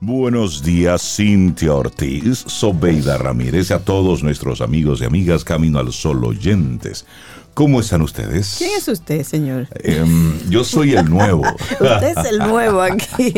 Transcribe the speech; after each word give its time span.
Buenos 0.00 0.62
días, 0.62 1.16
Cintia 1.16 1.74
Ortiz, 1.74 2.44
Sobeida 2.46 3.18
Ramírez 3.18 3.70
y 3.70 3.74
a 3.74 3.80
todos 3.80 4.22
nuestros 4.22 4.60
amigos 4.60 5.00
y 5.00 5.04
amigas 5.04 5.42
Camino 5.42 5.80
al 5.80 5.92
Sol 5.92 6.24
oyentes. 6.24 7.04
¿Cómo 7.52 7.80
están 7.80 8.02
ustedes? 8.02 8.54
¿Quién 8.58 8.70
es 8.78 8.86
usted, 8.86 9.24
señor? 9.24 9.66
Em, 9.82 10.38
yo 10.48 10.62
soy 10.62 10.94
el 10.94 11.10
nuevo. 11.10 11.42
usted 11.72 12.16
es 12.16 12.26
el 12.30 12.38
nuevo 12.38 12.80
aquí. 12.80 13.34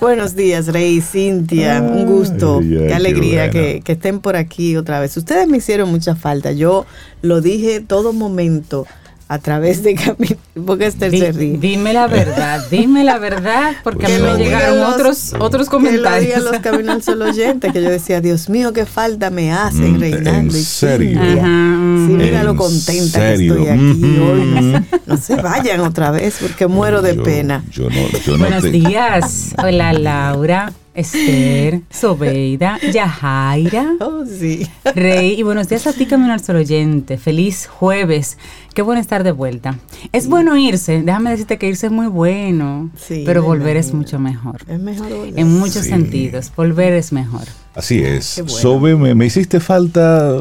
Buenos 0.00 0.36
días, 0.36 0.68
Rey, 0.68 1.00
Cintia. 1.00 1.82
Un 1.82 2.06
gusto. 2.06 2.60
qué 2.60 2.94
alegría 2.94 3.50
que, 3.50 3.80
que 3.84 3.92
estén 3.92 4.20
por 4.20 4.36
aquí 4.36 4.76
otra 4.76 5.00
vez. 5.00 5.16
Ustedes 5.16 5.48
me 5.48 5.56
hicieron 5.56 5.90
mucha 5.90 6.14
falta. 6.14 6.52
Yo 6.52 6.86
lo 7.22 7.40
dije 7.40 7.80
todo 7.80 8.12
momento 8.12 8.86
a 9.28 9.38
través 9.38 9.82
de 9.82 9.94
Camino, 9.94 10.36
porque 10.66 10.86
es 10.86 10.96
tercer 10.96 11.36
día. 11.36 11.56
Dime 11.58 11.92
la 11.92 12.06
verdad, 12.06 12.64
dime 12.70 13.04
la 13.04 13.18
verdad, 13.18 13.72
porque 13.82 14.06
a 14.06 14.08
mí 14.08 14.22
me 14.22 14.36
llegaron 14.36 14.80
otros, 14.80 15.34
otros 15.38 15.68
comentarios. 15.68 16.34
Que 16.34 16.40
lo 16.40 16.52
los 16.52 16.60
caminos 16.60 17.04
solo 17.04 17.26
oyentes, 17.26 17.72
que 17.72 17.82
yo 17.82 17.90
decía, 17.90 18.20
Dios 18.20 18.48
mío, 18.48 18.72
qué 18.72 18.86
falta 18.86 19.30
me 19.30 19.52
hacen, 19.52 19.96
mm, 19.96 20.00
reinando. 20.00 20.54
¿En 20.54 20.64
serio? 20.64 21.20
Sí, 21.20 22.12
mira 22.12 22.44
lo 22.44 22.56
contenta 22.56 23.18
que 23.18 23.32
estoy 23.34 23.68
aquí 23.68 24.18
hoy. 24.18 24.84
No 25.06 25.16
se 25.16 25.36
vayan 25.36 25.80
otra 25.80 26.10
vez, 26.10 26.36
porque 26.40 26.66
muero 26.66 27.02
de 27.02 27.14
pena. 27.14 27.64
Yo 27.70 27.88
no, 27.88 28.08
yo 28.24 28.36
no 28.36 28.38
Buenos 28.38 28.64
días. 28.64 29.54
Hola, 29.58 29.92
Laura. 29.92 30.72
Esther, 30.94 31.80
Sobeida, 31.90 32.78
Yajaira, 32.92 33.94
oh, 34.00 34.24
sí. 34.24 34.64
Rey, 34.94 35.34
y 35.38 35.42
buenos 35.42 35.68
días 35.68 35.88
a 35.88 35.92
ti, 35.92 36.06
Camino 36.06 36.32
al 36.32 36.40
Sol 36.40 36.56
Oyente. 36.56 37.18
Feliz 37.18 37.66
jueves. 37.66 38.38
Qué 38.74 38.82
bueno 38.82 39.00
estar 39.00 39.24
de 39.24 39.32
vuelta. 39.32 39.76
Es 40.12 40.28
bueno 40.28 40.56
irse, 40.56 41.02
déjame 41.02 41.30
decirte 41.30 41.58
que 41.58 41.66
irse 41.66 41.86
es 41.86 41.92
muy 41.92 42.06
bueno, 42.06 42.90
pero 43.24 43.42
volver 43.42 43.76
es 43.76 43.92
mucho 43.92 44.20
mejor. 44.20 44.62
Es 44.68 44.78
mejor 44.78 45.08
volver. 45.08 45.38
En 45.38 45.58
muchos 45.58 45.84
sentidos, 45.84 46.52
volver 46.54 46.92
es 46.92 47.12
mejor. 47.12 47.42
Así 47.74 48.00
es. 48.00 48.42
Sobe, 48.46 48.94
¿me, 48.94 49.26
hiciste 49.26 49.58
falta? 49.58 50.40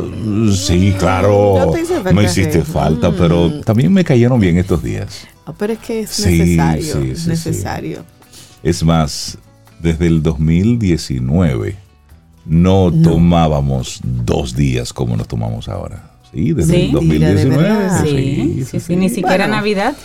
Sí, 0.55 0.93
claro. 0.99 1.73
me 2.13 2.23
hiciste 2.25 2.61
falta, 2.61 3.11
pero 3.11 3.49
mm. 3.49 3.61
también 3.61 3.91
me 3.91 4.03
cayeron 4.03 4.39
bien 4.39 4.59
estos 4.59 4.83
días. 4.83 5.27
Ah, 5.47 5.53
pero 5.57 5.73
es 5.73 5.79
que 5.79 6.01
es 6.01 6.25
necesario. 6.25 7.01
es 7.01 7.27
necesario. 7.27 8.05
Es 8.61 8.83
más, 8.83 9.37
desde 9.83 10.07
el 10.07 10.23
2019 10.23 11.75
no, 12.45 12.91
tomábamos 13.03 14.01
dos 14.03 14.55
días 14.55 14.91
como 14.91 15.15
nos 15.15 15.27
tomamos 15.27 15.69
ahora. 15.69 16.11
Sí, 16.31 16.53
desde 16.53 16.85
el 16.85 16.91
2019. 16.91 17.89
Sí, 18.01 18.65
sí, 18.69 18.79
sí, 18.79 18.95
ni 18.95 19.09
siquiera 19.09 19.47
Navidad. 19.47 19.95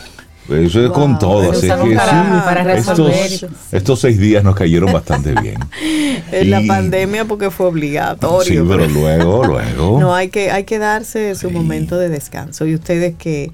Eso 0.48 0.82
es 0.82 0.90
con 0.92 1.18
todo, 1.18 1.52
así 1.52 1.66
que 1.66 1.94
para, 1.94 2.64
resolver 2.64 3.14
estos, 3.14 3.50
estos, 3.70 4.00
seis 4.00 4.18
días 4.18 4.42
nos 4.42 4.54
cayeron 4.54 4.92
bastante 4.92 5.34
bien. 5.42 5.58
en 6.32 6.50
la 6.50 6.62
pandemia 6.66 7.26
porque 7.26 7.50
fue 7.50 7.66
obligatorio. 7.66 8.62
Sí, 8.62 8.68
pero 8.68 8.86
luego, 8.86 9.44
luego. 9.44 10.00
No, 10.00 10.14
hay 10.14 10.28
que, 10.30 10.50
hay 10.50 10.64
que 10.64 10.78
darse 10.78 11.34
su 11.34 11.50
momento 11.50 11.98
de 11.98 12.08
descanso. 12.08 12.66
Y 12.66 12.74
ustedes 12.74 13.14
que 13.16 13.52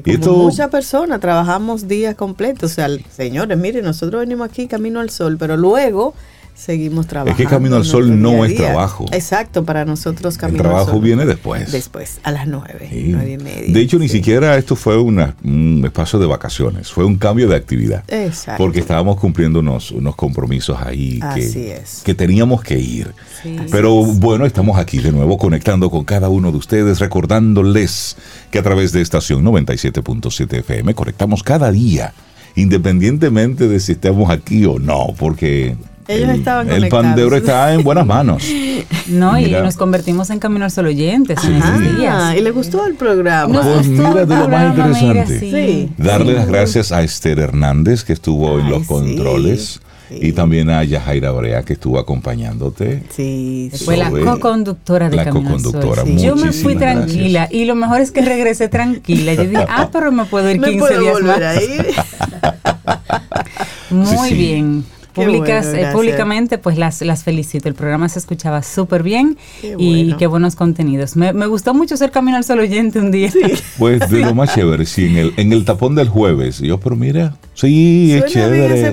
como 0.00 0.44
muchas 0.44 0.70
personas 0.70 1.20
trabajamos 1.20 1.86
días 1.86 2.14
completos. 2.14 2.72
O 2.72 2.74
sea, 2.74 2.88
señores, 3.10 3.58
miren, 3.58 3.84
nosotros 3.84 4.20
venimos 4.20 4.48
aquí 4.48 4.66
camino 4.66 5.00
al 5.00 5.10
sol, 5.10 5.36
pero 5.38 5.56
luego 5.56 6.14
seguimos 6.54 7.06
trabajando. 7.06 7.40
Es 7.40 7.48
que 7.48 7.50
Camino 7.50 7.76
al 7.76 7.84
Sol 7.84 8.20
no 8.20 8.44
es 8.44 8.54
trabajo. 8.56 9.06
Exacto, 9.12 9.64
para 9.64 9.84
nosotros 9.84 10.38
Camino 10.38 10.62
El 10.62 10.68
trabajo 10.68 11.00
viene 11.00 11.26
después. 11.26 11.72
Después, 11.72 12.20
a 12.22 12.30
las 12.30 12.46
nueve, 12.46 12.88
nueve 12.90 13.32
y 13.32 13.38
media. 13.38 13.72
De 13.72 13.80
hecho, 13.80 13.98
ni 13.98 14.08
siquiera 14.08 14.56
esto 14.56 14.76
fue 14.76 14.98
un 14.98 15.82
espacio 15.84 16.18
de 16.18 16.26
vacaciones, 16.26 16.90
fue 16.90 17.04
un 17.04 17.16
cambio 17.16 17.48
de 17.48 17.56
actividad. 17.56 18.04
Exacto. 18.08 18.62
Porque 18.62 18.80
estábamos 18.80 19.18
cumpliendo 19.18 19.60
unos, 19.60 19.90
unos 19.90 20.16
compromisos 20.16 20.78
ahí 20.80 21.20
que, 21.34 21.82
que 22.04 22.14
teníamos 22.14 22.62
que 22.62 22.78
ir. 22.78 23.12
Pero 23.70 24.04
bueno, 24.04 24.46
estamos 24.46 24.78
aquí 24.78 24.98
de 24.98 25.12
nuevo 25.12 25.38
conectando 25.38 25.90
con 25.90 26.04
cada 26.04 26.28
uno 26.28 26.52
de 26.52 26.58
ustedes, 26.58 27.00
recordándoles 27.00 28.16
que 28.50 28.58
a 28.58 28.62
través 28.62 28.92
de 28.92 29.00
estación 29.00 29.44
97.7 29.44 30.58
FM 30.58 30.94
conectamos 30.94 31.42
cada 31.42 31.70
día, 31.72 32.12
independientemente 32.54 33.68
de 33.68 33.80
si 33.80 33.92
estamos 33.92 34.30
aquí 34.30 34.64
o 34.66 34.78
no, 34.78 35.08
porque 35.18 35.76
ellos 36.14 36.30
el, 36.30 36.36
estaban 36.36 36.70
El 36.70 36.88
pandero 36.88 37.36
está 37.36 37.72
en 37.72 37.82
buenas 37.82 38.06
manos. 38.06 38.42
No, 39.08 39.38
y 39.38 39.50
nos 39.50 39.76
convertimos 39.76 40.30
en 40.30 40.38
Camino 40.38 40.64
al 40.64 40.70
Sol 40.70 40.86
oyentes 40.86 41.42
en 41.44 41.56
esos 41.56 41.96
días. 41.96 42.36
Y 42.36 42.40
le 42.40 42.50
gustó 42.50 42.86
el 42.86 42.94
programa. 42.94 43.60
pues 43.60 43.88
mira, 43.88 44.24
de 44.24 44.36
lo 44.36 44.48
más 44.48 45.02
interesante. 45.02 45.88
Darle 45.98 46.34
las 46.34 46.46
gracias 46.46 46.92
a 46.92 47.02
Esther 47.02 47.40
Hernández, 47.40 48.04
que 48.04 48.12
estuvo 48.12 48.58
en 48.58 48.70
los 48.70 48.86
controles. 48.86 49.80
Y 50.20 50.32
también 50.32 50.68
a 50.70 50.84
Yajaira 50.84 51.30
Brea, 51.30 51.62
que 51.62 51.72
estuvo 51.72 51.98
acompañándote. 51.98 53.02
Sí, 53.10 53.70
Fue 53.84 53.96
la 53.96 54.10
co-conductora 54.10 55.08
de 55.08 55.16
la 55.16 55.24
Camino 55.24 55.50
co-conductora. 55.50 56.04
Yo 56.04 56.36
me 56.36 56.52
fui 56.52 56.76
tranquila 56.76 57.48
y 57.50 57.64
lo 57.64 57.74
mejor 57.74 58.00
es 58.00 58.10
que 58.10 58.20
regresé 58.20 58.68
tranquila. 58.68 59.34
Yo 59.34 59.44
dije, 59.44 59.64
ah, 59.68 59.88
pero 59.92 60.12
me 60.12 60.24
puedo 60.26 60.50
ir 60.50 60.60
15 60.62 60.98
días 60.98 61.20
más. 61.22 61.40
A 61.40 61.62
ir? 61.62 61.86
Muy 63.90 64.34
bien. 64.34 64.84
Eh, 65.14 65.90
públicamente, 65.92 66.58
pues 66.58 66.78
las, 66.78 67.02
las 67.02 67.22
felicito. 67.22 67.68
El 67.68 67.74
programa 67.74 68.08
se 68.08 68.18
escuchaba 68.18 68.62
súper 68.62 69.02
bien 69.02 69.36
y 69.78 70.14
qué 70.14 70.26
buenos 70.26 70.56
contenidos. 70.56 71.16
Me, 71.16 71.46
gustó 71.46 71.74
mucho 71.74 71.96
ser 71.96 72.10
Camino 72.10 72.36
al 72.36 72.44
Sol 72.44 72.60
oyente 72.60 72.98
un 72.98 73.10
día. 73.10 73.30
Pues 73.78 74.10
de 74.10 74.20
lo 74.20 74.34
más 74.34 74.54
chévere, 74.54 74.86
sí, 74.86 75.06
en 75.06 75.16
el, 75.16 75.34
en 75.36 75.52
el 75.52 75.64
tapón 75.64 75.94
del 75.94 76.08
jueves. 76.08 76.58
Yo, 76.58 76.78
pero 76.78 76.96
mira, 76.96 77.34
sí, 77.54 78.12
es 78.12 78.26
chévere. 78.26 78.92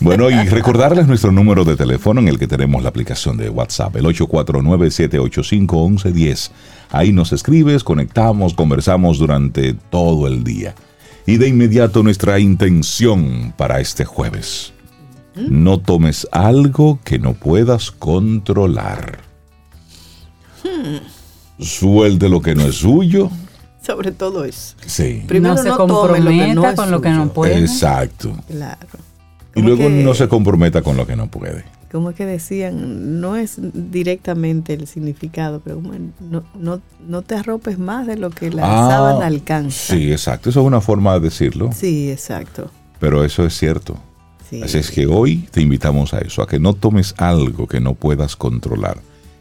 Bueno, 0.00 0.30
y 0.30 0.48
recordarles 0.48 1.06
nuestro 1.06 1.30
número 1.30 1.64
de 1.64 1.76
teléfono 1.76 2.20
en 2.20 2.28
el 2.28 2.38
que 2.38 2.46
tenemos 2.46 2.82
la 2.82 2.88
aplicación 2.88 3.36
de 3.36 3.50
WhatsApp, 3.50 3.96
el 3.96 4.06
849-785-1110. 4.06 6.50
Ahí 6.90 7.12
nos 7.12 7.32
escribes, 7.32 7.84
conectamos, 7.84 8.54
conversamos 8.54 9.18
durante 9.18 9.74
todo 9.74 10.26
el 10.26 10.42
día. 10.42 10.74
Y 11.30 11.38
de 11.38 11.46
inmediato 11.46 12.02
nuestra 12.02 12.40
intención 12.40 13.54
para 13.56 13.78
este 13.78 14.04
jueves. 14.04 14.72
No 15.36 15.78
tomes 15.78 16.26
algo 16.32 16.98
que 17.04 17.20
no 17.20 17.34
puedas 17.34 17.92
controlar. 17.92 19.20
Hmm. 20.64 20.96
Suelte 21.62 22.28
lo 22.28 22.42
que 22.42 22.56
no 22.56 22.64
es 22.64 22.74
suyo. 22.74 23.30
Sobre 23.80 24.10
todo 24.10 24.44
eso. 24.44 24.74
Sí. 24.84 25.22
Primero 25.28 25.54
no 25.54 25.62
se 25.62 25.70
comprometa 25.70 26.74
con 26.74 26.90
lo 26.90 27.00
que 27.00 27.10
no 27.10 27.32
puede. 27.32 27.60
Exacto. 27.60 28.34
Claro. 28.48 28.88
Y 29.54 29.62
luego 29.62 29.88
no 29.88 30.14
se 30.14 30.26
comprometa 30.26 30.82
con 30.82 30.96
lo 30.96 31.06
que 31.06 31.14
no 31.14 31.28
puede 31.28 31.64
como 31.90 32.12
que 32.14 32.24
decían, 32.24 33.20
no 33.20 33.34
es 33.34 33.56
directamente 33.58 34.74
el 34.74 34.86
significado, 34.86 35.60
pero 35.60 35.82
no, 36.20 36.44
no, 36.54 36.80
no 37.06 37.22
te 37.22 37.34
arropes 37.34 37.78
más 37.78 38.06
de 38.06 38.16
lo 38.16 38.30
que 38.30 38.50
la 38.50 38.62
ah, 38.64 38.88
sábana 38.88 39.26
alcanza. 39.26 39.94
Sí, 39.94 40.12
exacto, 40.12 40.50
eso 40.50 40.60
es 40.60 40.66
una 40.66 40.80
forma 40.80 41.14
de 41.14 41.20
decirlo. 41.20 41.70
Sí, 41.74 42.10
exacto. 42.10 42.70
Pero 43.00 43.24
eso 43.24 43.44
es 43.44 43.58
cierto. 43.58 43.96
Así 44.62 44.78
es 44.78 44.90
que 44.90 45.06
hoy 45.06 45.48
te 45.50 45.60
invitamos 45.60 46.12
a 46.12 46.18
eso, 46.18 46.42
a 46.42 46.46
que 46.46 46.58
no 46.58 46.74
tomes 46.74 47.14
algo 47.18 47.66
que 47.66 47.80
no 47.80 47.94
puedas 47.94 48.36
controlar. 48.36 48.98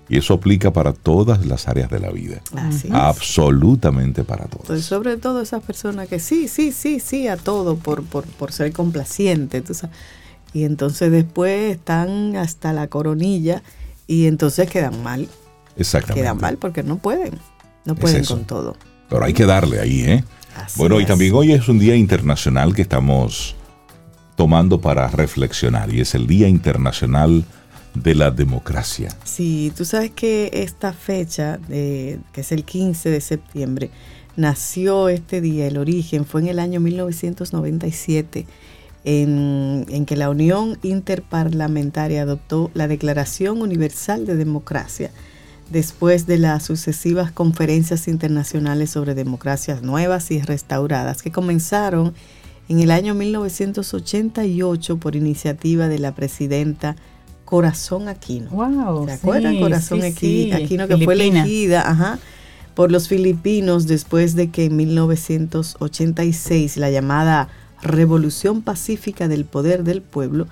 Y 0.07 0.17
eso 0.17 0.35
aplica 0.35 0.73
para 0.73 0.93
todas 0.93 1.45
las 1.45 1.67
áreas 1.67 1.91
de 1.91 1.99
la 1.99 2.09
vida. 2.09 2.41
Así 2.55 2.89
Absolutamente 2.91 4.23
para 4.23 4.45
todas. 4.45 4.67
Pues 4.67 4.85
sobre 4.85 5.17
todo 5.17 5.41
esas 5.41 5.61
personas 5.61 6.07
que 6.07 6.19
sí, 6.19 6.47
sí, 6.47 6.71
sí, 6.71 6.99
sí 6.99 7.27
a 7.27 7.37
todo 7.37 7.75
por, 7.75 8.03
por, 8.03 8.25
por 8.25 8.51
ser 8.51 8.71
complaciente. 8.71 9.61
Tú 9.61 9.75
sabes 9.75 9.95
y 10.53 10.63
entonces 10.63 11.11
después 11.11 11.75
están 11.75 12.35
hasta 12.35 12.73
la 12.73 12.87
coronilla 12.87 13.63
y 14.07 14.27
entonces 14.27 14.69
quedan 14.69 15.03
mal. 15.03 15.27
Exactamente. 15.77 16.21
Quedan 16.21 16.39
mal 16.39 16.57
porque 16.57 16.83
no 16.83 16.97
pueden, 16.97 17.33
no 17.85 17.95
pueden 17.95 18.25
con 18.25 18.45
todo. 18.45 18.75
Pero 19.09 19.23
hay 19.23 19.33
que 19.33 19.45
darle 19.45 19.79
ahí, 19.79 20.01
¿eh? 20.01 20.23
bueno, 20.75 20.99
y 20.99 21.05
también 21.05 21.33
hoy 21.33 21.53
es 21.53 21.67
un 21.69 21.79
día 21.79 21.95
internacional 21.95 22.73
que 22.73 22.81
estamos 22.81 23.55
tomando 24.35 24.81
para 24.81 25.07
reflexionar 25.07 25.93
y 25.93 26.01
es 26.01 26.15
el 26.15 26.27
Día 26.27 26.47
Internacional 26.47 27.43
de 27.93 28.15
la 28.15 28.31
Democracia. 28.31 29.09
Sí, 29.23 29.73
tú 29.75 29.85
sabes 29.85 30.11
que 30.11 30.49
esta 30.53 30.93
fecha, 30.93 31.59
que 31.67 32.19
es 32.35 32.51
el 32.51 32.63
15 32.63 33.09
de 33.09 33.21
septiembre, 33.21 33.89
nació 34.35 35.09
este 35.09 35.41
día, 35.41 35.67
el 35.67 35.77
origen 35.77 36.25
fue 36.25 36.41
en 36.41 36.47
el 36.47 36.59
año 36.59 36.79
1997 36.79 38.45
en, 39.03 40.05
que 40.05 40.15
la 40.15 40.29
Unión 40.29 40.77
Interparlamentaria 40.83 42.23
adoptó 42.23 42.71
la 42.73 42.87
Declaración 42.87 43.61
Universal 43.61 44.25
de 44.25 44.35
Democracia 44.35 45.11
después 45.69 46.25
de 46.25 46.37
las 46.37 46.63
sucesivas 46.63 47.31
conferencias 47.31 48.07
internacionales 48.07 48.89
sobre 48.89 49.13
democracias 49.13 49.83
nuevas 49.83 50.31
y 50.31 50.41
restauradas 50.41 51.21
que 51.21 51.31
comenzaron 51.31 52.13
en 52.67 52.79
el 52.79 52.91
año 52.91 53.15
1988 53.15 54.97
por 54.97 55.15
iniciativa 55.15 55.87
de 55.87 55.99
la 55.99 56.13
presidenta 56.13 56.95
Corazón 57.45 58.07
Aquino. 58.07 58.49
Wow, 58.51 59.07
¿Se 59.07 59.13
acuerdan? 59.13 59.59
Corazón 59.59 60.03
Aquino, 60.03 60.87
que 60.87 60.97
fue 61.03 61.15
elegida 61.15 62.19
por 62.75 62.91
los 62.91 63.07
filipinos 63.07 63.87
después 63.87 64.35
de 64.35 64.51
que 64.51 64.65
en 64.65 64.77
1986 64.77 66.77
la 66.77 66.91
llamada 66.91 67.49
Revolución 67.81 68.61
Pacífica 68.61 69.27
del 69.27 69.45
Poder 69.45 69.83
del 69.83 70.01
Pueblo 70.01 70.47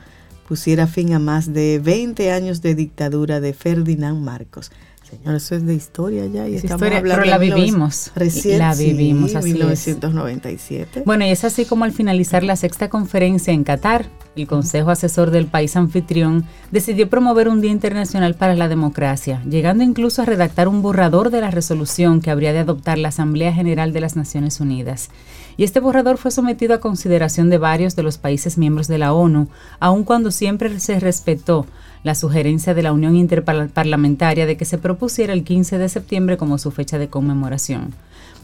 pusiera 0.48 0.88
fin 0.88 1.14
a 1.14 1.20
más 1.20 1.54
de 1.54 1.80
20 1.80 2.32
años 2.32 2.62
de 2.62 2.76
dictadura 2.76 3.40
de 3.40 3.54
Ferdinand 3.54 4.24
Marcos. 4.24 4.72
Señor, 5.10 5.36
eso 5.36 5.56
es 5.56 5.66
de 5.66 5.74
historia 5.74 6.26
ya 6.26 6.50
y 6.50 6.56
estamos 6.56 6.82
hablando 6.82 7.16
pero 7.16 7.26
la 7.26 7.38
vivimos. 7.38 8.12
Recién, 8.14 8.60
la 8.60 8.76
vivimos, 8.76 9.36
así 9.36 9.54
1997. 9.54 11.04
Bueno, 11.06 11.26
y 11.26 11.30
es 11.30 11.46
así 11.46 11.64
como 11.64 11.86
al 11.86 11.94
finalizar 11.94 12.44
la 12.44 12.58
sexta 12.58 12.90
conferencia 12.90 13.54
en 13.54 13.64
Qatar, 13.64 14.08
el 14.36 14.48
Consejo 14.48 14.92
Asesor 14.92 15.32
del 15.32 15.48
país 15.48 15.78
anfitrión 15.78 16.46
decidió 16.72 17.10
promover 17.10 17.48
un 17.48 17.62
Día 17.62 17.72
Internacional 17.72 18.36
para 18.36 18.56
la 18.56 18.68
Democracia, 18.68 19.42
llegando 19.50 19.82
incluso 19.82 20.22
a 20.22 20.26
redactar 20.26 20.68
un 20.68 20.82
borrador 20.82 21.30
de 21.30 21.40
la 21.40 21.52
resolución 21.52 22.20
que 22.20 22.30
habría 22.30 22.52
de 22.52 22.60
adoptar 22.60 22.98
la 22.98 23.08
Asamblea 23.08 23.54
General 23.54 23.94
de 23.94 24.02
las 24.02 24.18
Naciones 24.18 24.60
Unidas. 24.60 25.10
Y 25.58 25.64
este 25.64 25.80
borrador 25.80 26.18
fue 26.18 26.30
sometido 26.30 26.76
a 26.76 26.80
consideración 26.80 27.50
de 27.50 27.58
varios 27.58 27.96
de 27.96 28.04
los 28.04 28.20
países 28.20 28.60
miembros 28.60 28.88
de 28.88 29.00
la 29.00 29.14
ONU, 29.14 29.48
aun 29.80 30.04
cuando 30.04 30.30
siempre 30.30 30.80
se 30.80 31.00
respetó 31.00 31.66
la 32.04 32.14
sugerencia 32.14 32.76
de 32.76 32.84
la 32.84 32.94
Unión 32.94 33.16
Interparlamentaria 33.16 34.46
de 34.46 34.56
que 34.56 34.66
se 34.66 34.78
propusiera 34.78 35.34
el 35.34 35.44
15 35.44 35.80
de 35.80 35.90
septiembre 35.90 36.38
como 36.38 36.60
su 36.60 36.70
fecha 36.70 37.00
de 37.00 37.10
conmemoración. 37.10 37.94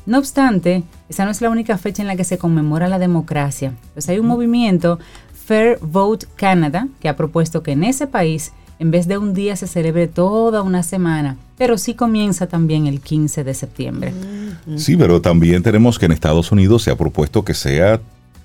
No 0.06 0.18
obstante, 0.18 0.84
esa 1.08 1.24
no 1.24 1.32
es 1.32 1.40
la 1.40 1.50
única 1.50 1.78
fecha 1.78 2.02
en 2.02 2.08
la 2.08 2.16
que 2.16 2.26
se 2.26 2.38
conmemora 2.38 2.90
la 2.90 3.00
democracia, 3.00 3.74
pues 3.94 4.10
hay 4.10 4.20
un 4.20 4.28
movimiento, 4.28 5.00
Fair 5.46 5.78
Vote 5.82 6.26
Canada, 6.36 6.88
que 7.00 7.10
ha 7.10 7.16
propuesto 7.16 7.64
que 7.64 7.72
en 7.72 7.84
ese 7.84 8.08
país, 8.08 8.54
en 8.84 8.92
vez 8.92 9.08
de 9.08 9.18
un 9.18 9.34
día, 9.34 9.56
se 9.56 9.66
celebre 9.66 10.10
toda 10.10 10.62
una 10.62 10.84
semana, 10.84 11.38
pero 11.58 11.78
sí 11.78 11.94
comienza 11.94 12.48
también 12.48 12.86
el 12.86 13.00
15 13.00 13.46
de 13.46 13.54
septiembre. 13.54 14.14
Sí, 14.76 14.98
pero 14.98 15.22
también 15.22 15.64
tenemos 15.64 15.98
que 15.98 16.06
en 16.06 16.12
Estados 16.12 16.52
Unidos 16.52 16.84
se 16.84 16.92
ha 16.92 16.98
propuesto 16.98 17.46
que 17.46 17.54
sea 17.54 18.02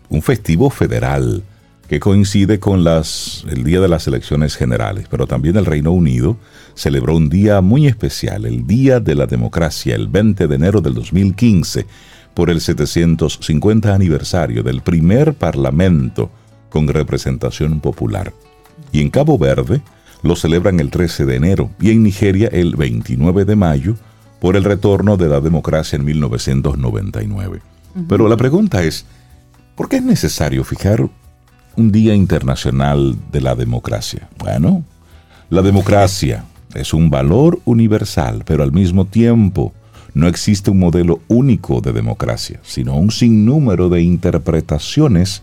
un 0.08 0.22
festivo 0.22 0.70
federal 0.70 1.42
que 1.88 1.98
coincide 1.98 2.60
con 2.60 2.84
las, 2.84 3.44
el 3.50 3.64
día 3.64 3.80
de 3.80 3.88
las 3.88 4.06
elecciones 4.06 4.54
generales, 4.54 5.08
pero 5.10 5.26
también 5.26 5.56
el 5.56 5.66
Reino 5.66 5.90
Unido 5.90 6.36
celebró 6.76 7.16
un 7.16 7.28
día 7.28 7.60
muy 7.60 7.88
especial, 7.88 8.46
el 8.46 8.64
Día 8.64 9.00
de 9.00 9.16
la 9.16 9.26
Democracia, 9.26 9.96
el 9.96 10.06
20 10.06 10.46
de 10.46 10.54
enero 10.54 10.80
del 10.80 10.94
2015, 10.94 11.84
por 12.32 12.48
el 12.48 12.60
750 12.60 13.92
aniversario 13.92 14.62
del 14.62 14.82
primer 14.82 15.34
Parlamento 15.34 16.30
con 16.70 16.86
representación 16.86 17.80
popular. 17.80 18.32
Y 18.92 19.00
en 19.00 19.10
Cabo 19.10 19.36
Verde 19.36 19.82
lo 20.22 20.36
celebran 20.36 20.80
el 20.80 20.90
13 20.90 21.26
de 21.26 21.36
enero 21.36 21.70
y 21.80 21.90
en 21.90 22.02
Nigeria 22.02 22.48
el 22.52 22.76
29 22.76 23.44
de 23.44 23.56
mayo 23.56 23.94
por 24.40 24.56
el 24.56 24.64
retorno 24.64 25.16
de 25.16 25.28
la 25.28 25.40
democracia 25.40 25.96
en 25.96 26.04
1999. 26.04 27.60
Pero 28.08 28.28
la 28.28 28.36
pregunta 28.36 28.82
es, 28.82 29.06
¿por 29.74 29.88
qué 29.88 29.96
es 29.96 30.02
necesario 30.02 30.62
fijar 30.62 31.08
un 31.78 31.92
Día 31.92 32.12
Internacional 32.12 33.16
de 33.30 33.40
la 33.40 33.54
Democracia. 33.54 34.28
Bueno, 34.36 34.82
la 35.48 35.62
democracia 35.62 36.44
es 36.74 36.92
un 36.92 37.08
valor 37.08 37.60
universal, 37.64 38.42
pero 38.44 38.64
al 38.64 38.72
mismo 38.72 39.04
tiempo 39.04 39.72
no 40.12 40.26
existe 40.26 40.72
un 40.72 40.80
modelo 40.80 41.20
único 41.28 41.80
de 41.80 41.92
democracia, 41.92 42.58
sino 42.64 42.96
un 42.96 43.12
sinnúmero 43.12 43.88
de 43.88 44.02
interpretaciones 44.02 45.42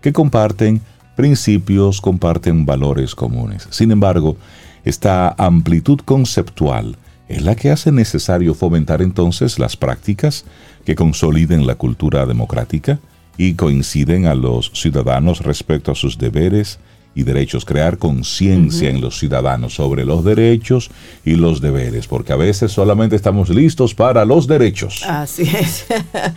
que 0.00 0.12
comparten 0.12 0.82
principios, 1.16 2.00
comparten 2.00 2.66
valores 2.66 3.14
comunes. 3.14 3.66
Sin 3.70 3.90
embargo, 3.90 4.36
esta 4.84 5.34
amplitud 5.38 6.00
conceptual 6.04 6.96
es 7.28 7.42
la 7.42 7.54
que 7.54 7.70
hace 7.70 7.92
necesario 7.92 8.54
fomentar 8.54 9.02
entonces 9.02 9.58
las 9.58 9.76
prácticas 9.76 10.44
que 10.84 10.94
consoliden 10.94 11.66
la 11.66 11.76
cultura 11.76 12.26
democrática, 12.26 12.98
y 13.36 13.54
coinciden 13.54 14.26
a 14.26 14.34
los 14.34 14.70
ciudadanos 14.74 15.40
respecto 15.40 15.92
a 15.92 15.94
sus 15.94 16.18
deberes 16.18 16.78
y 17.14 17.24
derechos, 17.24 17.64
crear 17.64 17.98
conciencia 17.98 18.88
en 18.88 19.00
los 19.00 19.18
ciudadanos 19.18 19.74
sobre 19.74 20.04
los 20.04 20.24
derechos 20.24 20.90
y 21.24 21.34
los 21.34 21.60
deberes, 21.60 22.06
porque 22.06 22.32
a 22.32 22.36
veces 22.36 22.72
solamente 22.72 23.16
estamos 23.16 23.50
listos 23.50 23.94
para 23.94 24.24
los 24.24 24.46
derechos. 24.46 25.02
Así 25.06 25.42
es. 25.42 25.84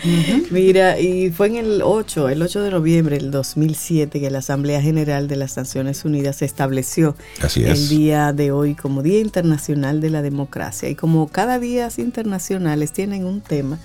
Mira, 0.52 1.00
y 1.00 1.32
fue 1.32 1.48
en 1.48 1.56
el 1.56 1.82
8, 1.82 2.30
el 2.30 2.42
8 2.42 2.62
de 2.62 2.72
noviembre 2.72 3.18
del 3.18 3.32
2007 3.32 4.20
que 4.20 4.30
la 4.30 4.40
Asamblea 4.40 4.82
General 4.82 5.28
de 5.28 5.36
las 5.38 5.56
Naciones 5.58 6.04
Unidas 6.06 6.42
estableció 6.42 7.16
el 7.56 7.90
día 7.90 8.34
de 8.34 8.52
hoy 8.52 8.76
como 8.76 9.02
Día 9.02 9.20
Internacional 9.20 10.02
de 10.02 10.10
la 10.10 10.22
Democracia. 10.22 10.90
Y 10.90 10.96
como 10.96 11.28
cada 11.28 11.60
día 11.60 11.90
internacionales 11.98 12.92
tienen 12.92 13.26
un 13.26 13.42
tema, 13.42 13.80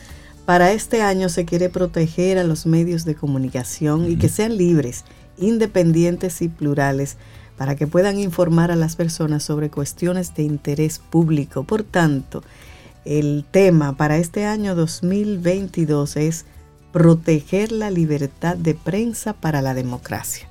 para 0.44 0.72
este 0.72 1.02
año 1.02 1.28
se 1.28 1.44
quiere 1.44 1.68
proteger 1.68 2.38
a 2.38 2.44
los 2.44 2.66
medios 2.66 3.04
de 3.04 3.14
comunicación 3.14 4.10
y 4.10 4.16
que 4.16 4.28
sean 4.28 4.56
libres, 4.56 5.04
independientes 5.40 6.42
y 6.42 6.48
plurales 6.48 7.16
para 7.56 7.74
que 7.74 7.86
puedan 7.86 8.18
informar 8.18 8.70
a 8.70 8.76
las 8.76 8.96
personas 8.96 9.42
sobre 9.42 9.70
cuestiones 9.70 10.34
de 10.34 10.44
interés 10.44 10.98
público. 10.98 11.64
Por 11.64 11.82
tanto, 11.82 12.42
el 13.04 13.44
tema 13.50 13.96
para 13.96 14.16
este 14.16 14.46
año 14.46 14.74
2022 14.74 16.16
es 16.16 16.44
proteger 16.92 17.72
la 17.72 17.90
libertad 17.90 18.56
de 18.56 18.74
prensa 18.74 19.32
para 19.32 19.62
la 19.62 19.74
democracia. 19.74 20.48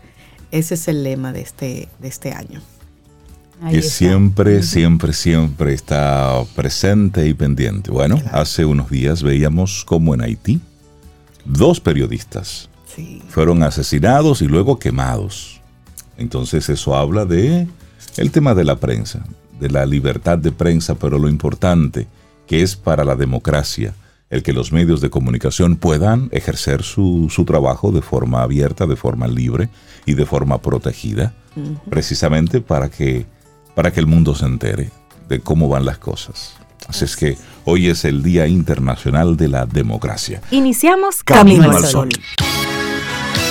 Ese 0.52 0.76
es 0.76 0.88
el 0.88 1.04
lema 1.04 1.32
de 1.32 1.42
este, 1.42 1.90
de 2.00 2.08
este 2.08 2.32
año 2.34 2.62
que 3.70 3.82
siempre, 3.82 4.64
siempre, 4.64 5.14
siempre 5.14 5.74
está 5.74 6.44
presente 6.56 7.28
y 7.28 7.34
pendiente. 7.34 7.92
Bueno, 7.92 8.22
hace 8.32 8.66
unos 8.66 8.90
días 8.90 9.22
veíamos 9.22 9.84
como 9.84 10.14
en 10.14 10.22
Haití 10.22 10.62
dos 11.46 11.80
periodistas 11.80 12.69
fueron 13.30 13.64
asesinados 13.64 14.42
y 14.42 14.48
luego 14.48 14.80
quemados. 14.80 15.62
Entonces 16.18 16.70
eso 16.70 16.96
habla 16.96 17.26
de 17.26 17.68
el 18.18 18.32
tema 18.32 18.54
de 18.54 18.64
la 18.66 18.78
prensa, 18.78 19.24
de 19.60 19.70
la 19.70 19.86
libertad 19.86 20.38
de 20.38 20.52
prensa, 20.52 20.96
pero 20.96 21.20
lo 21.20 21.30
importante 21.30 22.08
que 22.48 22.62
es 22.62 22.76
para 22.76 23.04
la 23.04 23.16
democracia 23.16 23.94
el 24.30 24.44
que 24.44 24.54
los 24.54 24.72
medios 24.72 25.02
de 25.02 25.10
comunicación 25.10 25.76
puedan 25.76 26.30
ejercer 26.32 26.84
su, 26.84 27.28
su 27.30 27.46
trabajo 27.46 27.92
de 27.92 28.02
forma 28.02 28.44
abierta, 28.44 28.86
de 28.86 28.96
forma 28.96 29.28
libre 29.28 29.70
y 30.06 30.14
de 30.14 30.26
forma 30.26 30.62
protegida, 30.62 31.34
precisamente 31.90 32.62
para 32.62 32.90
que 32.90 33.26
para 33.76 33.92
que 33.92 34.00
el 34.00 34.08
mundo 34.08 34.36
se 34.36 34.46
entere 34.46 34.90
de 35.30 35.40
cómo 35.40 35.70
van 35.70 35.86
las 35.86 35.98
cosas. 35.98 36.54
Así 36.88 37.06
es 37.06 37.16
que 37.16 37.38
hoy 37.66 37.88
es 37.88 38.04
el 38.04 38.24
Día 38.24 38.48
Internacional 38.48 39.38
de 39.38 39.48
la 39.48 39.66
Democracia. 39.66 40.42
Iniciamos 40.52 41.24
Camino, 41.24 41.72
al 41.72 41.86
Sol. 41.86 42.10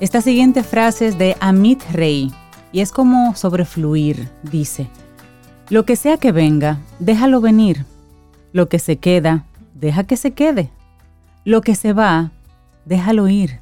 Esta 0.00 0.20
siguiente 0.20 0.62
frase 0.62 1.08
es 1.08 1.18
de 1.18 1.36
Amit 1.40 1.82
Rey 1.90 2.32
y 2.70 2.82
es 2.82 2.92
como 2.92 3.34
sobrefluir, 3.34 4.28
dice, 4.44 4.86
lo 5.70 5.84
que 5.84 5.96
sea 5.96 6.18
que 6.18 6.30
venga, 6.30 6.78
déjalo 7.00 7.40
venir, 7.40 7.84
lo 8.52 8.68
que 8.68 8.78
se 8.78 8.98
queda, 8.98 9.44
deja 9.74 10.04
que 10.04 10.16
se 10.16 10.30
quede, 10.30 10.70
lo 11.44 11.62
que 11.62 11.74
se 11.74 11.94
va, 11.94 12.30
déjalo 12.84 13.26
ir. 13.26 13.58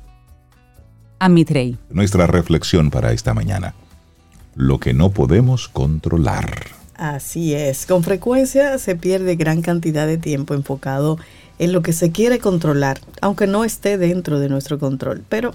Amit 1.18 1.50
Rey. 1.50 1.78
Nuestra 1.88 2.26
reflexión 2.26 2.90
para 2.90 3.12
esta 3.12 3.32
mañana, 3.32 3.74
lo 4.54 4.78
que 4.78 4.92
no 4.92 5.12
podemos 5.12 5.68
controlar. 5.68 6.66
Así 6.96 7.54
es, 7.54 7.86
con 7.86 8.02
frecuencia 8.02 8.76
se 8.76 8.94
pierde 8.94 9.36
gran 9.36 9.62
cantidad 9.62 10.06
de 10.06 10.18
tiempo 10.18 10.52
enfocado 10.52 11.18
en 11.58 11.72
lo 11.72 11.80
que 11.80 11.94
se 11.94 12.12
quiere 12.12 12.40
controlar, 12.40 13.00
aunque 13.22 13.46
no 13.46 13.64
esté 13.64 13.96
dentro 13.96 14.38
de 14.38 14.50
nuestro 14.50 14.78
control, 14.78 15.24
pero 15.30 15.54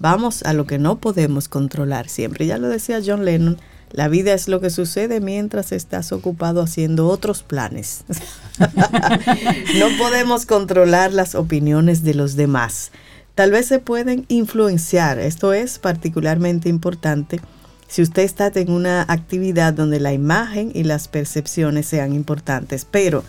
Vamos 0.00 0.42
a 0.44 0.54
lo 0.54 0.66
que 0.66 0.78
no 0.78 0.98
podemos 0.98 1.48
controlar 1.48 2.08
siempre. 2.08 2.46
Ya 2.46 2.56
lo 2.56 2.68
decía 2.68 3.02
John 3.04 3.26
Lennon, 3.26 3.58
la 3.92 4.08
vida 4.08 4.32
es 4.32 4.48
lo 4.48 4.58
que 4.60 4.70
sucede 4.70 5.20
mientras 5.20 5.72
estás 5.72 6.10
ocupado 6.12 6.62
haciendo 6.62 7.06
otros 7.06 7.42
planes. 7.42 8.04
no 8.58 9.86
podemos 9.98 10.46
controlar 10.46 11.12
las 11.12 11.34
opiniones 11.34 12.02
de 12.02 12.14
los 12.14 12.34
demás. 12.34 12.92
Tal 13.34 13.50
vez 13.50 13.66
se 13.66 13.78
pueden 13.78 14.24
influenciar. 14.28 15.18
Esto 15.18 15.52
es 15.52 15.78
particularmente 15.78 16.70
importante 16.70 17.38
si 17.86 18.00
usted 18.00 18.22
está 18.22 18.50
en 18.54 18.70
una 18.70 19.02
actividad 19.06 19.74
donde 19.74 20.00
la 20.00 20.14
imagen 20.14 20.70
y 20.72 20.84
las 20.84 21.08
percepciones 21.08 21.86
sean 21.86 22.14
importantes. 22.14 22.86
Pero 22.90 23.22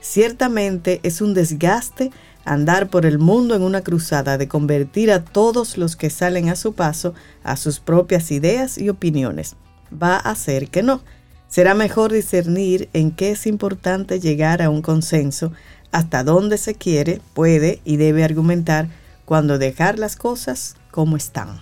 ciertamente 0.00 0.98
es 1.04 1.20
un 1.20 1.34
desgaste 1.34 2.10
andar 2.46 2.88
por 2.88 3.04
el 3.04 3.18
mundo 3.18 3.54
en 3.54 3.62
una 3.62 3.82
cruzada 3.82 4.38
de 4.38 4.48
convertir 4.48 5.12
a 5.12 5.22
todos 5.24 5.76
los 5.76 5.96
que 5.96 6.10
salen 6.10 6.48
a 6.48 6.56
su 6.56 6.72
paso 6.72 7.12
a 7.42 7.56
sus 7.56 7.80
propias 7.80 8.30
ideas 8.30 8.78
y 8.78 8.88
opiniones. 8.88 9.56
Va 9.92 10.16
a 10.16 10.34
ser 10.34 10.68
que 10.68 10.82
no. 10.82 11.00
Será 11.48 11.74
mejor 11.74 12.12
discernir 12.12 12.88
en 12.92 13.10
qué 13.10 13.32
es 13.32 13.46
importante 13.46 14.20
llegar 14.20 14.62
a 14.62 14.70
un 14.70 14.82
consenso, 14.82 15.52
hasta 15.92 16.24
dónde 16.24 16.58
se 16.58 16.74
quiere, 16.74 17.20
puede 17.34 17.80
y 17.84 17.96
debe 17.96 18.24
argumentar 18.24 18.88
cuando 19.24 19.58
dejar 19.58 19.98
las 19.98 20.16
cosas 20.16 20.76
como 20.90 21.16
están. 21.16 21.60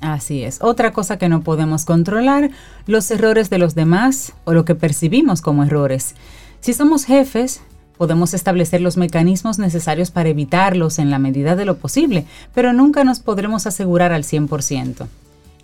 Así 0.00 0.44
es. 0.44 0.58
Otra 0.62 0.92
cosa 0.92 1.18
que 1.18 1.28
no 1.28 1.42
podemos 1.42 1.84
controlar, 1.84 2.50
los 2.86 3.10
errores 3.10 3.50
de 3.50 3.58
los 3.58 3.74
demás 3.74 4.32
o 4.44 4.52
lo 4.52 4.64
que 4.64 4.74
percibimos 4.74 5.42
como 5.42 5.64
errores. 5.64 6.14
Si 6.60 6.72
somos 6.72 7.04
jefes, 7.04 7.60
podemos 7.98 8.32
establecer 8.32 8.80
los 8.80 8.96
mecanismos 8.96 9.58
necesarios 9.58 10.10
para 10.10 10.30
evitarlos 10.30 10.98
en 10.98 11.10
la 11.10 11.18
medida 11.18 11.56
de 11.56 11.66
lo 11.66 11.76
posible, 11.76 12.24
pero 12.54 12.72
nunca 12.72 13.04
nos 13.04 13.20
podremos 13.20 13.66
asegurar 13.66 14.12
al 14.12 14.22
100%. 14.22 15.06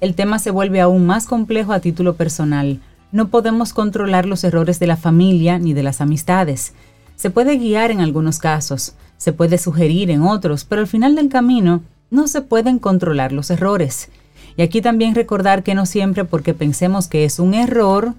El 0.01 0.15
tema 0.15 0.39
se 0.39 0.51
vuelve 0.51 0.81
aún 0.81 1.07
más 1.07 1.27
complejo 1.27 1.73
a 1.73 1.81
título 1.81 2.17
personal. 2.17 2.81
No 3.13 3.29
podemos 3.29 3.73
controlar 3.73 4.27
los 4.27 4.45
errores 4.45 4.81
de 4.81 4.89
la 4.89 4.97
familia 4.97 5.59
ni 5.59 5.73
de 5.73 5.85
las 5.85 6.01
amistades. 6.01 6.75
Se 7.17 7.31
puede 7.31 7.57
guiar 7.57 7.91
en 7.93 8.01
algunos 8.01 8.39
casos, 8.39 8.95
se 9.17 9.33
puede 9.33 9.57
sugerir 9.57 10.11
en 10.11 10.23
otros, 10.23 10.65
pero 10.65 10.83
al 10.83 10.89
final 10.89 11.15
del 11.15 11.29
camino 11.29 11.83
no 12.11 12.27
se 12.27 12.43
pueden 12.43 12.79
controlar 12.79 13.33
los 13.33 13.51
errores. 13.51 14.11
Y 14.57 14.63
aquí 14.63 14.81
también 14.81 15.15
recordar 15.15 15.63
que 15.65 15.75
no 15.75 15.85
siempre 15.85 16.25
porque 16.25 16.55
pensemos 16.55 17.09
que 17.09 17.25
es 17.25 17.39
un 17.41 17.55
error, 17.55 18.15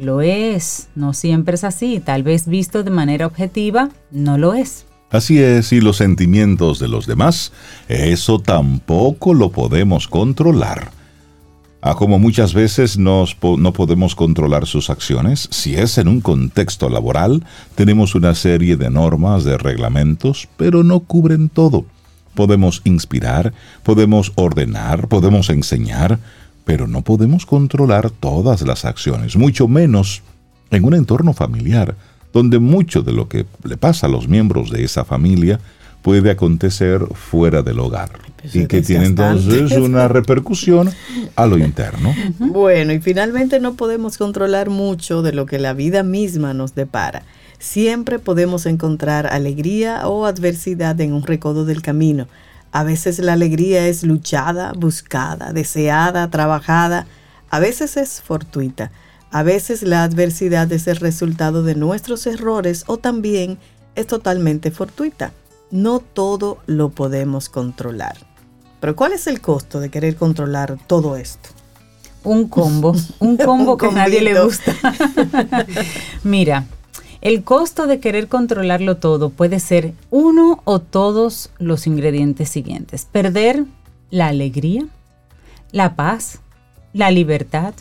lo 0.00 0.22
es. 0.22 0.88
No 0.96 1.12
siempre 1.12 1.54
es 1.54 1.62
así. 1.62 2.00
Tal 2.00 2.24
vez 2.24 2.48
visto 2.48 2.82
de 2.82 2.90
manera 2.90 3.26
objetiva, 3.26 3.90
no 4.10 4.38
lo 4.38 4.54
es. 4.54 4.86
Así 5.10 5.38
es, 5.38 5.72
y 5.72 5.80
los 5.80 5.96
sentimientos 5.96 6.78
de 6.80 6.88
los 6.88 7.06
demás, 7.06 7.52
eso 7.88 8.40
tampoco 8.40 9.34
lo 9.34 9.50
podemos 9.50 10.08
controlar. 10.08 10.90
A 11.80 11.94
como 11.94 12.18
muchas 12.18 12.54
veces 12.54 12.98
no 12.98 13.24
podemos 13.72 14.16
controlar 14.16 14.66
sus 14.66 14.90
acciones, 14.90 15.48
si 15.52 15.76
es 15.76 15.96
en 15.96 16.08
un 16.08 16.20
contexto 16.20 16.90
laboral, 16.90 17.44
tenemos 17.76 18.16
una 18.16 18.34
serie 18.34 18.76
de 18.76 18.90
normas, 18.90 19.44
de 19.44 19.56
reglamentos, 19.56 20.48
pero 20.56 20.82
no 20.82 21.00
cubren 21.00 21.48
todo 21.48 21.86
podemos 22.38 22.82
inspirar, 22.84 23.52
podemos 23.82 24.30
ordenar, 24.36 25.08
podemos 25.08 25.50
enseñar, 25.50 26.20
pero 26.64 26.86
no 26.86 27.02
podemos 27.02 27.46
controlar 27.46 28.10
todas 28.10 28.62
las 28.62 28.84
acciones, 28.84 29.34
mucho 29.34 29.66
menos 29.66 30.22
en 30.70 30.84
un 30.84 30.94
entorno 30.94 31.32
familiar, 31.32 31.96
donde 32.32 32.60
mucho 32.60 33.02
de 33.02 33.12
lo 33.12 33.28
que 33.28 33.44
le 33.64 33.76
pasa 33.76 34.06
a 34.06 34.08
los 34.08 34.28
miembros 34.28 34.70
de 34.70 34.84
esa 34.84 35.04
familia 35.04 35.58
puede 36.00 36.30
acontecer 36.30 37.00
fuera 37.12 37.62
del 37.62 37.80
hogar 37.80 38.10
pues 38.40 38.54
y 38.54 38.68
que 38.68 38.82
tiene 38.82 39.06
entonces 39.06 39.72
una 39.72 40.06
repercusión 40.06 40.92
a 41.34 41.44
lo 41.44 41.58
interno. 41.58 42.14
Bueno, 42.38 42.92
y 42.92 43.00
finalmente 43.00 43.58
no 43.58 43.74
podemos 43.74 44.16
controlar 44.16 44.70
mucho 44.70 45.22
de 45.22 45.32
lo 45.32 45.44
que 45.46 45.58
la 45.58 45.72
vida 45.72 46.04
misma 46.04 46.54
nos 46.54 46.76
depara 46.76 47.24
siempre 47.58 48.18
podemos 48.18 48.66
encontrar 48.66 49.26
alegría 49.26 50.06
o 50.08 50.26
adversidad 50.26 51.00
en 51.00 51.12
un 51.12 51.22
recodo 51.22 51.64
del 51.64 51.82
camino. 51.82 52.28
A 52.70 52.84
veces 52.84 53.18
la 53.18 53.32
alegría 53.32 53.86
es 53.86 54.02
luchada, 54.02 54.72
buscada, 54.76 55.52
deseada, 55.52 56.30
trabajada. 56.30 57.06
A 57.50 57.58
veces 57.58 57.96
es 57.96 58.20
fortuita. 58.20 58.90
A 59.30 59.42
veces 59.42 59.82
la 59.82 60.04
adversidad 60.04 60.70
es 60.72 60.86
el 60.86 60.96
resultado 60.96 61.62
de 61.62 61.74
nuestros 61.74 62.26
errores 62.26 62.84
o 62.86 62.98
también 62.98 63.58
es 63.94 64.06
totalmente 64.06 64.70
fortuita. 64.70 65.32
No 65.70 66.00
todo 66.00 66.58
lo 66.66 66.90
podemos 66.90 67.48
controlar. 67.48 68.16
Pero 68.80 68.96
¿cuál 68.96 69.12
es 69.12 69.26
el 69.26 69.40
costo 69.40 69.80
de 69.80 69.90
querer 69.90 70.16
controlar 70.16 70.78
todo 70.86 71.16
esto? 71.16 71.50
Un 72.24 72.48
combo, 72.48 72.94
un 73.18 73.36
combo 73.36 73.76
que 73.76 73.86
a 73.86 73.92
nadie 73.92 74.20
le 74.20 74.40
gusta. 74.40 74.74
Mira, 76.22 76.64
el 77.20 77.42
costo 77.42 77.86
de 77.86 77.98
querer 77.98 78.28
controlarlo 78.28 78.96
todo 78.96 79.30
puede 79.30 79.58
ser 79.60 79.94
uno 80.10 80.62
o 80.64 80.78
todos 80.78 81.50
los 81.58 81.86
ingredientes 81.86 82.48
siguientes. 82.48 83.06
Perder 83.10 83.64
la 84.10 84.28
alegría, 84.28 84.86
la 85.72 85.96
paz, 85.96 86.40
la 86.92 87.10
libertad, 87.10 87.74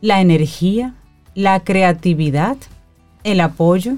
la 0.00 0.20
energía, 0.20 0.94
la 1.34 1.60
creatividad, 1.60 2.56
el 3.24 3.40
apoyo, 3.40 3.96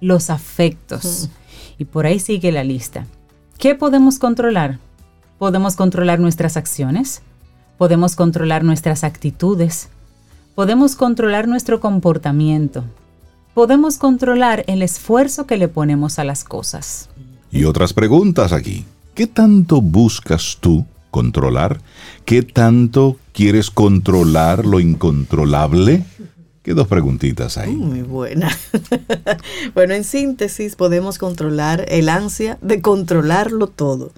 los 0.00 0.30
afectos. 0.30 1.28
Y 1.78 1.84
por 1.84 2.06
ahí 2.06 2.18
sigue 2.18 2.52
la 2.52 2.64
lista. 2.64 3.06
¿Qué 3.58 3.74
podemos 3.74 4.18
controlar? 4.18 4.78
Podemos 5.38 5.74
controlar 5.76 6.20
nuestras 6.20 6.56
acciones, 6.56 7.22
podemos 7.78 8.16
controlar 8.16 8.64
nuestras 8.64 9.04
actitudes, 9.04 9.88
podemos 10.54 10.96
controlar 10.96 11.46
nuestro 11.46 11.80
comportamiento, 11.80 12.84
podemos 13.54 13.98
controlar 13.98 14.64
el 14.66 14.82
esfuerzo 14.82 15.46
que 15.46 15.56
le 15.56 15.68
ponemos 15.68 16.18
a 16.18 16.24
las 16.24 16.44
cosas. 16.44 17.08
Y 17.50 17.64
otras 17.64 17.92
preguntas 17.92 18.52
aquí. 18.52 18.84
¿Qué 19.14 19.26
tanto 19.26 19.80
buscas 19.80 20.58
tú 20.60 20.86
controlar? 21.10 21.80
¿Qué 22.24 22.42
tanto 22.42 23.16
quieres 23.32 23.70
controlar 23.70 24.64
lo 24.64 24.80
incontrolable? 24.80 26.04
¿Qué 26.62 26.74
dos 26.74 26.86
preguntitas 26.86 27.56
ahí? 27.56 27.74
Muy 27.74 28.02
buena. 28.02 28.50
bueno, 29.74 29.94
en 29.94 30.04
síntesis 30.04 30.76
podemos 30.76 31.16
controlar 31.18 31.86
el 31.88 32.10
ansia 32.10 32.58
de 32.60 32.82
controlarlo 32.82 33.68
todo. 33.68 34.12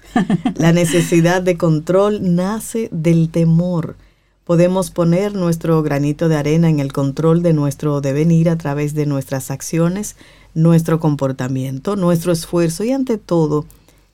La 0.57 0.73
necesidad 0.73 1.43
de 1.43 1.57
control 1.57 2.35
nace 2.35 2.89
del 2.91 3.31
temor 3.31 3.97
Podemos 4.50 4.90
poner 4.90 5.37
nuestro 5.37 5.80
granito 5.80 6.28
de 6.28 6.35
arena 6.35 6.69
en 6.69 6.80
el 6.80 6.92
control 6.92 7.40
de 7.40 7.52
nuestro 7.52 8.00
devenir 8.00 8.50
a 8.50 8.59
través 8.59 8.95
de 8.95 9.07
nuestras 9.07 9.52
acciones, 9.52 10.16
nuestro 10.54 10.99
comportamiento, 10.99 11.95
nuestro 11.95 12.33
esfuerzo 12.33 12.83
y 12.83 12.90
ante 12.90 13.16
todo 13.16 13.64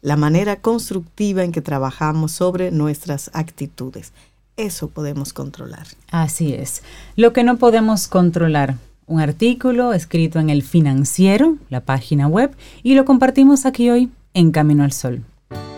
la 0.02 0.16
manera 0.16 0.56
constructiva 0.56 1.42
en 1.42 1.52
que 1.52 1.62
trabajamos 1.62 2.32
sobre 2.32 2.70
nuestras 2.70 3.30
actitudes. 3.32 4.12
Eso 4.58 4.88
podemos 4.88 5.32
controlar. 5.32 5.86
Así 6.10 6.52
es. 6.52 6.82
Lo 7.16 7.32
que 7.32 7.42
no 7.42 7.56
podemos 7.56 8.06
controlar, 8.06 8.76
un 9.06 9.22
artículo 9.22 9.94
escrito 9.94 10.38
en 10.38 10.50
el 10.50 10.62
financiero, 10.62 11.56
la 11.70 11.80
página 11.80 12.28
web, 12.28 12.54
y 12.82 12.94
lo 12.94 13.06
compartimos 13.06 13.64
aquí 13.64 13.88
hoy 13.88 14.10
en 14.34 14.50
Camino 14.50 14.84
al 14.84 14.92
Sol. 14.92 15.22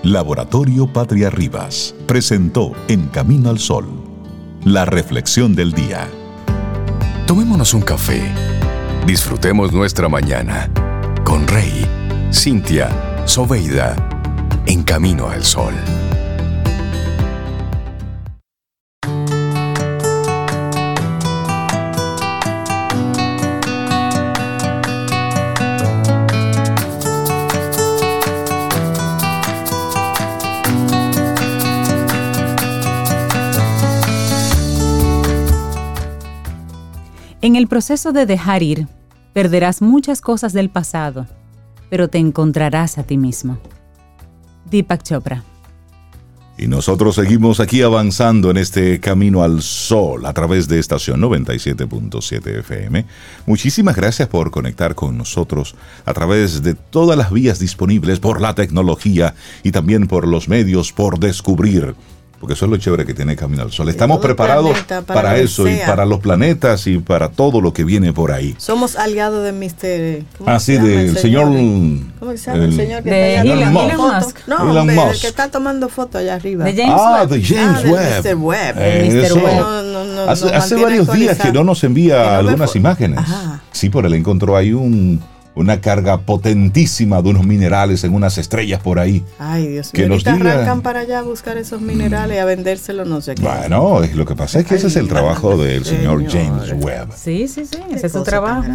Laboratorio 0.02 0.92
Patria 0.92 1.30
Rivas 1.30 1.94
presentó 2.06 2.72
En 2.88 3.06
Camino 3.06 3.50
al 3.50 3.60
Sol 3.60 4.07
la 4.72 4.84
reflexión 4.84 5.54
del 5.54 5.72
día. 5.72 6.08
Tomémonos 7.26 7.72
un 7.72 7.80
café. 7.80 8.20
Disfrutemos 9.06 9.72
nuestra 9.72 10.08
mañana 10.08 10.68
con 11.24 11.46
Rey, 11.48 11.86
Cintia, 12.30 12.90
Soveida, 13.24 13.96
en 14.66 14.82
camino 14.82 15.28
al 15.28 15.44
sol. 15.44 15.72
En 37.40 37.54
el 37.54 37.68
proceso 37.68 38.12
de 38.12 38.26
dejar 38.26 38.64
ir, 38.64 38.88
perderás 39.32 39.80
muchas 39.80 40.20
cosas 40.20 40.52
del 40.52 40.70
pasado, 40.70 41.28
pero 41.88 42.08
te 42.08 42.18
encontrarás 42.18 42.98
a 42.98 43.04
ti 43.04 43.16
mismo. 43.16 43.58
Deepak 44.68 45.04
Chopra. 45.04 45.44
Y 46.56 46.66
nosotros 46.66 47.14
seguimos 47.14 47.60
aquí 47.60 47.82
avanzando 47.82 48.50
en 48.50 48.56
este 48.56 48.98
camino 48.98 49.44
al 49.44 49.62
sol 49.62 50.26
a 50.26 50.32
través 50.32 50.66
de 50.66 50.80
estación 50.80 51.20
97.7 51.20 52.58
FM. 52.58 53.06
Muchísimas 53.46 53.94
gracias 53.94 54.26
por 54.26 54.50
conectar 54.50 54.96
con 54.96 55.16
nosotros 55.16 55.76
a 56.04 56.12
través 56.14 56.64
de 56.64 56.74
todas 56.74 57.16
las 57.16 57.30
vías 57.30 57.60
disponibles 57.60 58.18
por 58.18 58.40
la 58.40 58.56
tecnología 58.56 59.36
y 59.62 59.70
también 59.70 60.08
por 60.08 60.26
los 60.26 60.48
medios 60.48 60.92
por 60.92 61.20
descubrir 61.20 61.94
porque 62.40 62.54
eso 62.54 62.66
es 62.66 62.70
lo 62.70 62.76
chévere 62.76 63.04
que 63.04 63.14
tiene 63.14 63.34
Camino 63.34 63.62
al 63.62 63.72
Sol. 63.72 63.88
Estamos 63.88 64.20
preparados 64.20 64.78
para, 65.06 65.38
eso 65.38 65.68
y 65.68 65.76
para 65.84 66.04
los 66.04 66.20
planetas 66.20 66.86
y 66.86 66.98
para 66.98 67.30
todo 67.30 67.60
lo 67.60 67.72
que 67.72 67.84
viene 67.84 68.12
por 68.12 68.30
ahí. 68.30 68.54
Somos 68.58 68.96
aliados 68.96 69.44
de 69.44 69.52
Mr. 69.52 70.24
Ah, 70.46 70.60
sí, 70.60 70.76
del 70.76 71.18
señor, 71.18 71.46
¿Cómo 72.18 72.36
se 72.36 72.50
llama 72.50 72.64
el, 72.64 72.76
señor 72.76 73.02
que 73.02 73.10
de 73.10 73.36
está 73.36 73.52
Elon, 73.52 73.96
Musk. 73.96 74.38
No, 74.46 74.70
Elon 74.70 74.94
Musk. 74.94 75.14
el 75.14 75.20
que 75.20 75.26
está 75.26 75.50
tomando 75.50 75.88
fotos 75.88 76.20
allá 76.20 76.36
arriba. 76.36 76.64
De 76.64 76.76
James 76.76 76.94
ah, 76.96 77.26
de 77.26 77.42
James 77.42 77.82
ah, 77.84 77.88
Webb. 77.88 78.24
Mr. 78.24 78.36
Webb. 78.36 78.76
Eh, 78.78 79.10
Mr. 79.10 79.44
Webb. 79.44 79.58
No, 79.58 80.04
no, 80.04 80.30
hace, 80.30 80.54
hace 80.54 80.76
varios 80.76 81.12
días 81.12 81.38
que 81.38 81.52
no 81.52 81.64
nos 81.64 81.82
envía 81.82 82.38
algunas 82.38 82.76
imágenes. 82.76 83.20
Sí, 83.72 83.90
por 83.90 84.06
él 84.06 84.14
encontró 84.14 84.56
ahí 84.56 84.72
un 84.72 85.20
una 85.58 85.80
carga 85.80 86.20
potentísima 86.20 87.20
de 87.20 87.30
unos 87.30 87.44
minerales 87.44 88.04
en 88.04 88.14
unas 88.14 88.38
estrellas 88.38 88.80
por 88.80 89.00
ahí. 89.00 89.24
Ay, 89.38 89.66
Dios 89.66 89.92
mío. 89.92 90.04
Que 90.04 90.08
nos 90.08 90.26
arrancan 90.26 90.82
para 90.82 91.00
allá 91.00 91.18
a 91.18 91.22
buscar 91.22 91.56
esos 91.56 91.80
minerales 91.80 92.40
a 92.40 92.44
vendérselos, 92.44 93.08
no 93.08 93.20
sé 93.20 93.34
qué. 93.34 93.42
Bueno, 93.42 94.00
lo 94.14 94.24
que 94.24 94.36
pasa 94.36 94.60
es 94.60 94.66
que 94.66 94.76
ese 94.76 94.86
es 94.86 94.96
el 94.96 95.08
trabajo 95.08 95.56
del 95.56 95.84
señor 95.84 96.24
James 96.30 96.72
Webb. 96.80 97.08
Sí, 97.16 97.48
sí, 97.48 97.66
sí, 97.66 97.78
ese 97.92 98.06
es 98.06 98.12
su 98.12 98.22
trabajo. 98.22 98.68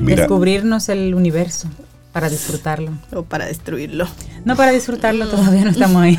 Descubrirnos 0.00 0.88
el 0.88 1.14
universo. 1.14 1.68
Para 2.12 2.28
disfrutarlo. 2.28 2.90
O 3.14 3.22
para 3.22 3.46
destruirlo. 3.46 4.04
No 4.44 4.56
para 4.56 4.72
disfrutarlo, 4.72 5.28
todavía 5.28 5.62
no 5.62 5.70
estamos 5.70 6.02
ahí. 6.02 6.18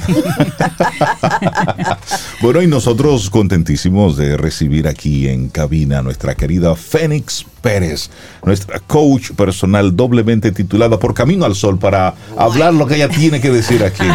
bueno, 2.42 2.62
y 2.62 2.68
nosotros 2.68 3.30
contentísimos 3.30 4.16
de 4.16 4.38
recibir 4.38 4.88
aquí 4.88 5.28
en 5.28 5.50
cabina 5.50 6.00
a 6.00 6.02
nuestra 6.02 6.36
querida 6.36 6.76
Fénix 6.76 7.46
Pérez, 7.62 8.10
nuestra 8.44 8.80
coach 8.80 9.32
personal 9.32 9.96
doblemente 9.96 10.52
titulada 10.52 10.98
Por 11.00 11.14
Camino 11.14 11.46
al 11.46 11.56
Sol 11.56 11.78
para 11.78 12.16
hablar 12.38 12.74
lo 12.74 12.88
que 12.88 12.96
ella 12.96 13.08
tiene 13.10 13.40
que 13.40 13.52
decir 13.52 13.84
aquí. 13.84 14.04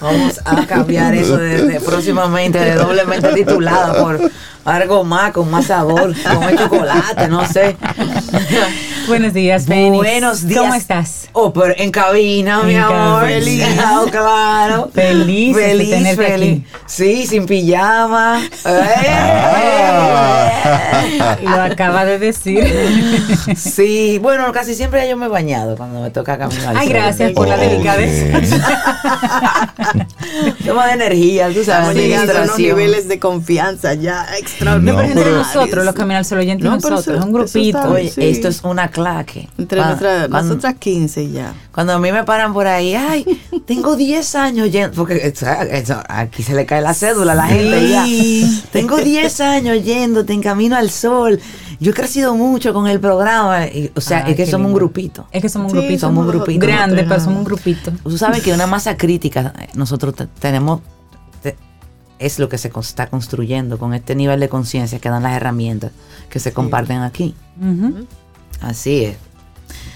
Vamos 0.00 0.40
a 0.44 0.66
cambiar 0.66 1.14
eso 1.14 1.36
de, 1.36 1.80
próximamente 1.80 2.58
de 2.58 2.74
doblemente 2.74 3.32
titulada 3.34 4.02
por 4.02 4.30
algo 4.64 5.04
más, 5.04 5.32
con 5.32 5.50
más 5.50 5.66
sabor, 5.66 6.14
con 6.22 6.42
el 6.44 6.58
chocolate, 6.58 7.28
no 7.28 7.46
sé. 7.46 7.76
Buenos 9.06 9.32
días, 9.34 9.66
Fénix. 9.66 10.02
Buenos 10.02 10.46
días. 10.46 10.60
¿Cómo 10.60 10.74
estás? 10.74 11.28
Oh, 11.32 11.52
pero 11.52 11.74
en 11.76 11.92
cabina, 11.92 12.62
mi 12.64 12.74
amor. 12.74 13.24
Feliz. 13.24 13.62
Oh, 13.94 14.06
claro. 14.10 14.90
Feliz. 14.92 15.54
Feliz, 15.56 16.16
feliz. 16.16 16.62
Sí, 16.86 17.26
sin 17.26 17.46
pijama. 17.46 18.42
Ah. 18.64 20.16
Lo 21.42 21.62
acaba 21.62 22.04
de 22.04 22.18
decir. 22.18 22.64
Sí, 23.56 24.18
bueno, 24.20 24.50
casi 24.52 24.74
siempre 24.74 25.08
yo 25.08 25.16
me 25.16 25.26
he 25.26 25.28
bañado 25.28 25.76
cuando 25.76 26.00
me 26.00 26.10
toca 26.10 26.36
caminar. 26.36 26.76
Ay, 26.76 26.88
gracias 26.88 27.30
por 27.32 27.46
la 27.46 27.56
delicadeza. 27.56 28.40
Toma 30.66 30.86
de 30.88 30.92
energía, 30.94 31.48
tú 31.52 31.62
sabes. 31.62 31.96
Llegando 31.96 32.32
a 32.32 32.42
unos 32.42 32.58
niveles 32.58 33.06
de 33.08 33.20
confianza 33.20 33.94
ya 33.94 34.26
extraordinarios. 34.38 35.14
No, 35.14 35.22
pero 35.22 35.36
nosotros, 35.36 35.84
los 35.84 35.94
Camino 35.94 36.18
al 36.18 36.24
Sol 36.24 36.38
oyentes, 36.38 36.64
no, 36.64 36.74
nosotros, 36.74 37.06
es 37.06 37.24
un 37.24 37.32
grupito. 37.32 37.90
Oye, 37.90 38.12
esto 38.16 38.48
es 38.48 38.64
una 38.64 38.90
claque. 38.96 39.48
Entre 39.58 39.78
nuestra, 39.78 40.26
nosotras 40.28 40.74
15 40.78 41.30
ya. 41.30 41.52
Cuando 41.70 41.92
a 41.92 41.98
mí 41.98 42.10
me 42.10 42.24
paran 42.24 42.54
por 42.54 42.66
ahí, 42.66 42.94
ay, 42.94 43.26
tengo 43.66 43.94
10 43.94 44.34
años 44.36 44.72
yendo, 44.72 44.96
porque 44.96 45.34
aquí 46.08 46.42
se 46.42 46.54
le 46.54 46.64
cae 46.64 46.80
la 46.80 46.94
cédula 46.94 47.32
a 47.32 47.34
la 47.34 47.46
gente 47.46 47.90
ya. 47.90 48.06
Tengo 48.72 48.96
10 48.96 49.40
años 49.42 49.84
yéndote 49.84 50.32
en 50.32 50.42
camino 50.42 50.76
al 50.76 50.90
sol. 50.90 51.38
Yo 51.78 51.90
he 51.90 51.94
crecido 51.94 52.34
mucho 52.34 52.72
con 52.72 52.86
el 52.86 53.00
programa. 53.00 53.66
o 53.94 54.00
sea, 54.00 54.20
es 54.20 54.34
que 54.34 54.46
somos 54.46 54.68
un 54.68 54.74
grupito. 54.74 55.26
Es 55.30 55.42
que 55.42 55.50
somos 55.50 55.72
un 55.72 55.78
grupito. 55.78 56.00
Somos 56.00 56.24
un 56.24 56.32
grupito. 56.32 56.66
Grande, 56.66 57.04
pero 57.04 57.20
somos 57.20 57.40
un 57.40 57.44
grupito. 57.44 57.92
Tú 58.02 58.16
sabes 58.16 58.42
que 58.42 58.54
una 58.54 58.66
masa 58.66 58.96
crítica, 58.96 59.52
nosotros 59.74 60.14
tenemos 60.40 60.80
es 62.18 62.38
lo 62.38 62.48
que 62.48 62.58
se 62.58 62.72
está 62.80 63.08
construyendo 63.08 63.78
con 63.78 63.92
este 63.92 64.14
nivel 64.14 64.40
de 64.40 64.48
conciencia 64.48 64.98
que 64.98 65.10
dan 65.10 65.22
las 65.22 65.34
herramientas 65.34 65.92
que 66.30 66.38
se 66.38 66.52
comparten 66.52 67.02
aquí. 67.02 67.34
Así 68.60 69.04
es. 69.04 69.16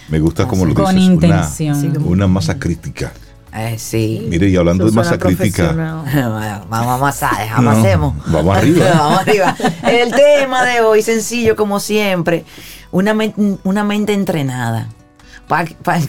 Me 0.08 0.18
gusta 0.18 0.46
como 0.48 0.66
lo 0.66 0.74
con 0.74 0.94
dices, 0.94 1.10
intención. 1.10 2.02
Una, 2.04 2.26
masa 2.26 2.58
crítica. 2.58 3.12
Eh, 3.54 3.76
sí. 3.78 4.26
Mire, 4.28 4.48
y 4.48 4.56
hablando 4.56 4.84
de 4.84 4.92
masa 4.92 5.18
crítica. 5.18 5.72
vamos 6.68 6.94
a 6.94 6.98
masar, 6.98 7.48
hacemos. 7.68 8.14
Vamos 8.26 8.56
arriba. 8.56 8.90
vamos 8.92 9.20
arriba. 9.20 9.56
El 9.84 10.10
tema 10.10 10.64
de 10.64 10.80
hoy, 10.80 11.02
sencillo 11.02 11.54
como 11.54 11.78
siempre, 11.78 12.44
una, 12.90 13.16
una 13.62 13.84
mente 13.84 14.12
entrenada. 14.12 14.88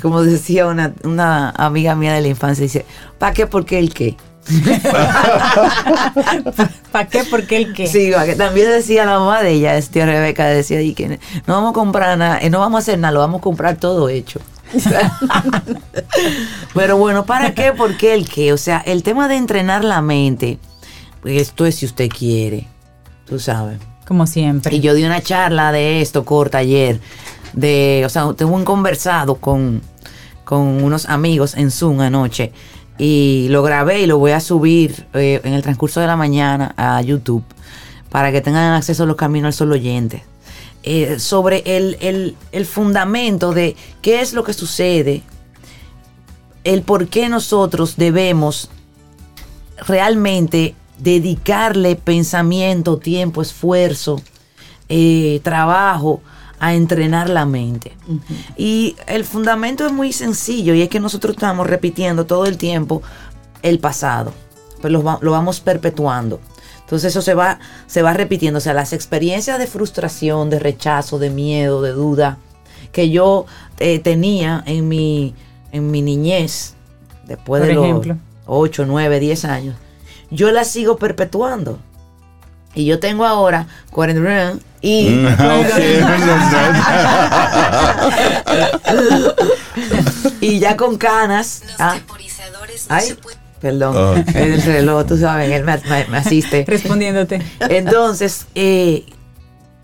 como 0.01 0.23
decía 0.23 0.65
una, 0.65 0.93
una 1.03 1.51
amiga 1.51 1.95
mía 1.95 2.13
de 2.13 2.21
la 2.21 2.27
infancia, 2.27 2.63
dice, 2.63 2.85
¿para 3.19 3.33
qué? 3.33 3.45
¿Por 3.45 3.65
qué 3.65 3.77
el 3.77 3.93
qué? 3.93 4.17
¿Para 6.91 7.07
qué? 7.07 7.23
¿Por 7.23 7.45
qué 7.45 7.57
el 7.57 7.73
qué? 7.73 7.87
Sí, 7.87 8.11
que 8.25 8.35
también 8.35 8.69
decía 8.69 9.05
la 9.05 9.19
mamá 9.19 9.43
de 9.43 9.51
ella, 9.51 9.79
tía 9.81 10.05
Rebeca, 10.05 10.47
decía 10.47 10.79
que 10.95 11.19
no 11.45 11.53
vamos 11.53 11.71
a 11.71 11.73
comprar 11.73 12.17
nada, 12.17 12.39
eh, 12.39 12.49
no 12.49 12.59
vamos 12.59 12.77
a 12.77 12.79
hacer 12.79 12.99
nada, 12.99 13.13
lo 13.13 13.19
vamos 13.19 13.39
a 13.39 13.43
comprar 13.43 13.77
todo 13.77 14.09
hecho. 14.09 14.39
Pero 16.73 16.97
bueno, 16.97 17.25
¿para 17.25 17.53
qué? 17.53 17.73
¿Por 17.73 17.97
qué 17.97 18.13
el 18.13 18.27
qué? 18.27 18.53
O 18.53 18.57
sea, 18.57 18.79
el 18.79 19.03
tema 19.03 19.27
de 19.27 19.35
entrenar 19.35 19.83
la 19.83 20.01
mente, 20.01 20.59
pues 21.21 21.41
esto 21.41 21.65
es 21.65 21.75
si 21.75 21.85
usted 21.85 22.09
quiere, 22.09 22.67
tú 23.25 23.39
sabes. 23.39 23.79
Como 24.07 24.27
siempre. 24.27 24.75
Y 24.75 24.79
yo 24.79 24.93
di 24.93 25.03
una 25.03 25.21
charla 25.21 25.71
de 25.71 26.01
esto 26.01 26.25
corta 26.25 26.59
ayer, 26.59 26.99
de, 27.53 28.03
o 28.05 28.09
sea, 28.09 28.33
tengo 28.33 28.55
un 28.55 28.65
conversado 28.65 29.35
con, 29.35 29.81
con 30.43 30.83
unos 30.83 31.05
amigos 31.05 31.55
en 31.55 31.71
Zoom 31.71 32.01
anoche 32.01 32.51
y 33.03 33.47
lo 33.49 33.63
grabé 33.63 34.01
y 34.01 34.05
lo 34.05 34.19
voy 34.19 34.29
a 34.29 34.39
subir 34.39 35.07
eh, 35.15 35.41
en 35.43 35.53
el 35.53 35.63
transcurso 35.63 35.99
de 35.99 36.05
la 36.05 36.15
mañana 36.15 36.75
a 36.77 37.01
YouTube 37.01 37.43
para 38.11 38.31
que 38.31 38.41
tengan 38.41 38.75
acceso 38.75 39.03
a 39.03 39.05
los 39.07 39.15
caminos 39.15 39.47
al 39.47 39.53
sol 39.53 39.71
oyentes. 39.71 40.21
Eh, 40.83 41.17
sobre 41.17 41.63
el, 41.65 42.35
el, 42.51 42.65
fundamento 42.67 43.53
de 43.53 43.75
qué 44.03 44.21
es 44.21 44.33
lo 44.33 44.43
que 44.43 44.53
sucede, 44.53 45.23
el 46.63 46.83
por 46.83 47.07
qué 47.07 47.27
nosotros 47.27 47.97
debemos 47.97 48.69
realmente 49.87 50.75
dedicarle 50.99 51.95
pensamiento, 51.95 52.99
tiempo, 52.99 53.41
esfuerzo, 53.41 54.21
eh, 54.89 55.39
trabajo 55.41 56.21
a 56.61 56.75
entrenar 56.75 57.27
la 57.27 57.47
mente. 57.47 57.97
Y 58.55 58.95
el 59.07 59.25
fundamento 59.25 59.83
es 59.87 59.91
muy 59.91 60.13
sencillo 60.13 60.75
y 60.75 60.83
es 60.83 60.89
que 60.89 60.99
nosotros 60.99 61.35
estamos 61.35 61.65
repitiendo 61.65 62.27
todo 62.27 62.45
el 62.45 62.57
tiempo 62.57 63.01
el 63.63 63.79
pasado, 63.79 64.31
pues 64.79 64.93
lo, 64.93 65.01
vamos 65.01 65.59
perpetuando. 65.59 66.39
Entonces 66.81 67.09
eso 67.09 67.23
se 67.23 67.33
va, 67.33 67.57
se 67.87 68.03
va 68.03 68.13
repitiendo, 68.13 68.59
o 68.59 68.61
sea, 68.61 68.75
las 68.75 68.93
experiencias 68.93 69.57
de 69.57 69.65
frustración, 69.65 70.51
de 70.51 70.59
rechazo, 70.59 71.17
de 71.17 71.31
miedo, 71.31 71.81
de 71.81 71.93
duda 71.93 72.37
que 72.91 73.09
yo 73.09 73.47
eh, 73.79 73.97
tenía 73.97 74.61
en 74.67 74.87
mi, 74.87 75.33
en 75.71 75.89
mi 75.89 76.03
niñez, 76.03 76.75
después 77.25 77.63
de 77.63 77.73
los 77.73 78.05
8, 78.45 78.85
9, 78.85 79.19
10 79.19 79.45
años, 79.45 79.75
yo 80.29 80.51
las 80.51 80.67
sigo 80.67 80.97
perpetuando. 80.97 81.79
Y 82.73 82.85
yo 82.85 82.99
tengo 82.99 83.25
ahora 83.25 83.67
40 83.91 84.53
y. 84.81 85.09
Mm, 85.09 85.27
y 90.41 90.59
ya 90.59 90.77
con 90.77 90.97
canas. 90.97 91.63
Ah, 91.79 91.97
ay, 92.89 93.15
perdón, 93.59 94.25
el 94.33 94.61
reloj, 94.61 95.05
tú 95.05 95.17
sabes, 95.17 95.51
él 95.51 95.63
me, 95.63 96.17
asiste. 96.17 96.65
Respondiéndote. 96.67 97.41
Entonces, 97.59 98.47
eh, 98.55 99.05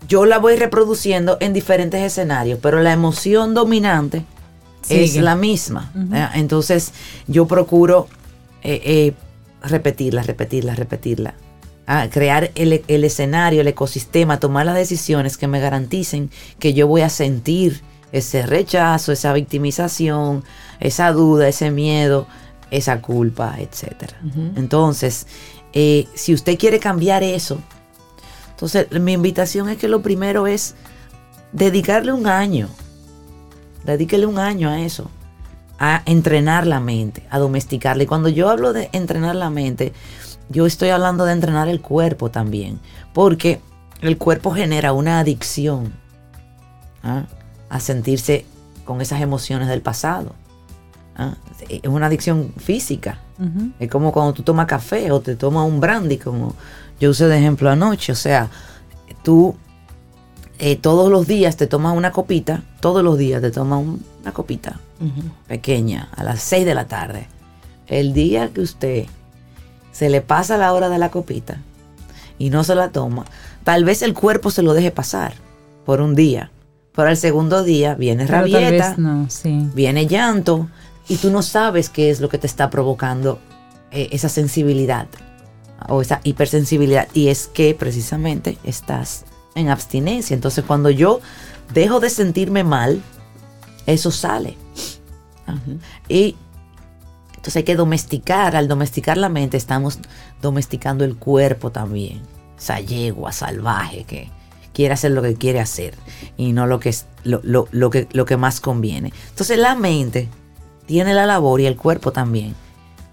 yo 0.08 0.26
la 0.26 0.38
voy 0.38 0.56
reproduciendo 0.56 1.36
en 1.40 1.52
diferentes 1.52 2.02
escenarios, 2.02 2.58
pero 2.60 2.80
la 2.80 2.92
emoción 2.92 3.54
dominante 3.54 4.24
es 4.88 5.16
la 5.16 5.36
misma. 5.36 5.92
Entonces, 6.34 6.92
yo 7.26 7.46
procuro 7.46 8.08
eh, 8.62 8.80
eh, 8.84 9.12
repetirla, 9.62 10.22
repetirla, 10.22 10.74
repetirla 10.74 11.34
a 11.90 12.10
crear 12.10 12.50
el, 12.54 12.84
escenario, 12.86 13.62
el 13.62 13.66
ecosistema, 13.66 14.38
tomar 14.38 14.66
las 14.66 14.74
decisiones 14.74 15.38
que 15.38 15.48
me 15.48 15.58
garanticen 15.58 16.30
que 16.58 16.74
yo 16.74 16.86
voy 16.86 17.00
a 17.00 17.08
sentir 17.08 17.80
ese 18.12 18.44
rechazo, 18.44 19.10
esa 19.10 19.32
victimización, 19.32 20.44
esa 20.80 21.12
duda, 21.12 21.48
ese 21.48 21.70
miedo, 21.70 22.26
esa 22.70 23.00
culpa, 23.00 23.56
etc. 23.58 24.12
Entonces, 24.54 25.26
eh, 25.72 26.06
si 26.14 26.34
usted 26.34 26.58
quiere 26.58 26.78
cambiar 26.78 27.22
eso, 27.22 27.58
entonces 28.50 28.88
mi 29.00 29.14
invitación 29.14 29.70
es 29.70 29.78
que 29.78 29.88
lo 29.88 30.02
primero 30.02 30.46
es 30.46 30.74
dedicarle 31.52 32.12
un 32.12 32.26
año, 32.26 32.68
dedíquele 33.86 34.26
un 34.26 34.38
año 34.38 34.68
a 34.68 34.82
eso, 34.82 35.10
a 35.78 36.02
entrenar 36.04 36.66
la 36.66 36.80
mente, 36.80 37.22
a 37.30 37.38
domesticarla. 37.38 38.02
Y 38.02 38.06
cuando 38.06 38.28
yo 38.28 38.50
hablo 38.50 38.74
de 38.74 38.90
entrenar 38.92 39.36
la 39.36 39.48
mente, 39.48 39.94
yo 40.48 40.66
estoy 40.66 40.90
hablando 40.90 41.24
de 41.24 41.32
entrenar 41.32 41.68
el 41.68 41.80
cuerpo 41.80 42.30
también, 42.30 42.80
porque 43.12 43.60
el 44.00 44.16
cuerpo 44.18 44.52
genera 44.52 44.92
una 44.92 45.20
adicción 45.20 45.92
¿ah? 47.02 47.24
a 47.68 47.80
sentirse 47.80 48.46
con 48.84 49.00
esas 49.00 49.20
emociones 49.20 49.68
del 49.68 49.82
pasado. 49.82 50.34
¿ah? 51.16 51.34
Es 51.68 51.88
una 51.88 52.06
adicción 52.06 52.52
física. 52.56 53.18
Es 53.78 53.88
como 53.88 54.10
cuando 54.10 54.32
tú 54.32 54.42
tomas 54.42 54.66
café 54.66 55.12
o 55.12 55.20
te 55.20 55.36
tomas 55.36 55.64
un 55.64 55.78
brandy, 55.78 56.18
como 56.18 56.56
yo 56.98 57.10
usé 57.10 57.28
de 57.28 57.38
ejemplo 57.38 57.70
anoche. 57.70 58.10
O 58.10 58.16
sea, 58.16 58.48
tú 59.22 59.54
eh, 60.58 60.76
todos 60.76 61.10
los 61.10 61.26
días 61.28 61.56
te 61.56 61.68
tomas 61.68 61.96
una 61.96 62.10
copita, 62.10 62.64
todos 62.80 63.04
los 63.04 63.16
días 63.16 63.40
te 63.40 63.52
tomas 63.52 63.84
una 64.20 64.32
copita 64.32 64.80
pequeña 65.46 66.08
a 66.16 66.24
las 66.24 66.42
6 66.42 66.66
de 66.66 66.74
la 66.74 66.86
tarde. 66.86 67.28
El 67.86 68.12
día 68.12 68.48
que 68.48 68.60
usted 68.60 69.06
se 69.98 70.08
le 70.08 70.20
pasa 70.20 70.56
la 70.56 70.72
hora 70.72 70.88
de 70.88 70.98
la 70.98 71.10
copita 71.10 71.58
y 72.38 72.50
no 72.50 72.62
se 72.62 72.76
la 72.76 72.90
toma, 72.90 73.24
tal 73.64 73.84
vez 73.84 74.02
el 74.02 74.14
cuerpo 74.14 74.52
se 74.52 74.62
lo 74.62 74.72
deje 74.72 74.92
pasar 74.92 75.34
por 75.84 76.00
un 76.00 76.14
día, 76.14 76.52
Pero 76.94 77.08
al 77.08 77.16
segundo 77.16 77.64
día 77.64 77.96
viene 77.96 78.24
rabieta, 78.26 78.94
viene 79.74 80.06
llanto 80.06 80.68
y 81.08 81.16
tú 81.16 81.30
no 81.30 81.42
sabes 81.42 81.88
qué 81.88 82.10
es 82.10 82.20
lo 82.20 82.28
que 82.28 82.38
te 82.38 82.46
está 82.46 82.70
provocando 82.70 83.40
eh, 83.90 84.08
esa 84.12 84.28
sensibilidad 84.28 85.08
o 85.88 86.00
esa 86.00 86.20
hipersensibilidad. 86.22 87.08
Y 87.14 87.28
es 87.28 87.48
que 87.48 87.74
precisamente 87.74 88.58
estás 88.62 89.24
en 89.54 89.68
abstinencia. 89.68 90.34
Entonces 90.34 90.64
cuando 90.64 90.90
yo 90.90 91.20
dejo 91.74 91.98
de 91.98 92.10
sentirme 92.10 92.62
mal, 92.62 93.02
eso 93.86 94.10
sale. 94.10 94.56
Y 96.08 96.36
entonces 97.38 97.54
hay 97.60 97.62
que 97.62 97.76
domesticar, 97.76 98.56
al 98.56 98.66
domesticar 98.66 99.16
la 99.16 99.28
mente 99.28 99.56
estamos 99.56 100.00
domesticando 100.42 101.04
el 101.04 101.14
cuerpo 101.14 101.70
también. 101.70 102.20
Esa 102.58 102.80
yegua 102.80 103.30
salvaje 103.30 104.02
que 104.02 104.28
quiere 104.72 104.94
hacer 104.94 105.12
lo 105.12 105.22
que 105.22 105.36
quiere 105.36 105.60
hacer 105.60 105.94
y 106.36 106.52
no 106.52 106.66
lo 106.66 106.80
que, 106.80 106.88
es, 106.88 107.06
lo, 107.22 107.90
que, 107.90 108.08
lo 108.10 108.24
que 108.24 108.36
más 108.36 108.58
conviene. 108.58 109.12
Entonces 109.28 109.56
la 109.56 109.76
mente 109.76 110.28
tiene 110.86 111.14
la 111.14 111.26
labor 111.26 111.60
y 111.60 111.66
el 111.66 111.76
cuerpo 111.76 112.10
también 112.10 112.56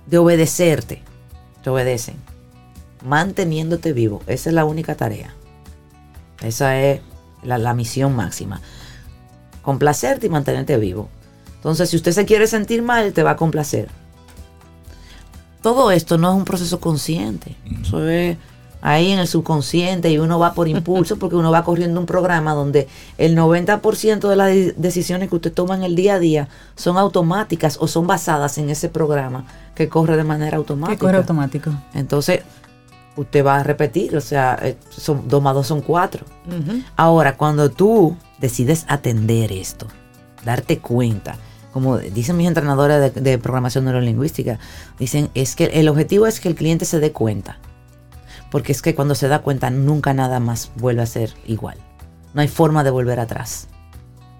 de 0.07 0.17
obedecerte. 0.17 1.03
Te 1.63 1.69
obedecen. 1.69 2.15
Manteniéndote 3.05 3.93
vivo. 3.93 4.23
Esa 4.25 4.49
es 4.49 4.55
la 4.55 4.65
única 4.65 4.95
tarea. 4.95 5.35
Esa 6.41 6.81
es 6.81 7.01
la 7.43 7.75
misión 7.75 8.15
máxima. 8.15 8.59
Complacerte 9.61 10.25
y 10.25 10.29
mantenerte 10.31 10.77
vivo. 10.77 11.09
Entonces, 11.57 11.91
si 11.91 11.95
usted 11.95 12.11
se 12.11 12.25
quiere 12.25 12.47
sentir 12.47 12.81
mal, 12.81 13.13
te 13.13 13.21
va 13.21 13.31
a 13.31 13.35
complacer. 13.35 13.89
Todo 15.65 15.89
esto 15.89 16.19
no 16.19 16.29
es 16.29 16.37
un 16.37 16.45
proceso 16.45 16.79
consciente. 16.79 17.55
Eso 17.81 18.07
es 18.07 18.37
ahí 18.83 19.11
en 19.11 19.17
el 19.17 19.27
subconsciente 19.27 20.11
y 20.11 20.19
uno 20.19 20.37
va 20.37 20.53
por 20.53 20.67
impulso 20.67 21.15
porque 21.19 21.35
uno 21.35 21.49
va 21.49 21.63
corriendo 21.63 21.99
un 21.99 22.05
programa 22.05 22.53
donde 22.53 22.87
el 23.17 23.35
90% 23.35 24.29
de 24.29 24.35
las 24.35 24.79
decisiones 24.79 25.27
que 25.27 25.37
usted 25.37 25.51
toma 25.51 25.73
en 25.73 25.81
el 25.81 25.95
día 25.95 26.13
a 26.13 26.19
día 26.19 26.49
son 26.75 26.99
automáticas 26.99 27.77
o 27.81 27.87
son 27.87 28.05
basadas 28.05 28.59
en 28.59 28.69
ese 28.69 28.89
programa 28.89 29.47
que 29.73 29.89
corre 29.89 30.15
de 30.17 30.23
manera 30.23 30.57
automática. 30.57 30.99
Que 30.99 31.03
corre 31.03 31.17
automático. 31.17 31.71
Entonces, 31.95 32.41
usted 33.15 33.43
va 33.43 33.57
a 33.57 33.63
repetir, 33.63 34.15
o 34.15 34.21
sea, 34.21 34.59
eh, 34.61 34.77
son, 34.91 35.27
dos 35.27 35.41
más 35.41 35.55
dos 35.55 35.65
son 35.65 35.81
cuatro. 35.81 36.27
Ahora, 36.95 37.37
cuando 37.37 37.71
tú 37.71 38.15
decides 38.37 38.85
atender 38.87 39.51
esto, 39.51 39.87
darte 40.45 40.77
cuenta, 40.77 41.39
como 41.75 41.97
dicen 41.97 42.37
mis 42.37 42.47
entrenadores 42.47 43.13
de, 43.13 43.37
programación 43.37 43.83
neurolingüística, 43.83 44.59
dicen, 44.97 45.29
es 45.33 45.57
que 45.57 45.65
el 45.65 45.89
objetivo 45.89 46.25
es 46.25 46.39
que 46.39 46.47
el 46.47 46.55
cliente 46.55 46.85
se 46.85 47.01
dé 47.01 47.11
cuenta. 47.11 47.59
Porque 48.49 48.71
es 48.71 48.81
que 48.81 48.95
cuando 48.95 49.13
se 49.13 49.27
da 49.27 49.39
cuenta 49.39 49.69
nunca 49.71 50.13
nada 50.13 50.39
más 50.39 50.71
vuelve 50.77 51.01
a 51.01 51.05
ser 51.05 51.33
igual. 51.45 51.77
No 52.33 52.39
hay 52.39 52.47
forma 52.47 52.85
de 52.85 52.91
volver 52.91 53.19
atrás. 53.19 53.67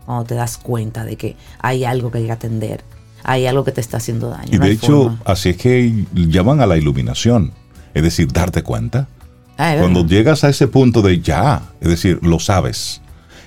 Cuando 0.06 0.24
te 0.24 0.36
das 0.36 0.58
cuenta 0.58 1.04
de 1.04 1.18
que 1.18 1.36
hay 1.60 1.84
algo 1.84 2.10
que 2.10 2.20
hay 2.20 2.26
que 2.28 2.32
atender, 2.32 2.86
hay 3.22 3.48
algo 3.48 3.66
que 3.66 3.74
te 3.74 3.82
está 3.82 3.98
haciendo 3.98 4.30
daño. 4.30 4.52
Y 4.54 4.58
de 4.58 4.72
hecho, 4.72 5.18
así 5.26 5.50
es 5.50 5.58
que 5.58 6.06
llaman 6.14 6.62
a 6.62 6.66
la 6.66 6.78
iluminación. 6.78 7.52
Es 7.94 8.04
decir, 8.04 8.32
darte 8.32 8.64
cuenta. 8.64 9.10
Ah, 9.58 9.76
cuando 9.78 10.06
llegas 10.06 10.46
a 10.46 10.50
ese 10.50 10.70
punto 10.70 11.02
de 11.02 11.20
ya, 11.20 11.64
es 11.82 11.90
decir, 11.90 12.18
lo 12.22 12.40
sabes 12.40 13.02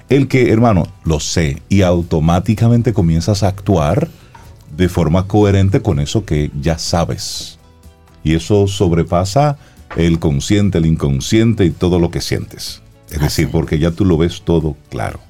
el 0.08 0.28
que, 0.28 0.50
hermano, 0.52 0.86
lo 1.04 1.20
sé 1.20 1.62
y 1.68 1.82
automáticamente 1.82 2.92
comienzas 2.92 3.42
a 3.42 3.48
actuar 3.48 4.08
de 4.76 4.88
forma 4.88 5.26
coherente 5.26 5.82
con 5.82 6.00
eso 6.00 6.24
que 6.24 6.50
ya 6.60 6.78
sabes. 6.78 7.58
Y 8.24 8.34
eso 8.34 8.66
sobrepasa 8.66 9.58
el 9.96 10.18
consciente, 10.18 10.78
el 10.78 10.86
inconsciente 10.86 11.64
y 11.64 11.70
todo 11.70 11.98
lo 11.98 12.10
que 12.10 12.20
sientes. 12.20 12.82
Es 13.10 13.20
decir, 13.20 13.50
porque 13.50 13.78
ya 13.78 13.90
tú 13.90 14.04
lo 14.04 14.18
ves 14.18 14.42
todo 14.42 14.76
claro. 14.90 15.20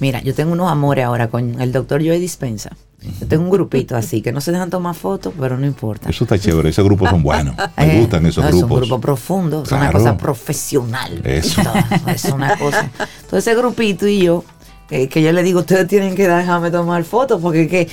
Mira, 0.00 0.22
yo 0.22 0.34
tengo 0.34 0.52
unos 0.52 0.70
amores 0.70 1.04
ahora 1.04 1.28
con 1.28 1.60
el 1.60 1.72
doctor 1.72 2.00
Joey 2.00 2.20
Dispensa. 2.20 2.76
Yo 3.20 3.28
tengo 3.28 3.44
un 3.44 3.50
grupito 3.50 3.96
así 3.96 4.22
que 4.22 4.32
no 4.32 4.40
se 4.40 4.50
dejan 4.50 4.70
tomar 4.70 4.94
fotos, 4.94 5.32
pero 5.38 5.56
no 5.56 5.66
importa. 5.66 6.10
Eso 6.10 6.24
está 6.24 6.38
chévere, 6.38 6.70
esos 6.70 6.84
grupos 6.84 7.10
son 7.10 7.22
buenos. 7.22 7.54
Me 7.76 7.96
eh, 7.96 8.00
gustan 8.00 8.26
esos 8.26 8.44
grupos. 8.44 8.58
Es 8.58 8.64
un 8.64 8.80
grupo 8.80 9.00
profundo, 9.00 9.62
es 9.62 9.72
una 9.72 9.92
cosa 9.92 10.16
profesional. 10.16 11.20
Eso. 11.24 11.62
Es 12.06 12.24
una 12.24 12.56
cosa. 12.56 12.90
Entonces, 13.22 13.46
ese 13.46 13.54
grupito 13.54 14.08
y 14.08 14.22
yo, 14.22 14.44
eh, 14.90 15.08
que 15.08 15.22
yo 15.22 15.32
le 15.32 15.44
digo, 15.44 15.60
ustedes 15.60 15.86
tienen 15.86 16.16
que 16.16 16.26
dejarme 16.26 16.72
tomar 16.72 17.04
fotos 17.04 17.40
porque 17.40 17.68
que 17.68 17.88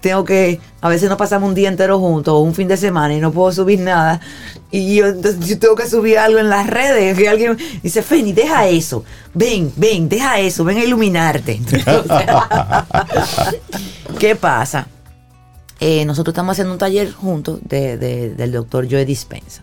tengo 0.00 0.24
que, 0.24 0.60
a 0.80 0.88
veces 0.88 1.08
no 1.08 1.16
pasamos 1.16 1.48
un 1.48 1.54
día 1.54 1.68
entero 1.68 1.98
juntos 1.98 2.40
un 2.40 2.54
fin 2.54 2.68
de 2.68 2.76
semana 2.76 3.14
y 3.14 3.20
no 3.20 3.32
puedo 3.32 3.52
subir 3.52 3.80
nada. 3.80 4.20
Y 4.70 4.96
yo, 4.96 5.06
entonces, 5.06 5.46
yo 5.46 5.58
tengo 5.58 5.74
que 5.74 5.88
subir 5.88 6.18
algo 6.18 6.38
en 6.38 6.48
las 6.48 6.66
redes. 6.66 7.16
Que 7.16 7.28
alguien 7.28 7.56
dice, 7.82 8.02
Feni, 8.02 8.32
deja 8.32 8.66
eso. 8.66 9.04
Ven, 9.34 9.72
ven, 9.76 10.08
deja 10.08 10.40
eso. 10.40 10.64
Ven 10.64 10.78
a 10.78 10.84
iluminarte. 10.84 11.60
¿Qué 14.18 14.36
pasa? 14.36 14.86
Eh, 15.80 16.04
nosotros 16.04 16.32
estamos 16.32 16.52
haciendo 16.52 16.72
un 16.72 16.78
taller 16.78 17.12
juntos 17.12 17.60
del 17.62 18.52
doctor 18.52 18.88
Joe 18.90 19.04
Dispensa. 19.04 19.62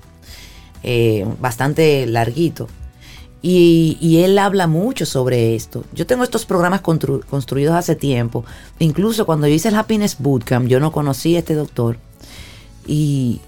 Eh, 0.83 1.25
bastante 1.39 2.05
larguito. 2.05 2.67
Y, 3.41 4.21
él 4.23 4.37
habla 4.37 4.67
mucho 4.67 5.05
sobre 5.05 5.55
esto. 5.55 5.85
Yo 5.93 6.05
tengo 6.05 6.23
estos 6.23 6.45
programas 6.45 6.81
construidos 6.81 7.75
hace 7.75 7.95
tiempo. 7.95 8.43
Incluso 8.79 9.25
cuando 9.25 9.47
yo 9.47 9.53
hice 9.53 9.69
el 9.69 9.75
Happiness 9.75 10.17
Bootcamp, 10.19 10.67
yo 10.67 10.79
no 10.79 10.91
conocí 10.91 11.35
a 11.35 11.39
este 11.39 11.55
doctor. 11.55 11.97
Y, 12.85 13.39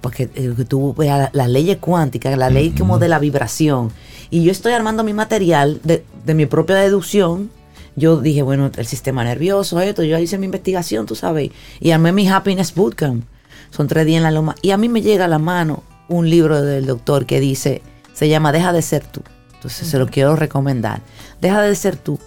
porque 0.00 0.30
eh, 0.34 0.54
tuvo 0.66 0.94
la, 1.02 1.30
la, 1.32 1.48
ley 1.48 1.76
cuántica, 1.76 2.34
la 2.36 2.48
ley 2.48 2.70
como 2.70 2.98
de 2.98 3.08
la 3.08 3.18
vibración. 3.18 3.90
Y 4.30 4.44
yo 4.44 4.50
estoy 4.50 4.72
armando 4.72 5.04
mi 5.04 5.12
material 5.12 5.80
de, 5.84 6.04
de, 6.24 6.34
mi 6.34 6.46
propia 6.46 6.76
deducción. 6.76 7.50
Yo 7.96 8.18
dije, 8.18 8.40
bueno, 8.40 8.70
el 8.74 8.86
sistema 8.86 9.24
nervioso, 9.24 9.78
esto. 9.80 10.02
Yo 10.02 10.18
hice 10.18 10.38
mi 10.38 10.46
investigación, 10.46 11.04
tú 11.04 11.14
sabes. 11.14 11.50
Y 11.80 11.90
armé 11.90 12.12
mi 12.12 12.26
Happiness 12.26 12.74
Bootcamp. 12.74 13.24
Son 13.70 13.88
tres 13.88 14.06
días 14.06 14.18
en 14.18 14.22
la 14.22 14.30
loma. 14.30 14.54
Y 14.62 14.70
a 14.70 14.78
mí 14.78 14.88
me 14.88 15.02
llega 15.02 15.26
a 15.26 15.28
la 15.28 15.38
mano 15.38 15.82
un 16.08 16.30
libro 16.30 16.62
del 16.62 16.86
doctor 16.86 17.26
que 17.26 17.40
dice 17.40 17.82
se 18.12 18.28
llama 18.28 18.52
Deja 18.52 18.72
de 18.72 18.82
ser 18.82 19.04
tú. 19.04 19.22
Entonces 19.54 19.88
se 19.88 19.98
lo 19.98 20.06
quiero 20.08 20.34
recomendar. 20.36 21.00
Deja 21.40 21.62
de 21.62 21.74
ser 21.74 21.96
tú. 21.96 22.18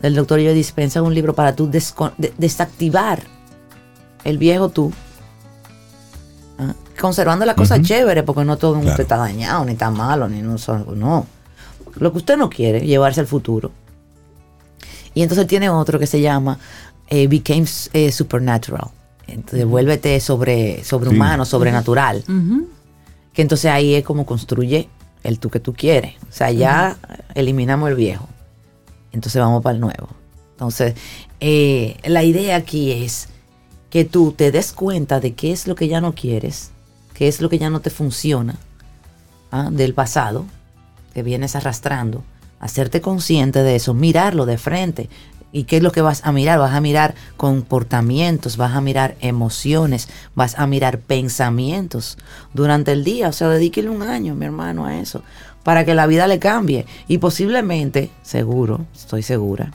Del 0.00 0.16
doctor 0.16 0.40
Yo 0.40 0.52
Dispensa 0.52 1.00
un 1.00 1.14
libro 1.14 1.34
para 1.34 1.54
tú 1.54 1.70
desactivar 2.38 3.22
el 4.24 4.38
viejo 4.38 4.68
tú. 4.68 4.92
¿ah? 6.58 6.74
Conservando 7.00 7.44
la 7.44 7.54
cosa 7.54 7.80
chévere, 7.80 8.24
porque 8.24 8.44
no 8.44 8.56
todo 8.56 8.80
está 8.80 9.16
dañado, 9.16 9.64
ni 9.64 9.72
está 9.72 9.90
malo, 9.90 10.28
ni 10.28 10.42
no, 10.42 10.56
no. 10.96 11.26
Lo 11.94 12.12
que 12.12 12.18
usted 12.18 12.36
no 12.36 12.50
quiere, 12.50 12.80
llevarse 12.80 13.20
al 13.20 13.26
futuro. 13.26 13.70
Y 15.14 15.22
entonces 15.22 15.46
tiene 15.46 15.70
otro 15.70 15.98
que 15.98 16.06
se 16.06 16.20
llama 16.20 16.58
eh, 17.08 17.26
Became 17.28 17.66
eh, 17.92 18.10
Supernatural. 18.10 18.88
Entonces, 19.26 19.64
vuélvete 19.64 20.18
sobre, 20.20 20.82
sobrehumano, 20.84 21.44
sobrenatural. 21.44 22.24
Que 23.32 23.42
entonces 23.42 23.70
ahí 23.70 23.94
es 23.94 24.04
como 24.04 24.26
construye 24.26 24.88
el 25.22 25.38
tú 25.38 25.50
que 25.50 25.60
tú 25.60 25.72
quieres. 25.72 26.14
O 26.28 26.32
sea, 26.32 26.50
ya 26.50 26.96
eliminamos 27.34 27.88
el 27.90 27.96
viejo. 27.96 28.28
Entonces 29.12 29.40
vamos 29.40 29.62
para 29.62 29.74
el 29.74 29.80
nuevo. 29.80 30.08
Entonces, 30.52 30.94
eh, 31.40 31.96
la 32.04 32.24
idea 32.24 32.56
aquí 32.56 32.92
es 32.92 33.28
que 33.90 34.04
tú 34.04 34.32
te 34.32 34.50
des 34.50 34.72
cuenta 34.72 35.20
de 35.20 35.34
qué 35.34 35.52
es 35.52 35.66
lo 35.66 35.74
que 35.74 35.88
ya 35.88 36.00
no 36.00 36.14
quieres, 36.14 36.70
qué 37.14 37.28
es 37.28 37.40
lo 37.40 37.48
que 37.48 37.58
ya 37.58 37.68
no 37.68 37.80
te 37.80 37.90
funciona 37.90 38.56
¿ah? 39.50 39.68
del 39.70 39.92
pasado 39.92 40.46
que 41.12 41.22
vienes 41.22 41.56
arrastrando, 41.56 42.24
hacerte 42.58 43.00
consciente 43.00 43.62
de 43.62 43.76
eso, 43.76 43.92
mirarlo 43.92 44.46
de 44.46 44.56
frente, 44.56 45.10
¿Y 45.52 45.64
qué 45.64 45.76
es 45.76 45.82
lo 45.82 45.92
que 45.92 46.00
vas 46.00 46.24
a 46.24 46.32
mirar? 46.32 46.58
Vas 46.58 46.72
a 46.72 46.80
mirar 46.80 47.14
comportamientos, 47.36 48.56
vas 48.56 48.74
a 48.74 48.80
mirar 48.80 49.16
emociones, 49.20 50.08
vas 50.34 50.58
a 50.58 50.66
mirar 50.66 50.98
pensamientos 50.98 52.16
durante 52.54 52.92
el 52.92 53.04
día. 53.04 53.28
O 53.28 53.32
sea, 53.32 53.48
dedíquele 53.48 53.90
un 53.90 54.02
año, 54.02 54.34
mi 54.34 54.46
hermano, 54.46 54.86
a 54.86 54.98
eso, 54.98 55.22
para 55.62 55.84
que 55.84 55.94
la 55.94 56.06
vida 56.06 56.26
le 56.26 56.38
cambie. 56.38 56.86
Y 57.06 57.18
posiblemente, 57.18 58.10
seguro, 58.22 58.86
estoy 58.94 59.22
segura, 59.22 59.72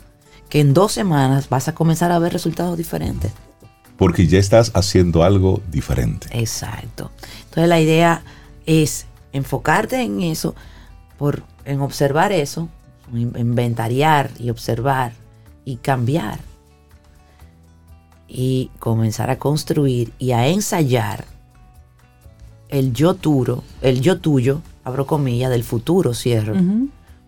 que 0.49 0.61
en 0.61 0.73
dos 0.73 0.93
semanas 0.93 1.47
vas 1.47 1.67
a 1.67 1.75
comenzar 1.75 2.11
a 2.11 2.17
ver 2.17 2.33
resultados 2.33 2.75
diferentes. 2.75 3.31
Porque 3.97 4.25
ya 4.25 4.39
estás 4.39 4.71
haciendo 4.73 5.23
algo 5.23 5.61
diferente. 5.71 6.27
Exacto. 6.31 7.11
Entonces 7.45 7.69
la 7.69 7.79
idea 7.79 8.23
es 8.65 9.05
enfocarte 9.31 10.01
en 10.01 10.21
eso, 10.21 10.55
por, 11.19 11.43
en 11.65 11.81
observar 11.81 12.31
eso, 12.31 12.67
inventariar 13.13 14.31
y 14.39 14.49
observar 14.49 15.13
y 15.67 15.75
cambiar. 15.75 16.39
Y 18.29 18.71
comenzar 18.79 19.29
a 19.29 19.37
construir 19.37 20.13
y 20.17 20.31
a 20.31 20.47
ensayar 20.47 21.25
el 22.69 22.93
yo 22.93 23.15
tuyo, 23.15 23.63
el 23.81 23.99
yo 23.99 24.19
tuyo, 24.19 24.61
abro 24.85 25.05
comillas, 25.05 25.49
del 25.51 25.65
futuro, 25.65 26.13
cierro. 26.13 26.55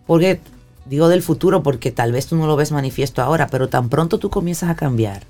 Porque 0.06 0.40
digo 0.86 1.08
del 1.08 1.22
futuro 1.22 1.62
porque 1.62 1.90
tal 1.92 2.12
vez 2.12 2.28
tú 2.28 2.36
no 2.36 2.46
lo 2.46 2.56
ves 2.56 2.72
manifiesto 2.72 3.20
ahora, 3.20 3.46
pero 3.48 3.68
tan 3.68 3.90
pronto 3.90 4.18
tú 4.18 4.30
comienzas 4.30 4.70
a 4.70 4.74
cambiar, 4.74 5.24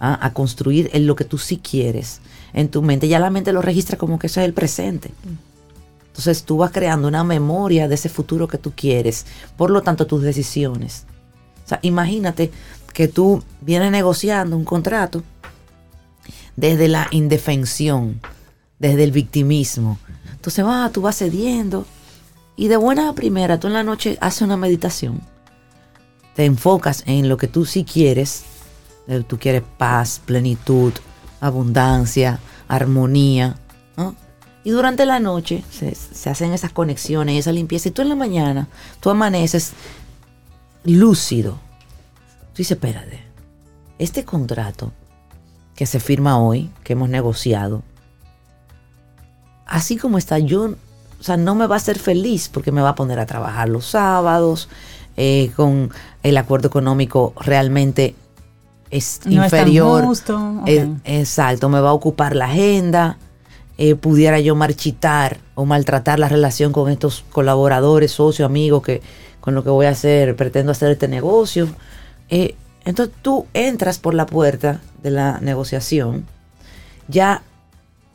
¿ah? 0.00 0.18
a 0.20 0.32
construir 0.32 0.90
en 0.92 1.06
lo 1.06 1.14
que 1.14 1.24
tú 1.24 1.38
sí 1.38 1.58
quieres 1.58 2.20
en 2.52 2.68
tu 2.68 2.82
mente, 2.82 3.06
ya 3.06 3.20
la 3.20 3.30
mente 3.30 3.52
lo 3.52 3.62
registra 3.62 3.98
como 3.98 4.18
que 4.18 4.26
eso 4.26 4.40
es 4.40 4.46
el 4.46 4.54
presente. 4.54 5.10
Entonces 6.08 6.42
tú 6.42 6.56
vas 6.56 6.72
creando 6.72 7.06
una 7.06 7.22
memoria 7.22 7.86
de 7.86 7.94
ese 7.94 8.08
futuro 8.08 8.48
que 8.48 8.58
tú 8.58 8.72
quieres, 8.74 9.26
por 9.56 9.70
lo 9.70 9.82
tanto 9.82 10.06
tus 10.06 10.22
decisiones 10.22 11.06
O 11.66 11.68
sea, 11.68 11.80
imagínate 11.82 12.50
que 12.94 13.08
tú 13.08 13.42
vienes 13.60 13.90
negociando 13.90 14.56
un 14.56 14.64
contrato 14.64 15.22
desde 16.56 16.88
la 16.88 17.08
indefensión, 17.10 18.20
desde 18.78 19.04
el 19.04 19.12
victimismo. 19.12 19.98
Entonces 20.32 20.64
va, 20.64 20.88
tú 20.90 21.02
vas 21.02 21.18
cediendo 21.18 21.84
y 22.56 22.68
de 22.68 22.76
buena 22.76 23.08
a 23.08 23.12
primera 23.12 23.60
tú 23.60 23.66
en 23.66 23.74
la 23.74 23.82
noche 23.82 24.16
haces 24.20 24.42
una 24.42 24.56
meditación. 24.56 25.20
Te 26.34 26.44
enfocas 26.44 27.02
en 27.06 27.28
lo 27.28 27.36
que 27.36 27.48
tú 27.48 27.66
sí 27.66 27.84
quieres. 27.84 28.44
Eh, 29.08 29.22
tú 29.26 29.38
quieres 29.38 29.62
paz, 29.76 30.20
plenitud, 30.24 30.92
abundancia, 31.40 32.40
armonía. 32.68 33.56
Y 34.64 34.70
durante 34.70 35.06
la 35.06 35.20
noche 35.20 35.62
se, 35.70 36.28
hacen 36.28 36.52
esas 36.52 36.72
conexiones, 36.72 37.38
esa 37.38 37.52
limpieza. 37.52 37.88
Y 37.88 37.92
tú 37.92 38.02
en 38.02 38.08
la 38.08 38.16
mañana, 38.16 38.68
tú 38.98 39.10
amaneces 39.10 39.72
lúcido. 40.86 41.58
Tú 42.52 42.58
dices, 42.58 42.72
espérate, 42.72 43.20
este 43.98 44.24
contrato 44.24 44.92
que 45.74 45.86
se 45.86 46.00
firma 46.00 46.38
hoy, 46.38 46.70
que 46.84 46.94
hemos 46.94 47.08
negociado, 47.08 47.82
así 49.66 49.96
como 49.96 50.16
está, 50.16 50.38
yo, 50.38 50.74
o 51.20 51.22
sea, 51.22 51.36
no 51.36 51.54
me 51.54 51.66
va 51.66 51.74
a 51.74 51.78
hacer 51.78 51.98
feliz 51.98 52.48
porque 52.48 52.72
me 52.72 52.80
va 52.80 52.90
a 52.90 52.94
poner 52.94 53.18
a 53.18 53.26
trabajar 53.26 53.68
los 53.68 53.86
sábados, 53.86 54.68
eh, 55.16 55.50
con 55.56 55.90
el 56.22 56.36
acuerdo 56.36 56.68
económico 56.68 57.32
realmente 57.40 58.14
es 58.90 59.20
inferior. 59.26 60.04
exacto, 61.04 61.68
me 61.68 61.80
va 61.80 61.90
a 61.90 61.94
ocupar 61.94 62.36
la 62.36 62.46
agenda. 62.46 63.18
Eh, 63.78 63.94
pudiera 63.94 64.40
yo 64.40 64.54
marchitar 64.54 65.38
o 65.54 65.66
maltratar 65.66 66.18
la 66.18 66.28
relación 66.28 66.72
con 66.72 66.90
estos 66.90 67.24
colaboradores, 67.30 68.12
socios, 68.12 68.46
amigos 68.46 68.82
que 68.82 69.02
con 69.40 69.54
lo 69.54 69.62
que 69.62 69.70
voy 69.70 69.86
a 69.86 69.90
hacer, 69.90 70.34
pretendo 70.34 70.72
hacer 70.72 70.90
este 70.90 71.08
negocio. 71.08 71.68
Eh, 72.30 72.54
entonces 72.84 73.14
tú 73.22 73.46
entras 73.54 73.98
por 73.98 74.14
la 74.14 74.26
puerta 74.26 74.80
de 75.02 75.10
la 75.10 75.38
negociación 75.40 76.24
ya 77.08 77.42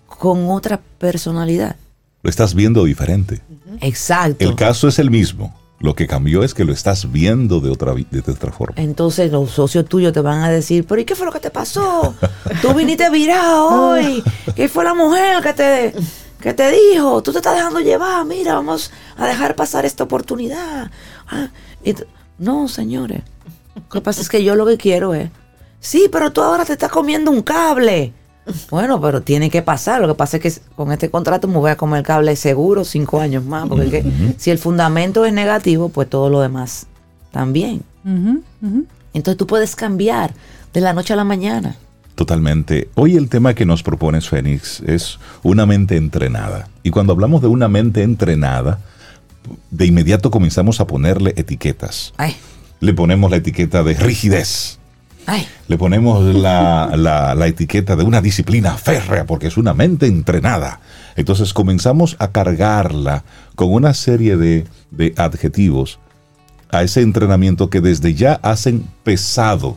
con 0.07 0.49
otra 0.49 0.81
personalidad. 0.97 1.75
Lo 2.23 2.29
estás 2.29 2.53
viendo 2.53 2.83
diferente. 2.83 3.41
Exacto. 3.81 4.43
El 4.43 4.55
caso 4.55 4.87
es 4.87 4.99
el 4.99 5.09
mismo. 5.09 5.55
Lo 5.81 5.95
que 5.95 6.05
cambió 6.05 6.43
es 6.43 6.53
que 6.53 6.63
lo 6.63 6.73
estás 6.73 7.11
viendo 7.11 7.59
de 7.59 7.71
otra, 7.71 7.93
de 7.93 8.19
otra 8.19 8.51
forma. 8.51 8.75
Entonces 8.77 9.31
los 9.31 9.49
socios 9.49 9.85
tuyos 9.85 10.13
te 10.13 10.21
van 10.21 10.43
a 10.43 10.49
decir, 10.49 10.85
pero 10.85 11.01
¿y 11.01 11.05
qué 11.05 11.15
fue 11.15 11.25
lo 11.25 11.31
que 11.31 11.39
te 11.39 11.49
pasó? 11.49 12.13
Tú 12.61 12.73
viniste 12.75 13.09
virado 13.09 13.89
hoy. 13.89 14.23
¿Qué 14.55 14.69
fue 14.69 14.83
la 14.83 14.93
mujer 14.93 15.41
que 15.41 15.53
te, 15.53 15.93
que 16.39 16.53
te 16.53 16.71
dijo? 16.71 17.23
Tú 17.23 17.31
te 17.31 17.39
estás 17.39 17.55
dejando 17.55 17.79
llevar. 17.79 18.23
Mira, 18.25 18.53
vamos 18.53 18.91
a 19.17 19.25
dejar 19.25 19.55
pasar 19.55 19.83
esta 19.85 20.03
oportunidad. 20.03 20.91
Ah, 21.27 21.49
no, 22.37 22.67
señores. 22.67 23.23
Lo 23.75 23.89
que 23.89 24.01
pasa 24.01 24.21
es 24.21 24.29
que 24.29 24.43
yo 24.43 24.55
lo 24.55 24.67
que 24.67 24.77
quiero 24.77 25.15
es, 25.15 25.31
sí, 25.79 26.09
pero 26.11 26.31
tú 26.31 26.41
ahora 26.41 26.63
te 26.63 26.73
estás 26.73 26.91
comiendo 26.91 27.31
un 27.31 27.41
cable. 27.41 28.13
Bueno, 28.69 28.99
pero 28.99 29.21
tiene 29.21 29.49
que 29.49 29.61
pasar. 29.61 30.01
Lo 30.01 30.07
que 30.07 30.15
pasa 30.15 30.37
es 30.37 30.43
que 30.43 30.61
con 30.75 30.91
este 30.91 31.09
contrato 31.09 31.47
me 31.47 31.57
voy 31.57 31.71
a 31.71 31.77
comer 31.77 31.99
el 31.99 32.05
cable 32.05 32.35
seguro 32.35 32.83
cinco 32.83 33.19
años 33.19 33.45
más. 33.45 33.67
Porque 33.67 34.03
si 34.37 34.49
el 34.49 34.57
fundamento 34.57 35.25
es 35.25 35.33
negativo, 35.33 35.89
pues 35.89 36.09
todo 36.09 36.29
lo 36.29 36.41
demás 36.41 36.87
también. 37.31 37.83
Entonces 39.13 39.37
tú 39.37 39.47
puedes 39.47 39.75
cambiar 39.75 40.33
de 40.73 40.81
la 40.81 40.93
noche 40.93 41.13
a 41.13 41.15
la 41.15 41.23
mañana. 41.23 41.75
Totalmente. 42.15 42.89
Hoy 42.95 43.15
el 43.15 43.29
tema 43.29 43.53
que 43.53 43.65
nos 43.65 43.83
propones, 43.83 44.27
Fénix, 44.29 44.81
es 44.81 45.17
una 45.43 45.65
mente 45.65 45.95
entrenada. 45.97 46.67
Y 46.83 46.91
cuando 46.91 47.13
hablamos 47.13 47.41
de 47.41 47.47
una 47.47 47.67
mente 47.67 48.03
entrenada, 48.03 48.79
de 49.69 49.85
inmediato 49.85 50.29
comenzamos 50.29 50.79
a 50.81 50.87
ponerle 50.87 51.33
etiquetas. 51.37 52.13
Le 52.79 52.93
ponemos 52.93 53.31
la 53.31 53.37
etiqueta 53.37 53.83
de 53.83 53.93
rigidez 53.93 54.79
le 55.67 55.77
ponemos 55.77 56.35
la, 56.35 57.35
etiqueta 57.45 57.95
de 57.95 58.03
una 58.03 58.21
disciplina 58.21 58.77
férrea 58.77 59.25
porque 59.25 59.47
es 59.47 59.57
una 59.57 59.73
mente 59.73 60.05
entrenada. 60.05 60.79
Entonces 61.15 61.53
comenzamos 61.53 62.15
a 62.19 62.31
cargarla 62.31 63.23
con 63.55 63.71
una 63.71 63.93
serie 63.93 64.37
de, 64.37 64.65
de 64.91 65.13
adjetivos 65.17 65.99
a 66.71 66.83
ese 66.83 67.01
entrenamiento 67.01 67.69
que 67.69 67.81
desde 67.81 68.13
ya 68.13 68.39
hacen 68.43 68.85
pesado 69.03 69.75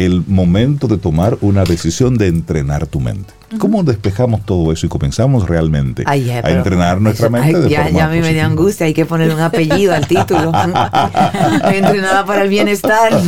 el 0.00 0.24
momento 0.26 0.88
de 0.88 0.98
tomar 0.98 1.38
una 1.40 1.64
decisión 1.64 2.16
de 2.16 2.28
entrenar 2.28 2.86
tu 2.86 3.00
mente. 3.00 3.32
¿Cómo 3.58 3.82
despejamos 3.82 4.44
todo 4.46 4.72
eso 4.72 4.86
y 4.86 4.88
comenzamos 4.88 5.48
realmente 5.48 6.04
a 6.06 6.16
entrenar 6.16 7.00
nuestra 7.00 7.28
mente? 7.28 7.68
ya, 7.68 7.90
ya 7.90 8.06
a 8.06 8.08
mí 8.08 8.20
me 8.20 8.32
dio 8.32 8.44
angustia, 8.44 8.86
hay 8.86 8.94
que 8.94 9.06
poner 9.06 9.34
un 9.34 9.40
apellido 9.40 9.94
al 9.94 10.06
título. 10.06 10.52
Entrenada 11.64 12.24
para 12.24 12.42
el 12.42 12.48
bienestar. 12.48 13.12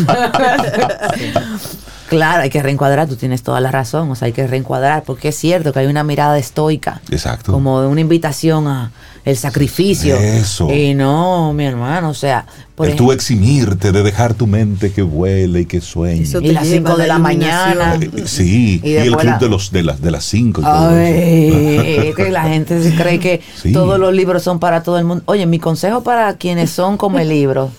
Claro, 2.09 2.43
hay 2.43 2.51
que 2.51 2.63
reencuadrar, 2.63 3.09
tú 3.09 3.17
tienes 3.17 3.43
toda 3.43 3.59
la 3.63 3.71
razón, 3.71 4.11
o 4.11 4.15
sea, 4.15 4.27
hay 4.27 4.33
que 4.33 4.47
reencuadrar, 4.47 5.03
porque 5.03 5.29
es 5.29 5.35
cierto 5.35 5.73
que 5.73 5.79
hay 5.79 5.87
una 5.87 6.05
mirada 6.05 6.37
estoica. 6.37 7.01
Exacto. 7.11 7.53
Como 7.53 7.81
de 7.81 7.87
una 7.87 8.03
invitación 8.03 8.69
a 8.69 8.91
el 9.25 9.37
sacrificio. 9.37 10.17
Eso. 10.17 10.73
Y 10.73 10.95
no, 10.95 11.53
mi 11.53 11.65
hermano, 11.65 12.11
o 12.11 12.15
sea, 12.15 12.47
por 12.75 12.89
el 12.89 12.97
tú 12.97 13.13
eximirte 13.13 13.93
de 13.93 14.03
dejar 14.03 14.35
tu 14.35 14.47
mente 14.47 14.93
que 14.93 15.03
vuele 15.03 15.61
y 15.61 15.67
que 15.67 15.81
sueñe. 15.81 16.27
Y 16.41 16.53
las 16.53 16.67
5 16.67 16.97
de 16.97 17.07
la 17.07 17.19
mañana. 17.19 17.95
Eh, 18.01 18.25
sí, 18.27 18.81
y, 18.83 18.95
el 18.95 19.17
club 19.17 19.39
de 19.39 19.49
los 19.49 19.71
de 19.71 19.83
las 19.85 20.01
de 20.01 20.11
las 20.11 20.25
5 20.25 20.61
y 20.61 20.65
todo 20.65 20.99
eso. 20.99 22.17
que 22.17 22.31
la 22.31 22.43
gente 22.49 22.95
cree 22.97 23.19
que 23.21 23.41
todos 23.73 23.99
los 23.99 24.13
libros 24.13 24.43
son 24.43 24.59
para 24.59 24.83
todo 24.83 24.99
el 24.99 25.05
mundo. 25.05 25.23
Oye, 25.27 25.47
mi 25.47 25.59
consejo 25.59 26.03
para 26.03 26.37
quienes 26.37 26.71
son 26.71 26.97
como 26.97 27.19
el 27.19 27.29
libro 27.29 27.71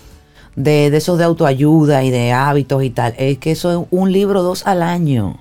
de, 0.56 0.92
de 0.92 0.98
esos 0.98 1.18
de 1.18 1.26
autoayuda 1.26 2.04
y 2.04 2.12
de 2.12 2.32
hábitos 2.32 2.84
y 2.84 2.90
tal, 2.90 3.16
es 3.18 3.38
que 3.40 3.52
eso 3.52 3.82
es 3.82 3.88
un 3.92 4.12
libro 4.12 4.44
dos 4.44 4.66
al 4.66 4.82
año 4.82 5.40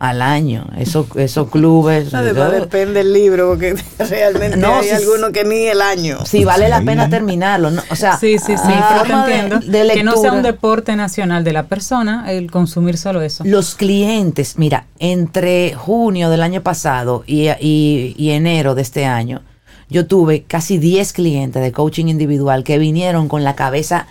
al 0.00 0.22
año. 0.22 0.66
Esos, 0.76 1.06
esos 1.14 1.48
clubes. 1.50 2.10
depende 2.50 3.04
del 3.04 3.12
libro, 3.12 3.50
porque 3.50 3.76
realmente 3.98 4.56
no, 4.56 4.78
hay 4.78 4.90
algunos 4.90 5.30
que 5.30 5.44
ni 5.44 5.66
el 5.66 5.80
año. 5.80 6.18
Sí, 6.24 6.44
vale 6.44 6.68
la 6.68 6.82
pena 6.82 7.08
terminarlo. 7.08 7.70
O 7.90 7.96
sea, 7.96 8.16
sí, 8.16 8.38
sí, 8.38 8.56
sí, 8.56 8.72
entiendo. 9.08 9.60
que 9.92 10.02
no 10.02 10.16
sea 10.16 10.32
un 10.32 10.42
deporte 10.42 10.96
nacional 10.96 11.44
de 11.44 11.52
la 11.52 11.64
persona 11.64 12.32
el 12.32 12.50
consumir 12.50 12.96
solo 12.96 13.20
eso. 13.22 13.44
Los 13.46 13.74
clientes, 13.76 14.58
mira, 14.58 14.86
entre 14.98 15.74
junio 15.74 16.30
del 16.30 16.42
año 16.42 16.62
pasado 16.62 17.22
y, 17.26 17.50
y 17.60 18.30
enero 18.30 18.74
de 18.74 18.82
este 18.82 19.04
año, 19.04 19.42
yo 19.90 20.06
tuve 20.06 20.44
casi 20.44 20.78
10 20.78 21.12
clientes 21.12 21.62
de 21.62 21.72
coaching 21.72 22.06
individual 22.06 22.64
que 22.64 22.78
vinieron 22.78 23.28
con 23.28 23.44
la 23.44 23.54
cabeza 23.54 24.06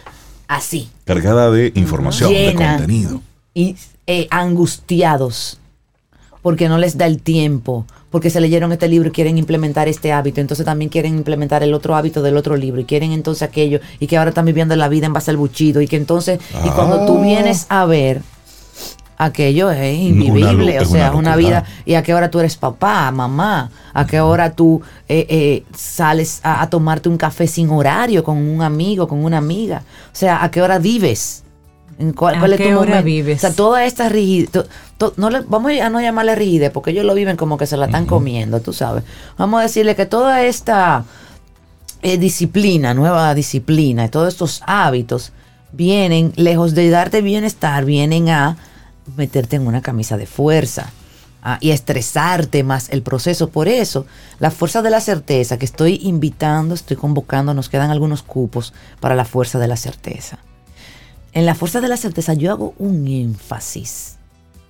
así. 0.48 0.90
Cargada 1.06 1.50
de 1.50 1.72
información, 1.76 2.32
de 2.32 2.54
contenido. 2.54 3.22
Y 3.56 3.76
eh, 4.06 4.28
angustiados 4.30 5.59
porque 6.42 6.70
no 6.70 6.78
les 6.78 6.98
da 6.98 7.06
el 7.06 7.22
tiempo, 7.22 7.86
porque 8.10 8.30
se 8.30 8.42
leyeron 8.42 8.72
este 8.72 8.88
libro 8.88 9.10
y 9.10 9.12
quieren 9.12 9.38
implementar 9.38 9.88
este 9.88 10.12
hábito, 10.12 10.42
entonces 10.42 10.66
también 10.66 10.90
quieren 10.90 11.16
implementar 11.16 11.64
el 11.64 11.74
otro 11.74 11.96
hábito 11.96 12.22
del 12.22 12.38
otro 12.38 12.56
libro 12.56 12.82
y 12.82 12.86
quieren 12.86 13.12
entonces 13.12 13.44
aquello 13.44 13.80
y 14.00 14.08
que 14.08 14.18
ahora 14.18 14.30
están 14.30 14.46
viviendo 14.46 14.76
la 14.76 14.90
vida 14.90 15.06
en 15.06 15.14
base 15.14 15.32
al 15.32 15.38
buchido 15.38 15.82
y 15.82 15.88
que 15.88 15.98
entonces, 15.98 16.40
y 16.64 16.70
cuando 16.70 17.06
tú 17.06 17.18
ah. 17.18 17.22
vienes 17.22 17.66
a 17.70 17.86
ver 17.86 18.22
aquello 19.20 19.70
es 19.70 20.00
invivible, 20.00 20.80
o 20.80 20.86
sea, 20.86 21.12
una, 21.12 21.36
vida, 21.36 21.66
y 21.86 21.96
a 21.96 22.04
qué 22.04 22.14
hora 22.14 22.32
tú 22.32 22.40
eres 22.40 22.56
papá, 22.56 23.12
mamá, 23.12 23.70
a 23.94 24.08
qué 24.08 24.22
hora 24.22 24.54
tú 24.54 24.82
eh, 25.10 25.28
eh, 25.30 25.64
sales 25.76 26.40
a, 26.42 26.68
tomarte 26.70 27.10
un 27.10 27.18
café 27.18 27.46
sin 27.46 27.70
horario 27.70 28.24
con 28.24 28.38
un 28.38 28.62
amigo, 28.62 29.10
con 29.10 29.24
una 29.24 29.38
amiga, 29.38 29.84
o 30.06 30.16
sea, 30.16 30.42
a 30.42 30.50
qué 30.50 30.62
hora 30.62 30.80
vives. 30.80 31.44
¿En 31.98 32.14
cuál, 32.14 32.36
¿A 32.36 32.58
qué 32.58 32.76
hora 32.76 33.02
vives? 33.02 33.38
O 33.38 33.42
sea, 33.42 33.54
toda 33.54 33.86
esta 33.86 34.08
rigidez, 34.10 34.50
no 35.18 35.30
vamos 35.48 35.72
a 35.82 35.90
no 35.90 36.00
llamarle 36.00 36.36
rigidez, 36.36 36.72
porque 36.72 36.92
ellos 36.92 37.06
lo 37.06 37.14
viven 37.14 37.36
como 37.36 37.58
que 37.58 37.66
se 37.66 37.78
la 37.78 37.88
están 37.88 38.06
comiendo, 38.06 38.62
tú 38.62 38.74
sabes. 38.74 39.04
Vamos 39.38 39.60
a 39.60 39.64
decirle 39.64 39.96
que 39.96 40.06
toda 40.06 40.44
esta 40.44 41.04
eh, 42.02 42.18
disciplina, 42.18 42.94
nueva 42.94 43.34
disciplina, 43.34 44.10
todos 44.10 44.30
estos 44.30 44.62
hábitos, 44.66 45.34
vienen, 45.72 46.32
lejos 46.36 46.76
de 46.76 46.90
darte 46.90 47.22
bienestar, 47.22 47.86
vienen 47.86 48.30
a 48.30 48.58
meterte 49.18 49.58
en 49.58 49.68
una 49.68 49.82
camisa 49.82 50.18
de 50.18 50.26
fuerza 50.26 50.92
y 51.62 51.72
estresarte 51.72 52.64
más 52.64 52.90
el 52.90 53.02
proceso. 53.02 53.50
Por 53.50 53.68
eso, 53.68 54.06
la 54.40 54.52
fuerza 54.52 54.82
de 54.82 54.90
la 54.90 55.02
certeza 55.02 55.58
que 55.58 55.66
estoy 55.66 56.00
invitando, 56.04 56.76
estoy 56.76 56.98
convocando, 56.98 57.54
nos 57.54 57.70
quedan 57.70 57.92
algunos 57.92 58.24
cupos 58.24 58.74
para 59.00 59.16
la 59.16 59.26
fuerza 59.26 59.60
de 59.60 59.68
la 59.68 59.78
certeza. 59.78 60.40
En 61.34 61.46
la 61.46 61.56
fuerza 61.56 61.82
de 61.82 61.88
la 61.88 61.98
certeza 61.98 62.34
yo 62.34 62.52
hago 62.52 62.74
un 62.80 63.08
énfasis 63.08 64.18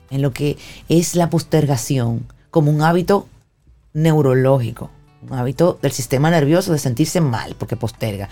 en 0.09 0.21
lo 0.21 0.33
que 0.33 0.57
es 0.89 1.15
la 1.15 1.29
postergación 1.29 2.25
como 2.51 2.71
un 2.71 2.81
hábito 2.81 3.27
neurológico, 3.93 4.89
un 5.27 5.37
hábito 5.37 5.77
del 5.81 5.91
sistema 5.91 6.29
nervioso 6.31 6.71
de 6.71 6.79
sentirse 6.79 7.21
mal 7.21 7.55
porque 7.57 7.75
posterga. 7.75 8.29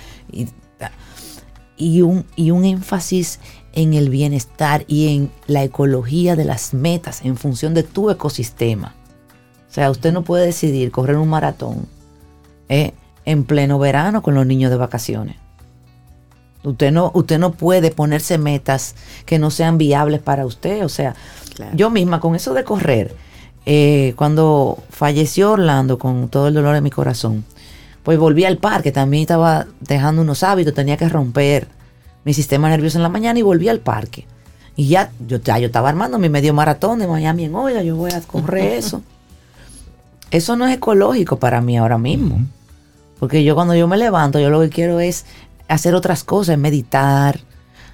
Y, 1.80 2.02
un 2.02 2.66
énfasis 2.66 3.40
en 3.74 3.94
el 3.94 4.10
bienestar 4.10 4.84
y 4.88 5.16
en 5.16 5.32
la 5.46 5.63
ecología 5.63 6.36
de 6.36 6.46
las 6.46 6.74
metas 6.74 7.24
en 7.24 7.38
función 7.38 7.76
de 7.76 7.84
tu 7.84 8.10
ecosistema. 8.10 8.96
O 9.70 9.74
sea, 9.74 9.92
usted 9.92 10.12
no 10.12 10.24
puede 10.24 10.48
decidir 10.48 10.92
correr 10.92 11.18
un 11.18 11.30
maratón 11.30 11.88
eh, 12.70 12.94
en 13.26 13.44
pleno 13.44 13.78
verano 13.78 14.24
con 14.24 14.34
los 14.34 14.48
niños 14.48 14.72
de 14.72 14.78
vacaciones. 14.78 15.36
Usted 16.63 16.91
no, 16.91 17.12
usted 17.13 17.39
no 17.39 17.52
puede 17.52 17.91
ponerse 17.91 18.38
metas 18.38 18.96
que 19.26 19.39
no 19.39 19.52
sean 19.52 19.78
viables 19.78 20.22
para 20.22 20.46
usted. 20.46 20.84
O 20.84 20.89
sea, 20.89 21.15
yo 21.74 21.89
misma 21.89 22.20
con 22.20 22.36
eso 22.36 22.54
de 22.54 22.63
correr, 22.63 23.15
eh, 23.65 24.13
cuando 24.15 24.84
falleció 24.89 25.52
Orlando 25.52 25.98
con 25.98 26.30
todo 26.30 26.48
el 26.48 26.54
dolor 26.54 26.76
en 26.76 26.84
mi 26.84 26.89
corazón, 26.89 27.43
pues 28.04 28.17
volví 28.17 28.46
al 28.46 28.58
parque, 28.58 28.91
también 28.91 29.22
estaba 29.22 29.67
dejando 29.82 30.22
unos 30.22 30.43
hábitos, 30.43 30.74
tenía 30.74 30.96
que 30.96 31.10
romper 31.10 31.67
mi 32.24 32.34
sistema 32.34 32.70
nervioso 32.70 32.98
en 32.98 33.04
la 33.04 33.10
mañana 33.10 33.39
y 33.39 33.41
volví 33.41 33.67
al 33.67 33.80
parque. 33.80 34.26
Y 34.78 34.88
ya 34.88 35.12
yo, 35.28 35.38
ya, 35.38 35.60
yo 35.60 35.67
estaba 35.67 35.89
armando 35.89 36.17
mi 36.20 36.30
medio 36.30 36.54
maratón 36.54 37.00
de 37.00 37.08
Miami 37.08 37.46
en 37.46 37.56
Oiga, 37.56 37.84
yo 37.84 37.96
voy 37.96 38.12
a 38.12 38.22
correr 38.22 38.74
eso. 38.78 39.02
Eso 40.32 40.56
no 40.56 40.67
es 40.67 40.76
ecológico 40.76 41.38
para 41.38 41.62
mí 41.62 41.78
ahora 41.78 41.98
mismo. 41.98 42.39
Porque 43.20 43.43
yo 43.43 43.56
cuando 43.56 43.76
yo 43.76 43.88
me 43.88 43.98
levanto, 43.98 44.39
yo 44.39 44.50
lo 44.50 44.62
que 44.62 44.70
quiero 44.70 45.00
es 45.00 45.26
hacer 45.68 45.96
otras 45.96 46.24
cosas, 46.24 46.58
meditar, 46.58 47.40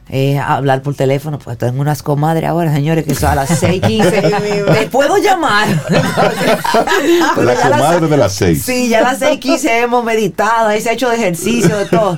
eh, 0.10 0.38
hablar 0.38 0.82
por 0.82 0.96
teléfono, 0.96 1.40
pues 1.40 1.58
tengo 1.58 1.80
unas 1.80 2.04
comadres 2.04 2.50
ahora, 2.50 2.74
señores, 2.74 3.06
que 3.06 3.16
son 3.16 3.30
a 3.32 3.36
las 3.36 3.50
6:15. 3.64 4.74
¿Les 4.74 4.90
puedo 4.90 5.18
llamar? 5.18 5.68
la 7.38 7.56
comadre 7.70 8.08
de 8.08 8.18
las 8.18 8.34
6. 8.34 8.64
Sí, 8.64 8.90
ya 8.90 9.00
a 9.00 9.02
las 9.14 9.22
6:15 9.22 9.84
hemos 9.84 10.04
meditado, 10.04 10.68
ahí 10.68 10.82
se 10.82 10.90
ha 10.90 10.94
hecho 10.94 11.10
de 11.10 11.16
ejercicio, 11.16 11.78
de 11.78 11.86
todo. 11.86 12.16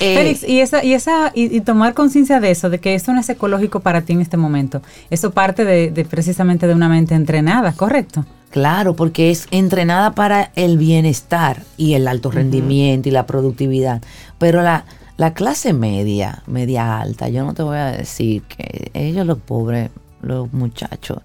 Eh, 0.00 0.16
Félix, 0.16 0.42
y 0.42 0.60
esa, 0.60 0.84
y 0.84 0.92
esa, 0.92 1.32
y, 1.34 1.60
tomar 1.60 1.94
conciencia 1.94 2.40
de 2.40 2.50
eso, 2.50 2.70
de 2.70 2.78
que 2.78 2.94
eso 2.94 3.12
no 3.12 3.20
es 3.20 3.28
ecológico 3.28 3.80
para 3.80 4.02
ti 4.02 4.12
en 4.12 4.20
este 4.20 4.36
momento. 4.36 4.82
Eso 5.10 5.30
parte 5.30 5.64
de, 5.64 6.04
precisamente 6.04 6.66
de 6.66 6.74
una 6.74 6.88
mente 6.88 7.14
entrenada, 7.14 7.72
¿correcto? 7.72 8.24
Claro, 8.50 8.94
porque 8.94 9.30
es 9.30 9.46
entrenada 9.50 10.12
para 10.12 10.50
el 10.56 10.78
bienestar 10.78 11.62
y 11.76 11.94
el 11.94 12.08
alto 12.08 12.30
rendimiento 12.30 13.08
y 13.08 13.12
la 13.12 13.26
productividad. 13.26 14.02
Pero 14.38 14.62
la, 14.62 14.84
la 15.16 15.34
clase 15.34 15.72
media, 15.72 16.42
media 16.46 17.00
alta, 17.00 17.28
yo 17.28 17.44
no 17.44 17.54
te 17.54 17.62
voy 17.62 17.76
a 17.76 17.86
decir 17.86 18.42
que 18.42 18.90
ellos 18.94 19.26
los 19.26 19.38
pobres, 19.38 19.90
los 20.22 20.52
muchachos, 20.52 21.18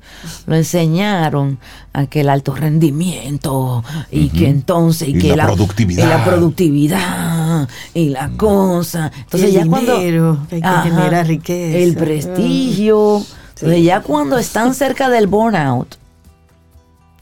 lo 0.45 0.56
enseñaron 0.56 1.60
a 1.93 2.06
que 2.06 2.21
el 2.21 2.29
alto 2.29 2.56
rendimiento 2.56 3.84
y 4.12 4.29
que 4.29 4.47
entonces 4.47 5.10
y, 5.10 5.17
que 5.17 5.36
la, 5.36 5.45
productividad. 5.45 6.06
y 6.06 6.08
la 6.08 6.25
productividad 6.25 7.69
y 7.93 8.10
la 8.10 8.29
cosa. 8.29 9.12
Entonces 9.17 9.49
el 9.49 9.56
ya 9.56 9.63
dinero, 9.63 10.39
cuando 10.49 10.84
que 10.84 10.89
genera 10.89 11.23
riqueza. 11.23 11.77
El 11.77 11.95
prestigio. 11.95 13.23
Entonces 13.56 13.84
ya 13.84 14.01
cuando 14.01 14.38
están 14.38 14.73
cerca 14.75 15.10
del 15.10 15.27
burnout, 15.27 15.95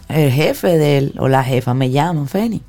el 0.10 0.32
jefe 0.32 0.78
de 0.78 0.98
él 0.98 1.14
o 1.20 1.28
la 1.28 1.44
jefa 1.44 1.74
me 1.74 1.90
llaman, 1.90 2.28
Feni. 2.28 2.62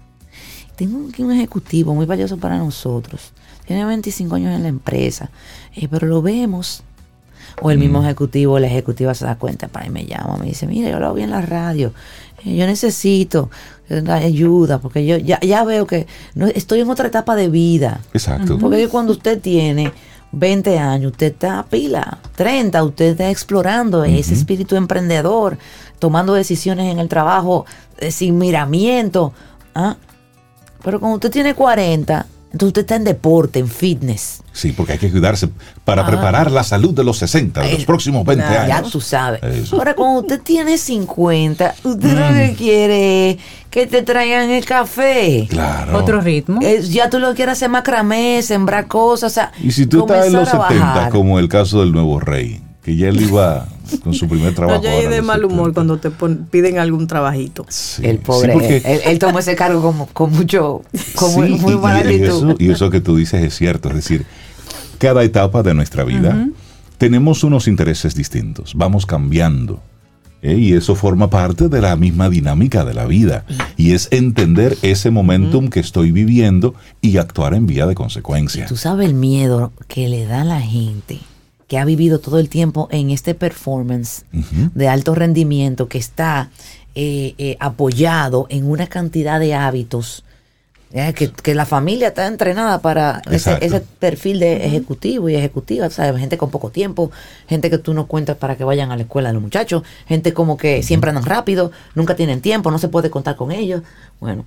Tengo 0.77 1.09
aquí 1.09 1.23
un 1.23 1.33
ejecutivo 1.33 1.95
muy 1.95 2.07
valioso 2.07 2.39
para 2.39 2.57
nosotros 2.57 3.33
tiene 3.67 3.85
25 3.85 4.35
años 4.35 4.55
en 4.55 4.63
la 4.63 4.69
empresa, 4.69 5.31
eh, 5.75 5.89
pero 5.89 6.07
lo 6.07 6.23
vemos. 6.23 6.83
O 7.61 7.71
el 7.71 7.79
mismo 7.79 8.01
mm. 8.01 8.05
ejecutivo, 8.05 8.59
la 8.59 8.67
ejecutiva 8.67 9.15
se 9.15 9.25
da 9.25 9.37
cuenta, 9.37 9.69
para 9.69 9.87
y 9.87 9.91
me 9.91 10.05
llama, 10.05 10.37
me 10.39 10.47
dice, 10.47 10.67
mira, 10.67 10.91
yo 10.91 10.99
lo 10.99 11.15
vi 11.15 11.23
en 11.23 11.31
la 11.31 11.43
radio, 11.43 11.93
eh, 12.45 12.57
yo 12.57 12.67
necesito 12.67 13.51
ayuda, 14.09 14.79
porque 14.79 15.05
yo 15.05 15.17
ya, 15.17 15.39
ya 15.41 15.65
veo 15.65 15.87
que 15.87 16.07
no, 16.35 16.47
estoy 16.47 16.81
en 16.81 16.91
otra 16.91 17.09
etapa 17.09 17.37
de 17.37 17.49
vida. 17.49 18.01
Exacto. 18.15 18.59
Porque 18.59 18.89
cuando 18.89 19.13
usted 19.13 19.41
tiene 19.41 19.93
20 20.33 20.79
años, 20.79 21.13
usted 21.13 21.33
está 21.33 21.59
a 21.59 21.67
pila, 21.67 22.19
30, 22.37 22.83
usted 22.85 23.05
está 23.07 23.31
explorando 23.31 24.05
ese 24.05 24.35
espíritu 24.35 24.77
emprendedor, 24.77 25.59
tomando 25.99 26.35
decisiones 26.35 26.91
en 26.91 26.99
el 26.99 27.09
trabajo 27.09 27.67
eh, 27.99 28.11
sin 28.11 28.39
miramiento. 28.39 29.33
¿ah? 29.75 29.97
Pero 30.83 30.99
cuando 30.99 31.17
usted 31.17 31.31
tiene 31.31 31.55
40, 31.55 32.27
entonces 32.53 32.69
usted 32.69 32.83
está 32.83 32.97
en 32.97 33.05
deporte, 33.05 33.59
en 33.59 33.69
fitness. 33.69 34.43
Sí, 34.53 34.73
porque 34.73 34.93
hay 34.93 34.99
que 34.99 35.11
cuidarse 35.11 35.49
para 35.85 36.03
ah. 36.03 36.07
preparar 36.07 36.51
la 36.51 36.63
salud 36.63 36.93
de 36.95 37.03
los 37.03 37.17
60, 37.19 37.63
de 37.63 37.73
los 37.73 37.85
próximos 37.87 38.27
20 38.27 38.45
años. 38.45 38.69
Ya 38.69 38.83
tú 38.83 39.01
sabes. 39.01 39.41
Ahora, 39.73 39.95
cuando 39.95 40.21
usted 40.21 40.41
tiene 40.43 40.77
50, 40.77 41.75
usted 41.83 42.13
lo 42.13 42.35
que 42.35 42.53
mm. 42.53 42.57
quiere 42.57 43.31
es 43.31 43.37
que 43.71 43.87
te 43.87 44.03
traigan 44.03 44.51
el 44.51 44.67
café. 44.67 45.47
Claro. 45.49 45.97
Otro 45.97 46.21
ritmo. 46.21 46.61
ya 46.61 47.09
tú 47.09 47.19
lo 47.19 47.35
quieres 47.35 47.53
hacer 47.53 47.71
macramé, 47.71 48.43
sembrar 48.43 48.87
cosas. 48.87 49.33
O 49.33 49.35
sea, 49.35 49.53
y 49.63 49.73
si 49.73 49.87
tú 49.87 50.01
estás 50.01 50.27
en 50.27 50.35
los 50.35 50.49
70, 50.49 51.09
como 51.09 51.39
el 51.39 51.49
caso 51.49 51.81
del 51.81 51.93
nuevo 51.93 52.21
rey, 52.21 52.61
que 52.83 52.97
ya 52.97 53.09
él 53.09 53.21
iba 53.21 53.69
con 54.03 54.13
su 54.13 54.29
primer 54.29 54.55
trabajo. 54.55 54.83
No, 54.83 54.85
ya 54.85 55.09
de 55.09 55.23
mal 55.23 55.45
humor 55.45 55.73
cuando 55.73 55.99
te 55.99 56.11
piden 56.11 56.79
algún 56.79 57.07
trabajito. 57.07 57.67
el 58.03 58.19
pobre, 58.19 58.83
él, 59.05 59.19
tomó 59.19 59.39
ese 59.39 59.55
cargo 59.55 59.81
con, 59.83 60.07
con 60.07 60.33
mucho, 60.33 60.83
con 61.15 61.33
muy, 61.35 61.51
muy 61.51 61.75
y, 62.11 62.23
eso, 62.23 62.55
y 62.59 62.71
eso 62.71 62.91
que 62.91 63.01
tú 63.01 63.17
dices 63.17 63.43
es 63.43 63.55
cierto, 63.55 63.89
es 63.89 63.95
decir, 63.95 64.27
cada 64.99 65.23
etapa 65.23 65.63
de 65.63 65.75
nuestra 65.75 66.05
vida 66.05 66.49
tenemos 66.99 67.45
unos 67.45 67.69
intereses 67.69 68.15
distintos, 68.15 68.75
vamos 68.75 69.07
cambiando. 69.07 69.81
¿eh? 70.43 70.55
Y 70.55 70.73
eso 70.73 70.97
forma 70.97 71.31
parte 71.31 71.69
de 71.69 71.81
la 71.81 71.95
misma 71.97 72.29
dinámica 72.29 72.85
de 72.85 72.95
la 72.95 73.07
vida. 73.07 73.45
Y 73.77 73.93
es 73.93 74.09
entender 74.11 74.77
ese 74.83 75.11
momentum 75.11 75.69
que 75.69 75.81
estoy 75.81 76.13
viviendo 76.13 76.75
y 77.01 77.17
actuar 77.17 77.55
en 77.55 77.67
vía 77.67 77.87
de 77.87 77.95
consecuencia. 77.95 78.67
Tú 78.67 78.77
sabes 78.77 79.09
el 79.09 79.15
miedo 79.15 79.73
que 79.89 80.09
le 80.09 80.27
da 80.27 80.43
a 80.43 80.45
la 80.45 80.61
gente 80.61 81.21
que 81.73 81.79
ha 81.79 81.87
vivido 81.87 82.21
todo 82.21 82.39
el 82.39 82.51
tiempo 82.51 82.87
en 82.91 83.09
este 83.09 83.35
performance 83.35 84.27
de 84.75 84.89
alto 84.89 85.15
rendimiento 85.15 85.89
que 85.89 85.97
está 85.97 86.51
eh, 86.95 87.35
eh, 87.39 87.57
apoyado 87.61 88.47
en 88.51 88.71
una 88.71 88.89
cantidad 88.89 89.41
de 89.41 89.55
hábitos. 89.55 90.23
Que, 90.93 91.55
la 91.55 91.65
familia 91.65 92.09
está 92.09 92.27
entrenada 92.27 92.83
para 92.83 93.23
ese, 93.31 93.81
perfil 93.99 94.41
de 94.41 94.67
ejecutivo 94.67 95.31
y 95.31 95.35
ejecutiva, 95.35 95.89
¿sabes? 95.89 96.21
Gente 96.21 96.37
con 96.37 96.51
poco 96.51 96.69
tiempo, 96.69 97.11
gente 97.49 97.71
que 97.71 97.79
tú 97.79 97.95
no 97.95 98.07
cuentas 98.07 98.37
para 98.37 98.59
que 98.59 98.65
vayan 98.65 98.91
a 98.93 98.97
la 98.97 99.05
escuela 99.05 99.31
de 99.31 99.33
los 99.33 99.43
muchachos, 99.43 99.83
gente 100.07 100.35
como 100.35 100.59
que 100.59 100.83
siempre 100.83 101.09
andan 101.09 101.25
rápido, 101.25 101.73
nunca 101.95 102.17
tienen 102.17 102.43
tiempo, 102.43 102.71
no 102.71 102.79
se 102.79 102.89
puede 102.89 103.09
contar 103.09 103.37
con 103.37 103.51
ellos. 103.51 103.81
Bueno, 104.21 104.45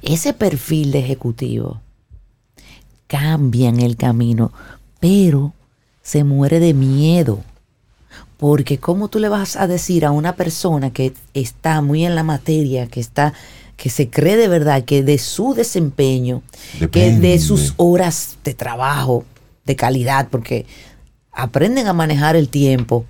ese 0.00 0.32
perfil 0.32 0.92
de 0.92 1.00
ejecutivo 1.00 1.82
cambia 3.06 3.68
en 3.68 3.80
el 3.80 3.98
camino, 3.98 4.54
pero 4.98 5.52
se 6.06 6.22
muere 6.22 6.60
de 6.60 6.72
miedo. 6.72 7.40
Porque 8.36 8.78
¿cómo 8.78 9.08
tú 9.08 9.18
le 9.18 9.28
vas 9.28 9.56
a 9.56 9.66
decir 9.66 10.04
a 10.04 10.12
una 10.12 10.36
persona 10.36 10.90
que 10.90 11.12
está 11.34 11.80
muy 11.82 12.04
en 12.04 12.14
la 12.14 12.22
materia, 12.22 12.86
que 12.86 13.00
está 13.00 13.32
que 13.76 13.90
se 13.90 14.08
cree 14.08 14.36
de 14.36 14.48
verdad 14.48 14.84
que 14.84 15.02
de 15.02 15.18
su 15.18 15.52
desempeño, 15.52 16.42
que 16.92 17.12
de 17.12 17.38
sus 17.38 17.74
horas 17.76 18.38
de 18.44 18.54
trabajo 18.54 19.24
de 19.66 19.76
calidad, 19.76 20.28
porque 20.30 20.64
aprenden 21.32 21.88
a 21.88 21.92
manejar 21.92 22.36
el 22.36 22.48
tiempo, 22.48 23.04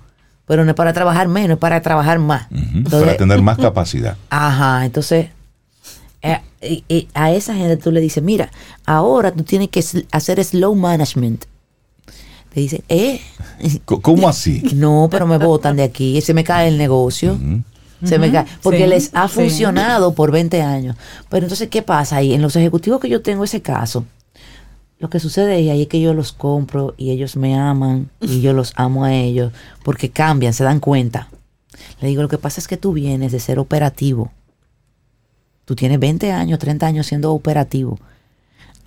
pero 0.45 0.65
no 0.65 0.71
es 0.71 0.75
para 0.75 0.91
trabajar 0.91 1.29
menos, 1.29 1.55
es 1.55 1.59
para 1.59 1.81
trabajar 1.81 2.19
más. 2.19 2.47
para 2.89 3.15
tener 3.15 3.41
más 3.41 3.57
capacidad. 3.59 4.17
Ajá, 4.29 4.83
entonces 4.83 5.27
eh, 6.21 7.07
a 7.13 7.31
esa 7.31 7.53
gente 7.53 7.77
tú 7.77 7.91
le 7.91 8.01
dices, 8.01 8.23
mira, 8.23 8.51
ahora 8.85 9.31
tú 9.31 9.43
tienes 9.43 9.69
que 9.69 9.85
hacer 10.11 10.43
slow 10.43 10.75
management 10.75 11.45
te 12.57 12.61
dicen, 12.61 12.83
¿eh? 12.89 13.21
¿Cómo 13.85 14.27
así? 14.27 14.63
No, 14.73 15.09
pero 15.11 15.27
me 15.27 15.37
botan 15.37 15.75
de 15.75 15.83
aquí, 15.83 16.19
se 16.21 16.33
me 16.33 16.43
cae 16.43 16.67
el 16.69 16.79
negocio. 16.79 17.37
Se 18.03 18.17
me 18.17 18.31
cae, 18.31 18.47
porque 18.63 18.87
les 18.87 19.11
ha 19.13 19.27
funcionado 19.27 20.15
por 20.15 20.31
20 20.31 20.63
años. 20.63 20.95
Pero 21.29 21.45
entonces, 21.45 21.69
¿qué 21.69 21.83
pasa 21.83 22.15
ahí? 22.15 22.33
En 22.33 22.41
los 22.41 22.55
ejecutivos 22.55 22.99
que 22.99 23.09
yo 23.09 23.21
tengo 23.21 23.43
ese 23.43 23.61
caso, 23.61 24.05
lo 24.97 25.07
que 25.07 25.19
sucede 25.19 25.53
ahí 25.53 25.83
es 25.83 25.87
que 25.87 26.01
yo 26.01 26.15
los 26.15 26.33
compro 26.33 26.95
y 26.97 27.11
ellos 27.11 27.35
me 27.35 27.55
aman 27.55 28.09
y 28.21 28.41
yo 28.41 28.53
los 28.53 28.73
amo 28.75 29.05
a 29.05 29.13
ellos 29.13 29.53
porque 29.83 30.09
cambian, 30.09 30.53
se 30.53 30.63
dan 30.63 30.79
cuenta. 30.79 31.29
Le 32.01 32.07
digo, 32.07 32.23
lo 32.23 32.27
que 32.27 32.39
pasa 32.39 32.59
es 32.59 32.67
que 32.67 32.77
tú 32.77 32.91
vienes 32.91 33.31
de 33.31 33.39
ser 33.39 33.59
operativo. 33.59 34.31
Tú 35.65 35.75
tienes 35.75 35.99
20 35.99 36.31
años, 36.31 36.57
30 36.57 36.87
años 36.87 37.05
siendo 37.05 37.33
operativo. 37.33 37.99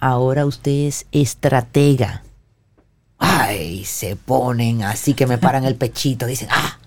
Ahora 0.01 0.45
usted 0.45 0.73
es 0.73 1.07
estratega 1.13 2.25
ay, 3.21 3.85
se 3.85 4.17
ponen 4.17 4.83
así 4.83 5.15
que 5.15 5.27
me 5.27 5.39
paran 5.39 5.65
el 5.65 5.77
pechito, 5.77 6.27
dicen, 6.27 6.49
ah, 6.51 6.79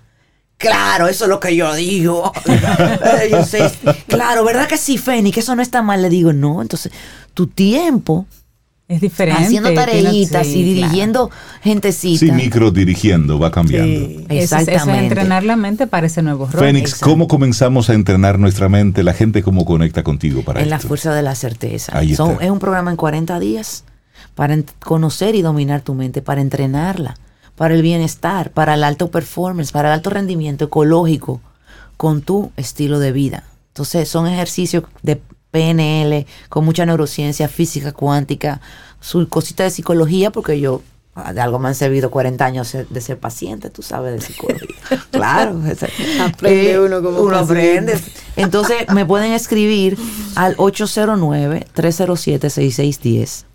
claro, 0.57 1.07
eso 1.07 1.25
es 1.25 1.29
lo 1.29 1.39
que 1.39 1.55
yo 1.55 1.73
digo. 1.73 2.33
yo 3.31 3.45
sé, 3.45 3.71
claro, 4.07 4.43
¿verdad 4.43 4.67
que 4.67 4.77
sí, 4.77 4.97
Feni? 4.97 5.31
Que 5.31 5.39
eso 5.39 5.55
no 5.55 5.61
está 5.61 5.81
mal. 5.81 6.01
Le 6.01 6.09
digo, 6.09 6.33
no, 6.33 6.61
entonces 6.61 6.91
tu 7.33 7.47
tiempo 7.47 8.25
es 8.87 8.99
diferente. 8.99 9.43
Haciendo 9.43 9.73
tareitas 9.73 10.47
y 10.47 10.63
dirigiendo 10.63 11.29
gentecita. 11.61 12.25
Sí, 12.25 12.31
micro 12.31 12.71
dirigiendo, 12.71 13.39
va 13.39 13.51
cambiando. 13.51 14.25
Exactamente. 14.29 14.75
Eso, 14.75 14.91
es 14.91 14.97
entrenar 15.03 15.43
la 15.43 15.55
mente 15.55 15.85
para 15.87 16.07
ese 16.07 16.23
nuevo 16.23 16.47
rol. 16.47 16.65
Fénix, 16.65 16.95
¿cómo 16.95 17.27
comenzamos 17.27 17.89
a 17.89 17.93
entrenar 17.93 18.39
nuestra 18.39 18.69
mente? 18.69 19.03
La 19.03 19.13
gente, 19.13 19.43
¿cómo 19.43 19.65
conecta 19.65 20.03
contigo 20.03 20.43
para 20.43 20.61
En 20.61 20.69
la 20.69 20.79
fuerza 20.79 21.13
de 21.13 21.21
la 21.21 21.35
certeza. 21.35 22.01
es 22.01 22.19
un 22.19 22.59
programa 22.59 22.89
en 22.89 22.97
40 22.97 23.39
días 23.39 23.85
para 24.35 24.57
conocer 24.83 25.35
y 25.35 25.41
dominar 25.41 25.81
tu 25.81 25.93
mente, 25.93 26.21
para 26.21 26.41
entrenarla, 26.41 27.17
para 27.55 27.75
el 27.75 27.81
bienestar, 27.81 28.51
para 28.51 28.73
el 28.73 28.83
alto 28.83 29.11
performance, 29.11 29.71
para 29.71 29.89
el 29.89 29.93
alto 29.93 30.09
rendimiento 30.09 30.65
ecológico 30.65 31.41
con 31.97 32.21
tu 32.21 32.51
estilo 32.57 32.99
de 32.99 33.11
vida. 33.11 33.43
Entonces 33.69 34.09
son 34.09 34.27
ejercicios 34.27 34.83
de 35.01 35.21
PNL 35.51 36.25
con 36.49 36.65
mucha 36.65 36.85
neurociencia, 36.85 37.47
física 37.47 37.91
cuántica, 37.91 38.59
su 38.99 39.27
cosita 39.29 39.63
de 39.63 39.69
psicología, 39.69 40.31
porque 40.31 40.59
yo 40.59 40.81
de 41.15 41.41
algo 41.41 41.59
me 41.59 41.67
han 41.67 41.75
servido 41.75 42.09
40 42.09 42.43
años 42.43 42.75
de 42.89 43.01
ser 43.01 43.19
paciente, 43.19 43.69
tú 43.69 43.83
sabes, 43.83 44.13
de 44.13 44.21
psicología. 44.21 44.75
claro. 45.11 45.61
aprende 46.21 46.71
eh, 46.71 46.79
uno 46.79 47.03
como 47.03 47.21
Uno 47.21 47.37
aprende. 47.37 48.01
Entonces 48.35 48.91
me 48.91 49.05
pueden 49.05 49.33
escribir 49.33 49.95
al 50.35 50.57
809-307-6610. 50.57 53.45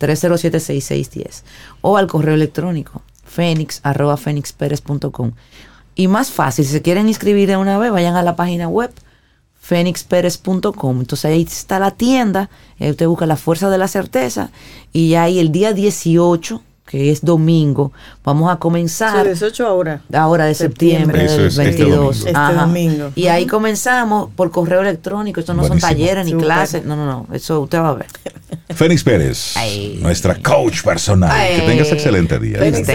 809-307-6610. 0.00 1.42
O 1.80 1.96
al 1.96 2.08
correo 2.08 2.34
electrónico 2.34 3.02
fénix 3.30 3.80
arroba 3.84 4.18
Y 5.94 6.08
más 6.08 6.30
fácil, 6.30 6.64
si 6.64 6.72
se 6.72 6.82
quieren 6.82 7.08
inscribir 7.08 7.48
de 7.48 7.56
una 7.56 7.78
vez, 7.78 7.92
vayan 7.92 8.16
a 8.16 8.22
la 8.22 8.34
página 8.34 8.68
web 8.68 8.90
fenixperez.com. 9.60 11.00
Entonces 11.00 11.24
ahí 11.24 11.42
está 11.42 11.78
la 11.78 11.92
tienda, 11.92 12.50
usted 12.78 13.06
busca 13.06 13.26
la 13.26 13.36
fuerza 13.36 13.70
de 13.70 13.78
la 13.78 13.88
certeza 13.88 14.50
y 14.92 15.14
ahí 15.14 15.38
el 15.38 15.52
día 15.52 15.72
18 15.72 16.62
que 16.90 17.12
es 17.12 17.20
domingo, 17.20 17.92
vamos 18.24 18.52
a 18.52 18.56
comenzar. 18.56 19.24
18 19.24 19.64
ahora. 19.64 20.00
Ahora 20.12 20.46
de 20.46 20.54
septiembre, 20.54 21.22
del 21.22 21.50
22. 21.50 22.16
Este, 22.16 22.30
este 22.30 22.54
domingo. 22.54 23.12
Y 23.14 23.28
ahí 23.28 23.46
comenzamos 23.46 24.30
por 24.34 24.50
correo 24.50 24.80
electrónico. 24.80 25.38
Esto 25.38 25.54
no 25.54 25.64
son 25.64 25.78
talleres 25.78 26.26
ni 26.26 26.34
clases. 26.34 26.84
No, 26.84 26.96
no, 26.96 27.06
no. 27.06 27.28
Eso 27.32 27.60
usted 27.60 27.78
va 27.78 27.90
a 27.90 27.94
ver. 27.94 28.06
Fénix 28.74 29.04
Pérez, 29.04 29.54
nuestra 30.00 30.34
coach 30.36 30.82
personal. 30.82 31.30
Que 31.30 31.62
tengas 31.62 31.92
excelente 31.92 32.38
día. 32.40 32.58
Fénix, 32.58 32.88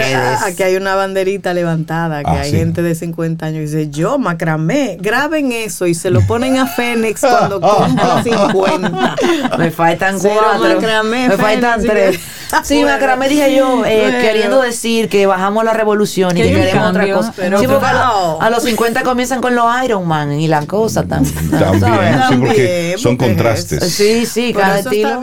aquí 0.43 0.63
hay 0.63 0.75
una 0.75 0.95
banderita 0.95 1.53
levantada, 1.53 2.21
que 2.23 2.29
ah, 2.29 2.41
hay 2.41 2.51
gente 2.51 2.81
de 2.81 2.95
50 2.95 3.45
años 3.45 3.57
y 3.57 3.61
dice, 3.61 3.89
yo 3.89 4.17
macramé, 4.17 4.97
graben 4.99 5.51
eso 5.51 5.87
y 5.87 5.93
se 5.93 6.11
lo 6.11 6.21
ponen 6.27 6.57
a 6.57 6.67
Fénix 6.67 7.21
cuando 7.21 7.61
cumpla 7.61 8.23
50. 8.23 9.15
Me 9.57 9.71
faltan 9.71 10.19
cuatro. 10.19 10.75
Macramé, 10.75 11.29
Me 11.29 11.37
faltan 11.37 11.81
tres. 11.81 12.19
Sí, 12.63 12.83
macramé 12.83 13.27
dije 13.27 13.55
yo, 13.55 13.84
eh, 13.87 14.19
queriendo 14.21 14.61
decir 14.61 15.09
que 15.09 15.25
bajamos 15.25 15.63
la 15.63 15.73
revolución 15.73 16.37
y 16.37 16.41
que 16.41 16.53
queremos 16.53 16.89
otra 16.89 17.13
cosa. 17.13 17.33
Pero 17.35 17.59
sí, 17.59 17.65
a, 17.65 18.49
los 18.49 18.63
50 18.63 19.03
comienzan 19.03 19.41
con 19.41 19.55
los 19.55 19.65
Iron 19.83 20.07
Man 20.07 20.39
y 20.39 20.47
la 20.47 20.65
cosa 20.65 21.03
también. 21.03 21.33
También, 21.51 22.21
sí, 22.29 22.35
porque 22.37 22.95
son 22.97 23.17
contrastes. 23.17 23.83
Sí, 23.93 24.25
sí, 24.25 24.53
cada 24.53 24.79
estilo. 24.79 25.21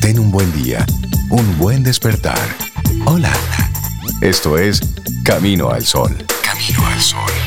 Ten 0.00 0.18
un 0.18 0.30
buen 0.30 0.50
día, 0.62 0.84
un 1.30 1.58
buen 1.58 1.82
despertar. 1.82 2.38
Hola. 3.04 3.30
Esto 4.20 4.58
es 4.58 4.80
Camino 5.24 5.70
al 5.70 5.86
Sol. 5.86 6.14
Camino 6.42 6.86
al 6.86 7.00
Sol. 7.00 7.39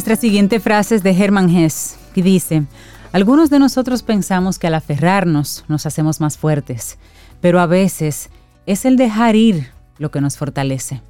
Nuestra 0.00 0.16
siguiente 0.16 0.60
frase 0.60 0.94
es 0.94 1.02
de 1.02 1.10
Hermann 1.10 1.54
Hesse, 1.54 1.98
que 2.14 2.22
dice, 2.22 2.62
algunos 3.12 3.50
de 3.50 3.58
nosotros 3.58 4.02
pensamos 4.02 4.58
que 4.58 4.66
al 4.66 4.72
aferrarnos 4.72 5.66
nos 5.68 5.84
hacemos 5.84 6.22
más 6.22 6.38
fuertes, 6.38 6.96
pero 7.42 7.60
a 7.60 7.66
veces 7.66 8.30
es 8.64 8.86
el 8.86 8.96
dejar 8.96 9.36
ir 9.36 9.66
lo 9.98 10.10
que 10.10 10.22
nos 10.22 10.38
fortalece. 10.38 11.02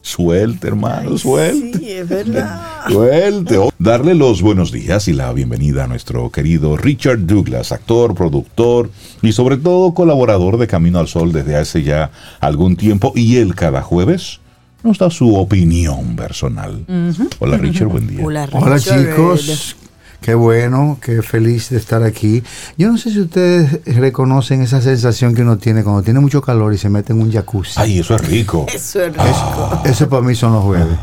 Suelte, 0.00 0.66
hermano, 0.66 1.16
suelte. 1.16 1.78
Sí, 1.78 1.90
es 1.92 2.08
verdad. 2.08 2.80
Suelte. 2.88 3.60
Darle 3.78 4.16
los 4.16 4.42
buenos 4.42 4.72
días 4.72 5.06
y 5.06 5.12
la 5.12 5.32
bienvenida 5.32 5.84
a 5.84 5.86
nuestro 5.86 6.32
querido 6.32 6.76
Richard 6.76 7.26
Douglas, 7.26 7.70
actor, 7.70 8.16
productor 8.16 8.90
y 9.22 9.30
sobre 9.30 9.56
todo 9.56 9.94
colaborador 9.94 10.58
de 10.58 10.66
Camino 10.66 10.98
al 10.98 11.06
Sol 11.06 11.30
desde 11.30 11.54
hace 11.54 11.84
ya 11.84 12.10
algún 12.40 12.74
tiempo. 12.74 13.12
Y 13.14 13.36
él 13.36 13.54
cada 13.54 13.82
jueves 13.82 14.40
nos 14.82 14.98
da 14.98 15.10
su 15.10 15.34
opinión 15.34 16.16
personal. 16.16 16.84
Hola 17.38 17.56
Richard, 17.56 17.88
buen 17.88 18.06
día. 18.06 18.24
Hola, 18.24 18.48
Hola 18.52 18.78
chicos, 18.78 19.76
Qué 20.22 20.34
bueno, 20.34 20.98
qué 21.02 21.20
feliz 21.20 21.70
de 21.70 21.78
estar 21.78 22.04
aquí. 22.04 22.44
Yo 22.78 22.92
no 22.92 22.96
sé 22.96 23.10
si 23.10 23.18
ustedes 23.18 23.80
reconocen 23.84 24.62
esa 24.62 24.80
sensación 24.80 25.34
que 25.34 25.42
uno 25.42 25.58
tiene 25.58 25.82
cuando 25.82 26.02
tiene 26.02 26.20
mucho 26.20 26.40
calor 26.40 26.72
y 26.72 26.78
se 26.78 26.88
mete 26.88 27.12
en 27.12 27.20
un 27.20 27.32
jacuzzi. 27.32 27.72
Ay, 27.74 27.98
eso 27.98 28.14
es 28.14 28.24
rico. 28.28 28.66
Eso 28.72 29.02
es 29.02 29.12
rico. 29.12 29.82
eso 29.84 30.08
para 30.08 30.22
mí 30.22 30.36
son 30.36 30.52
los 30.52 30.62
jueves. 30.62 30.96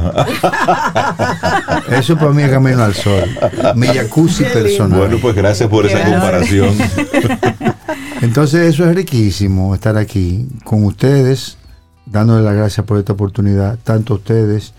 eso 1.91 2.15
para 2.15 2.31
mí 2.31 2.43
es 2.43 2.49
camino 2.49 2.81
al 2.81 2.93
sol. 2.95 3.29
Mi 3.75 3.87
jacuzzi 3.87 4.45
personal. 4.45 4.97
Bueno, 4.97 5.17
pues 5.21 5.35
gracias 5.35 5.67
por 5.67 5.85
esa 5.85 6.01
comparación. 6.01 6.77
Entonces 8.21 8.73
eso 8.73 8.89
es 8.89 8.95
riquísimo, 8.95 9.75
estar 9.75 9.97
aquí 9.97 10.47
con 10.63 10.85
ustedes, 10.85 11.57
dándole 12.11 12.43
las 12.43 12.55
gracias 12.55 12.85
por 12.85 12.97
esta 12.97 13.13
oportunidad, 13.13 13.77
tanto 13.83 14.13
a 14.13 14.17
ustedes 14.17 14.73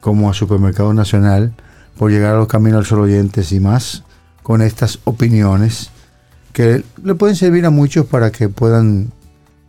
como 0.00 0.30
a 0.30 0.34
Supermercado 0.34 0.92
Nacional 0.94 1.52
por 1.98 2.10
llegar 2.10 2.34
a 2.34 2.38
los 2.38 2.48
caminos 2.48 2.78
al 2.78 2.86
sol 2.86 3.00
oyentes 3.00 3.52
y 3.52 3.60
más 3.60 4.04
con 4.42 4.62
estas 4.62 5.00
opiniones 5.04 5.90
que 6.52 6.84
le 7.02 7.14
pueden 7.14 7.36
servir 7.36 7.66
a 7.66 7.70
muchos 7.70 8.06
para 8.06 8.30
que 8.30 8.48
puedan 8.48 9.12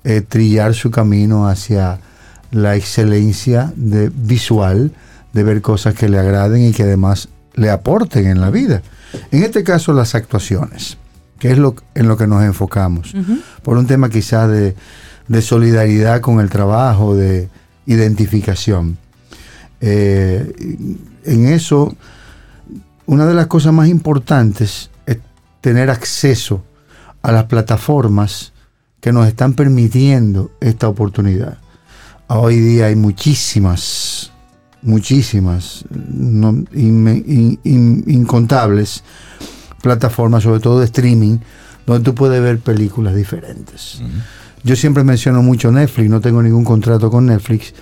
eh, 0.04 0.22
trillar 0.22 0.74
su 0.74 0.92
camino 0.92 1.48
hacia 1.48 2.00
la 2.52 2.76
excelencia 2.76 3.74
de 3.76 4.10
visual, 4.10 4.92
de 5.34 5.44
ver 5.44 5.62
cosas 5.62 5.96
que 5.96 6.08
le 6.08 6.18
agraden 6.18 6.64
y 6.64 6.72
que 6.72 6.84
además 6.84 7.28
le 7.56 7.70
aporten 7.70 8.28
en 8.28 8.40
la 8.40 8.52
vida. 8.52 8.84
En 9.32 9.44
este 9.44 9.64
caso, 9.64 9.92
las 9.92 10.16
actuaciones, 10.16 10.98
que 11.40 11.52
es 11.52 11.58
lo, 11.58 11.76
en 11.94 12.08
lo 12.08 12.16
que 12.16 12.28
nos 12.28 12.44
enfocamos, 12.44 13.14
por 13.64 13.78
un 13.78 13.88
tema 13.88 14.10
quizás 14.10 14.50
de, 14.50 14.76
de, 15.28 15.42
solidaridad 15.42 16.22
con 16.22 16.40
el 16.40 16.50
trabajo, 16.50 17.16
de 17.16 17.50
identificación. 17.86 18.98
Eh, 19.80 20.54
en 21.24 21.48
eso 21.48 21.96
una 23.08 23.26
de 23.26 23.34
las 23.34 23.48
cosas 23.48 23.74
más 23.74 23.88
importantes 23.88 24.92
es 25.06 25.18
tener 25.62 25.90
acceso 25.90 26.64
a 27.22 27.32
las 27.32 27.46
plataformas 27.46 28.52
que 29.00 29.14
nos 29.14 29.28
están 29.28 29.54
permitiendo 29.54 30.52
esta 30.60 30.90
oportunidad. 30.90 31.58
Hoy 32.28 32.60
día 32.60 32.88
hay 32.88 32.96
muchísimas, 32.98 34.34
muchísimas, 34.82 35.86
incontables 37.64 39.04
plataformas, 39.82 40.44
sobre 40.44 40.60
todo 40.60 40.80
de 40.80 40.86
streaming, 40.86 41.38
donde 41.86 42.04
tú 42.04 42.14
puedes 42.14 42.42
ver 42.42 42.60
películas 42.60 43.16
diferentes. 43.16 44.02
Yo 44.64 44.76
siempre 44.76 45.04
menciono 45.04 45.42
mucho 45.42 45.72
Netflix, 45.72 46.10
no 46.10 46.22
tengo 46.22 46.42
ningún 46.42 46.64
contrato 46.64 47.10
con 47.10 47.26
Netflix, 47.26 47.74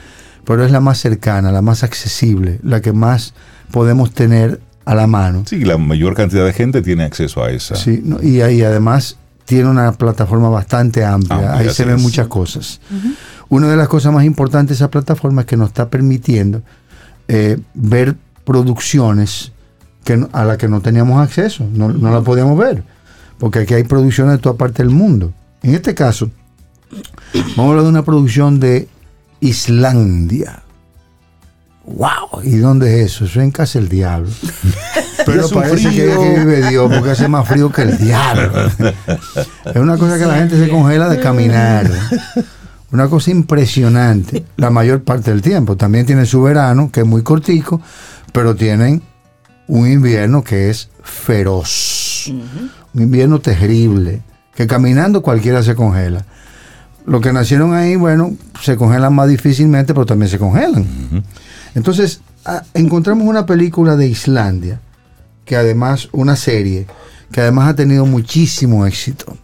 pero 0.44 0.64
es 0.64 0.72
la 0.72 0.80
más 0.80 1.00
cercana, 1.00 1.52
la 1.52 1.62
más 1.62 1.84
accesible, 1.84 2.60
la 2.64 2.82
que 2.82 2.94
más 2.94 3.34
podemos 3.72 4.12
tener 4.12 4.60
a 4.86 4.94
la 4.94 5.08
mano. 5.08 5.44
Sí, 5.48 5.66
la 5.66 5.78
mayor 5.78 6.16
cantidad 6.16 6.46
de 6.46 6.54
gente 6.54 6.82
tiene 6.82 7.04
acceso 7.04 7.44
a 7.44 7.50
esa. 7.50 7.76
Sí, 7.76 8.04
y 8.22 8.42
ahí 8.42 8.62
además 8.62 9.18
tiene 9.46 9.70
una 9.70 9.92
plataforma 9.92 10.50
bastante 10.50 11.04
amplia, 11.04 11.58
ahí 11.58 11.70
se 11.70 11.86
ven 11.86 12.02
muchas 12.02 12.28
cosas. 12.28 12.80
Una 13.50 13.68
de 13.68 13.76
las 13.76 13.88
cosas 13.88 14.14
más 14.14 14.26
importantes 14.26 14.78
de 14.78 14.84
esa 14.84 14.92
plataforma 14.92 15.42
es 15.42 15.48
que 15.48 15.58
nos 15.58 15.70
está 15.70 15.90
permitiendo 15.90 16.62
eh, 17.28 17.58
ver 17.74 18.16
producciones 18.44 19.52
que, 20.04 20.26
a 20.32 20.46
las 20.46 20.58
que 20.58 20.68
no 20.68 20.82
teníamos 20.82 21.22
acceso, 21.22 21.66
no, 21.72 21.90
no 21.90 22.12
las 22.12 22.24
podíamos 22.24 22.58
ver, 22.58 22.84
porque 23.40 23.60
aquí 23.60 23.74
hay 23.74 23.84
producciones 23.84 24.34
de 24.34 24.38
toda 24.40 24.56
parte 24.56 24.84
del 24.84 24.92
mundo. 24.92 25.34
En 25.64 25.74
este 25.74 25.96
caso, 25.96 26.30
vamos 26.92 27.58
a 27.58 27.70
hablar 27.70 27.84
de 27.84 27.90
una 27.90 28.04
producción 28.04 28.60
de 28.60 28.88
Islandia. 29.40 30.64
¡Wow! 31.86 32.42
¿Y 32.44 32.58
dónde 32.58 33.02
es 33.02 33.12
eso? 33.12 33.26
Eso 33.26 33.40
es 33.40 33.44
en 33.46 33.52
casa 33.52 33.80
del 33.80 33.90
diablo. 33.90 34.30
Pero 35.26 35.50
parece 35.50 35.90
que, 35.90 36.06
que 36.06 36.40
vive 36.40 36.70
Dios 36.70 36.92
porque 36.94 37.12
hace 37.12 37.28
más 37.28 37.48
frío 37.48 37.72
que 37.72 37.84
el 37.84 37.98
diablo. 37.98 38.52
es 39.66 39.76
una 39.76 39.98
cosa 39.98 40.18
que 40.18 40.26
la 40.26 40.36
gente 40.36 40.58
se 40.58 40.70
congela 40.70 41.10
de 41.10 41.20
caminar. 41.20 41.90
Una 42.92 43.08
cosa 43.08 43.32
impresionante. 43.32 44.46
La 44.58 44.70
mayor 44.70 45.04
parte 45.04 45.32
del 45.32 45.42
tiempo. 45.42 45.76
También 45.76 46.06
tiene 46.06 46.26
su 46.26 46.42
verano, 46.42 46.92
que 46.92 47.02
es 47.02 47.06
muy 47.06 47.24
cortico, 47.24 47.82
pero 48.32 48.56
tienen 48.56 49.02
un 49.68 49.88
invierno 49.90 50.44
que 50.44 50.70
es 50.70 50.90
feroz. 51.04 52.32
Un 52.94 53.02
invierno 53.02 53.40
terrible. 53.40 54.22
Que 54.56 54.68
caminando 54.68 55.22
cualquiera 55.22 55.64
se 55.64 55.76
congela. 55.76 56.26
Los 57.06 57.22
que 57.22 57.32
nacieron 57.32 57.74
ahí, 57.74 57.96
bueno, 57.96 58.36
se 58.62 58.76
congelan 58.76 59.14
más 59.14 59.30
difícilmente, 59.30 59.94
pero 59.94 60.06
también 60.06 60.30
se 60.30 60.40
congelan. 60.40 60.86
Entonces, 61.76 62.22
encontramos 62.74 63.28
una 63.28 63.46
película 63.46 63.96
de 63.96 64.08
Islandia, 64.08 64.80
que 65.46 65.56
además, 65.56 66.10
una 66.12 66.36
serie, 66.36 66.88
que 67.32 67.42
además 67.42 67.70
ha 67.70 67.76
tenido 67.76 68.06
muchísimo 68.06 68.86
éxito 68.86 69.38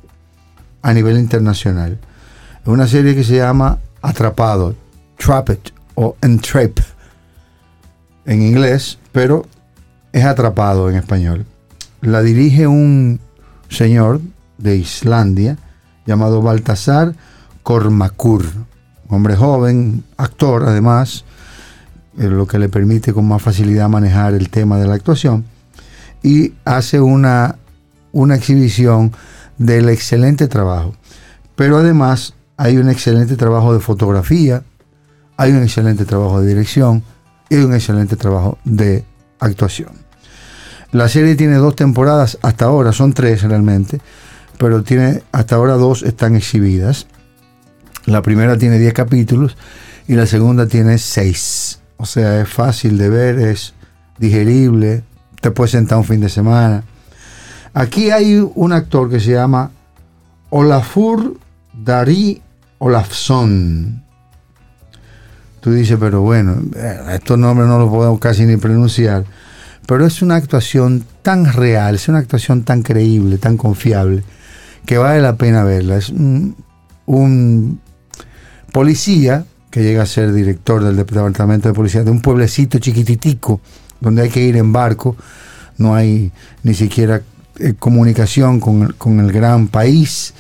a 0.82 0.94
nivel 0.94 1.18
internacional. 1.18 2.00
Es 2.62 2.68
una 2.68 2.88
serie 2.88 3.16
que 3.16 3.24
se 3.24 3.38
llama 3.38 3.80
Atrapado, 4.02 4.76
Trapped 5.18 5.60
o 5.96 6.16
Entrap 6.22 6.80
en 8.26 8.42
inglés, 8.42 8.98
pero 9.12 9.46
es 10.14 10.26
Atrapado 10.26 10.90
en 10.90 10.96
español. 10.96 11.46
La 12.02 12.22
dirige 12.22 12.66
un 12.66 13.20
señor 13.70 14.22
de 14.58 14.78
Islandia 14.78 15.58
llamado 16.08 16.42
Baltasar 16.42 17.14
Cormacur, 17.64 18.46
hombre 19.10 19.36
joven, 19.36 20.04
actor 20.18 20.64
además, 20.68 21.26
eh, 22.18 22.28
lo 22.28 22.48
que 22.48 22.60
le 22.60 22.70
permite 22.70 23.14
con 23.14 23.28
más 23.28 23.42
facilidad 23.42 23.90
manejar 23.90 24.34
el 24.34 24.50
tema 24.50 24.78
de 24.78 24.88
la 24.88 24.96
actuación, 24.96 25.46
y 26.24 26.54
hace 26.66 27.00
una, 27.00 27.58
una 28.12 28.36
exhibición 28.36 29.12
del 29.58 29.90
excelente 29.90 30.48
trabajo. 30.48 30.94
Pero 31.56 31.78
además 31.78 32.34
hay 32.58 32.78
un 32.78 32.90
excelente 32.90 33.36
trabajo 33.38 33.74
de 33.74 33.80
fotografía, 33.80 34.64
hay 35.38 35.52
un 35.52 35.64
excelente 35.64 36.06
trabajo 36.06 36.42
de 36.42 36.48
dirección 36.48 37.04
y 37.50 37.56
un 37.58 37.74
excelente 37.74 38.16
trabajo 38.16 38.58
de 38.64 39.04
actuación. 39.40 39.90
La 40.92 41.08
serie 41.08 41.36
tiene 41.36 41.56
dos 41.56 41.76
temporadas 41.76 42.38
hasta 42.42 42.66
ahora, 42.66 42.92
son 42.92 43.14
tres 43.14 43.44
realmente, 43.44 44.02
pero 44.58 44.84
tiene 44.84 45.24
hasta 45.32 45.56
ahora 45.56 45.74
dos 45.74 46.04
están 46.04 46.36
exhibidas. 46.36 47.08
La 48.06 48.22
primera 48.22 48.58
tiene 48.58 48.80
10 48.80 48.94
capítulos 48.94 49.58
y 50.08 50.16
la 50.16 50.26
segunda 50.26 50.68
tiene 50.68 50.98
6. 50.98 51.80
O 51.98 52.06
sea, 52.06 52.42
es 52.42 52.50
fácil 52.50 52.98
de 52.98 53.10
ver, 53.10 53.40
es 53.40 53.74
digerible, 54.18 55.04
te 55.40 55.52
puedes 55.52 55.72
sentar 55.72 55.98
un 55.98 56.04
fin 56.04 56.20
de 56.20 56.30
semana. 56.30 56.84
Aquí 57.74 58.10
hay 58.10 58.44
un 58.56 58.74
actor 58.74 59.10
que 59.10 59.20
se 59.20 59.32
llama 59.32 59.72
Olafur 60.50 61.38
Dari 61.74 62.42
Olafsson. 62.80 64.04
Tú 65.60 65.72
dices, 65.72 65.98
pero 66.00 66.22
bueno, 66.22 66.56
eh, 66.76 67.00
estos 67.14 67.38
nombres 67.38 67.68
no 67.68 67.78
los 67.78 67.90
podemos 67.90 68.20
casi 68.20 68.46
ni 68.46 68.58
pronunciar. 68.58 69.26
Pero 69.86 70.06
es 70.06 70.22
una 70.24 70.36
actuación 70.36 71.06
tan 71.22 71.54
real, 71.54 71.96
es 71.96 72.08
una 72.08 72.18
actuación 72.18 72.64
tan 72.64 72.82
creíble, 72.82 73.38
tan 73.38 73.58
confiable, 73.58 74.24
que 74.86 74.98
vale 74.98 75.22
la 75.22 75.36
pena 75.36 75.64
verla. 75.64 75.98
Es 75.98 76.10
un 76.10 76.56
policía 78.72 79.46
que 79.70 79.84
llega 79.84 80.04
a 80.04 80.06
ser 80.06 80.34
director 80.34 80.84
del 80.84 80.98
departamento 80.98 81.70
de 81.70 81.74
policía 81.74 82.04
de 82.04 82.12
un 82.12 82.22
pueblecito 82.22 82.80
chiquititico 82.80 83.62
donde 84.02 84.24
hay 84.24 84.30
que 84.30 84.42
ir 84.42 84.58
en 84.58 84.74
barco, 84.74 85.16
no 85.78 85.96
hay 85.96 86.32
ni 86.64 86.74
siquiera 86.74 87.22
eh, 87.60 87.74
comunicación 87.78 88.60
con, 88.60 89.20
el 89.20 89.32
gran 89.32 89.68
país, 89.68 90.34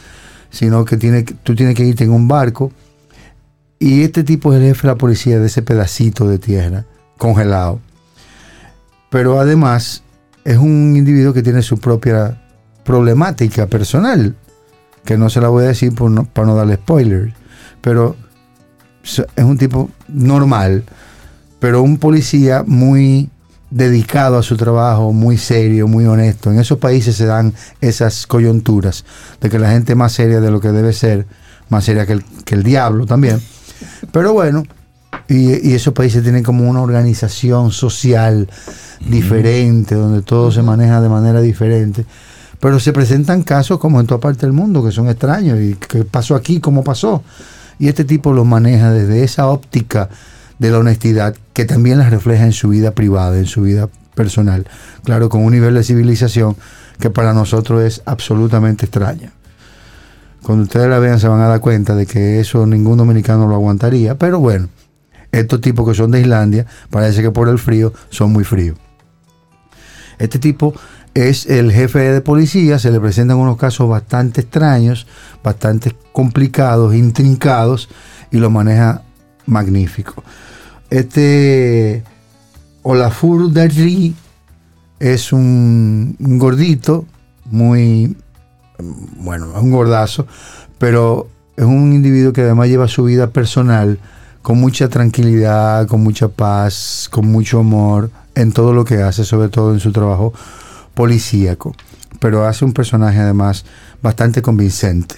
sino 0.50 0.84
que 0.84 0.98
tiene, 0.98 1.24
tú 1.24 1.56
tienes 1.56 1.76
que 1.76 1.86
irte 1.86 2.04
en 2.04 2.12
un 2.12 2.28
barco. 2.28 2.72
Y 3.80 4.04
este 4.04 4.24
tipo 4.24 4.54
es 4.54 4.60
el 4.60 4.68
jefe 4.68 4.82
de 4.84 4.94
la 4.94 4.98
policía 4.98 5.40
de 5.40 5.48
ese 5.48 5.62
pedacito 5.62 6.28
de 6.28 6.40
tierra 6.40 6.86
congelado. 7.18 7.80
Pero 9.10 9.40
además 9.40 10.04
es 10.44 10.58
un 10.58 10.96
individuo 10.96 11.34
que 11.34 11.44
tiene 11.44 11.62
su 11.62 11.78
propia 11.80 12.42
problemática 12.84 13.68
personal, 13.68 14.36
que 15.06 15.18
no 15.18 15.30
se 15.30 15.42
la 15.42 15.50
voy 15.50 15.66
a 15.66 15.68
decir 15.68 15.94
para 15.94 16.48
no 16.48 16.56
darle 16.56 16.76
spoilers, 16.76 17.34
pero 17.82 18.16
es 19.04 19.44
un 19.44 19.58
tipo 19.58 19.90
normal, 20.08 20.84
pero 21.60 21.82
un 21.82 21.98
policía 21.98 22.64
muy 22.66 23.30
dedicado 23.72 24.38
a 24.38 24.44
su 24.44 24.58
trabajo, 24.58 25.14
muy 25.14 25.38
serio, 25.38 25.88
muy 25.88 26.06
honesto. 26.06 26.52
En 26.52 26.60
esos 26.60 26.78
países 26.78 27.16
se 27.16 27.26
dan 27.26 27.54
esas 27.80 28.28
coyunturas 28.28 29.06
de 29.40 29.50
que 29.50 29.58
la 29.58 29.72
gente 29.72 29.94
es 29.94 29.98
más 29.98 30.12
seria 30.12 30.42
de 30.42 30.52
lo 30.52 30.60
que 30.60 30.72
debe 30.72 30.94
ser, 30.94 31.26
más 31.70 31.86
seria 31.86 32.06
que 32.06 32.22
el, 32.54 32.64
diablo 32.64 33.06
también. 33.06 33.42
Pero 34.12 34.34
bueno, 34.34 34.64
y, 35.28 35.74
esos 35.74 35.94
países 35.94 36.22
tienen 36.22 36.44
como 36.44 36.70
una 36.70 36.82
organización 36.82 37.72
social 37.72 38.50
diferente, 39.10 39.96
donde 39.96 40.22
todo 40.22 40.52
se 40.52 40.62
maneja 40.62 41.02
de 41.02 41.10
manera 41.10 41.42
diferente. 41.42 42.06
Pero 42.60 42.80
se 42.80 42.94
presentan 42.94 43.42
casos 43.42 43.80
como 43.80 44.00
en 44.00 44.06
toda 44.06 44.20
parte 44.20 44.46
del 44.46 44.54
mundo, 44.54 44.84
que 44.84 44.92
son 44.92 45.10
extraños, 45.10 45.60
y 45.60 45.74
que 45.76 46.04
pasó 46.04 46.36
aquí, 46.36 46.60
como 46.60 46.84
pasó. 46.84 47.24
Y 47.80 47.88
este 47.88 48.06
tipo 48.06 48.34
lo 48.34 48.46
maneja 48.46 48.92
desde 48.92 49.24
esa 49.24 49.48
óptica 49.48 50.10
de 50.60 50.72
la 50.72 50.80
honestidad 50.80 51.36
que 51.54 51.66
también 51.66 51.98
la 51.98 52.10
refleja 52.10 52.46
en 52.46 52.54
su 52.54 52.70
vida 52.70 52.92
privada, 52.92 53.38
en 53.38 53.48
su 53.48 53.64
vida 53.64 53.90
personal. 54.14 54.68
Claro, 55.04 55.30
con 55.30 55.44
un 55.44 55.54
nivel 55.54 55.74
de 55.74 55.84
civilización 55.84 56.56
que 57.00 57.10
para 57.10 57.34
nosotros 57.34 57.82
es 57.82 58.02
absolutamente 58.06 58.86
extraño. 58.86 59.32
Cuando 60.44 60.64
ustedes 60.64 60.90
la 60.90 61.00
vean 61.00 61.20
se 61.20 61.28
van 61.28 61.42
a 61.42 61.48
dar 61.48 61.60
cuenta 61.60 61.96
de 61.96 62.06
que 62.06 62.40
eso 62.40 62.66
ningún 62.66 62.98
dominicano 62.98 63.48
lo 63.48 63.56
aguantaría. 63.56 64.18
Pero 64.18 64.40
bueno, 64.40 64.70
estos 65.32 65.62
tipos 65.62 65.88
que 65.88 65.96
son 65.96 66.12
de 66.12 66.22
Islandia, 66.22 66.66
parece 66.90 67.22
que 67.22 67.32
por 67.32 67.48
el 67.48 67.60
frío 67.60 67.94
son 68.10 68.32
muy 68.32 68.44
fríos. 68.44 68.78
Este 70.20 70.40
tipo 70.40 70.74
es 71.14 71.45
el 71.45 71.72
jefe 71.72 71.99
de 71.99 72.22
policía, 72.22 72.80
se 72.80 72.91
le 72.91 72.99
presentan 72.99 73.38
unos 73.38 73.57
casos 73.57 73.89
bastante 73.89 74.41
extraños, 74.41 75.07
bastante 75.43 75.95
complicados, 76.14 76.95
intrincados, 76.95 77.89
y 78.32 78.38
lo 78.38 78.49
maneja 78.49 79.01
magnífico. 79.45 80.24
Este 80.89 82.03
Olafur 82.84 83.51
Darri 83.51 84.16
es 84.99 85.34
un, 85.34 86.16
gordito, 86.20 87.05
muy, 87.45 88.16
bueno, 89.18 89.47
un 89.59 89.72
gordazo, 89.72 90.28
pero 90.78 91.28
es 91.57 91.66
un 91.66 91.93
individuo 91.93 92.32
que 92.32 92.41
además 92.41 92.70
lleva 92.70 92.88
su 92.88 93.03
vida 93.03 93.32
personal 93.32 93.99
con 94.41 94.59
mucha 94.59 94.88
tranquilidad, 94.88 95.88
con 95.88 96.01
mucha 96.01 96.30
paz, 96.30 97.09
con 97.12 97.28
mucho 97.28 97.59
amor 97.59 98.09
en 98.34 98.53
todo 98.53 98.74
lo 98.74 98.86
que 98.86 99.01
hace, 99.01 99.26
sobre 99.26 99.49
todo 99.49 99.74
en 99.74 99.80
su 99.80 99.91
trabajo 99.91 100.34
policíaco, 100.94 101.76
pero 102.20 102.46
hace 102.46 102.66
un 102.66 102.74
personaje 102.74 103.20
además 103.20 103.66
bastante 104.02 104.42
convincente. 104.42 105.16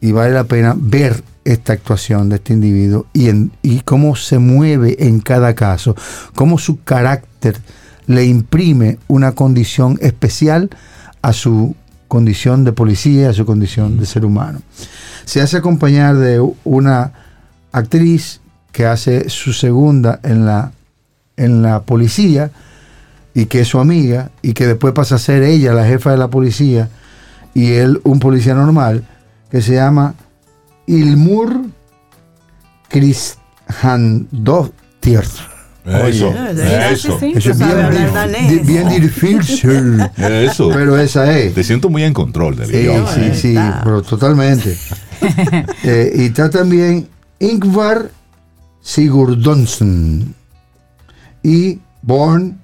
Y 0.00 0.12
vale 0.12 0.32
la 0.32 0.44
pena 0.44 0.74
ver 0.76 1.22
esta 1.44 1.72
actuación 1.72 2.28
de 2.28 2.36
este 2.36 2.52
individuo 2.52 3.06
y, 3.12 3.28
en, 3.28 3.52
y 3.62 3.80
cómo 3.80 4.16
se 4.16 4.38
mueve 4.38 4.96
en 5.06 5.20
cada 5.20 5.54
caso, 5.54 5.94
cómo 6.34 6.58
su 6.58 6.82
carácter 6.82 7.56
le 8.06 8.24
imprime 8.24 8.98
una 9.08 9.32
condición 9.32 9.98
especial 10.00 10.70
a 11.22 11.32
su 11.32 11.74
condición 12.08 12.64
de 12.64 12.72
policía, 12.72 13.30
a 13.30 13.32
su 13.32 13.46
condición 13.46 13.98
de 13.98 14.06
ser 14.06 14.24
humano. 14.24 14.60
Se 15.24 15.40
hace 15.40 15.56
acompañar 15.56 16.16
de 16.16 16.40
una 16.64 17.12
actriz 17.72 18.40
que 18.72 18.86
hace 18.86 19.28
su 19.28 19.52
segunda 19.52 20.20
en 20.22 20.46
la, 20.46 20.72
en 21.36 21.62
la 21.62 21.82
policía, 21.82 22.50
y 23.36 23.46
que 23.46 23.60
es 23.60 23.68
su 23.68 23.78
amiga 23.78 24.32
y 24.40 24.54
que 24.54 24.66
después 24.66 24.94
pasa 24.94 25.16
a 25.16 25.18
ser 25.18 25.42
ella 25.42 25.74
la 25.74 25.84
jefa 25.84 26.10
de 26.10 26.16
la 26.16 26.28
policía 26.28 26.88
y 27.52 27.72
él 27.72 28.00
un 28.02 28.18
policía 28.18 28.54
normal 28.54 29.04
que 29.50 29.60
se 29.60 29.74
llama 29.74 30.14
Ilmur 30.86 31.60
Krishandottir. 32.88 35.20
Eso, 35.84 36.34
eso, 36.34 37.18
eso 37.22 37.50
es 37.50 37.58
bien, 37.58 38.66
bien, 38.66 38.88
difícil. 38.88 40.00
Eso. 40.16 40.70
Pero 40.72 40.98
esa 40.98 41.38
es. 41.38 41.52
Te 41.54 41.62
siento 41.62 41.90
muy 41.90 42.04
en 42.04 42.14
control 42.14 42.56
del 42.56 42.68
Sí, 42.68 42.88
sí, 43.14 43.34
sí, 43.34 43.54
pero 43.84 44.00
totalmente. 44.02 44.78
Eh, 45.82 46.12
y 46.14 46.26
está 46.26 46.50
también 46.50 47.08
Ingvar 47.38 48.10
Sigurdonsson 48.82 50.34
y 51.42 51.78
Born 52.02 52.60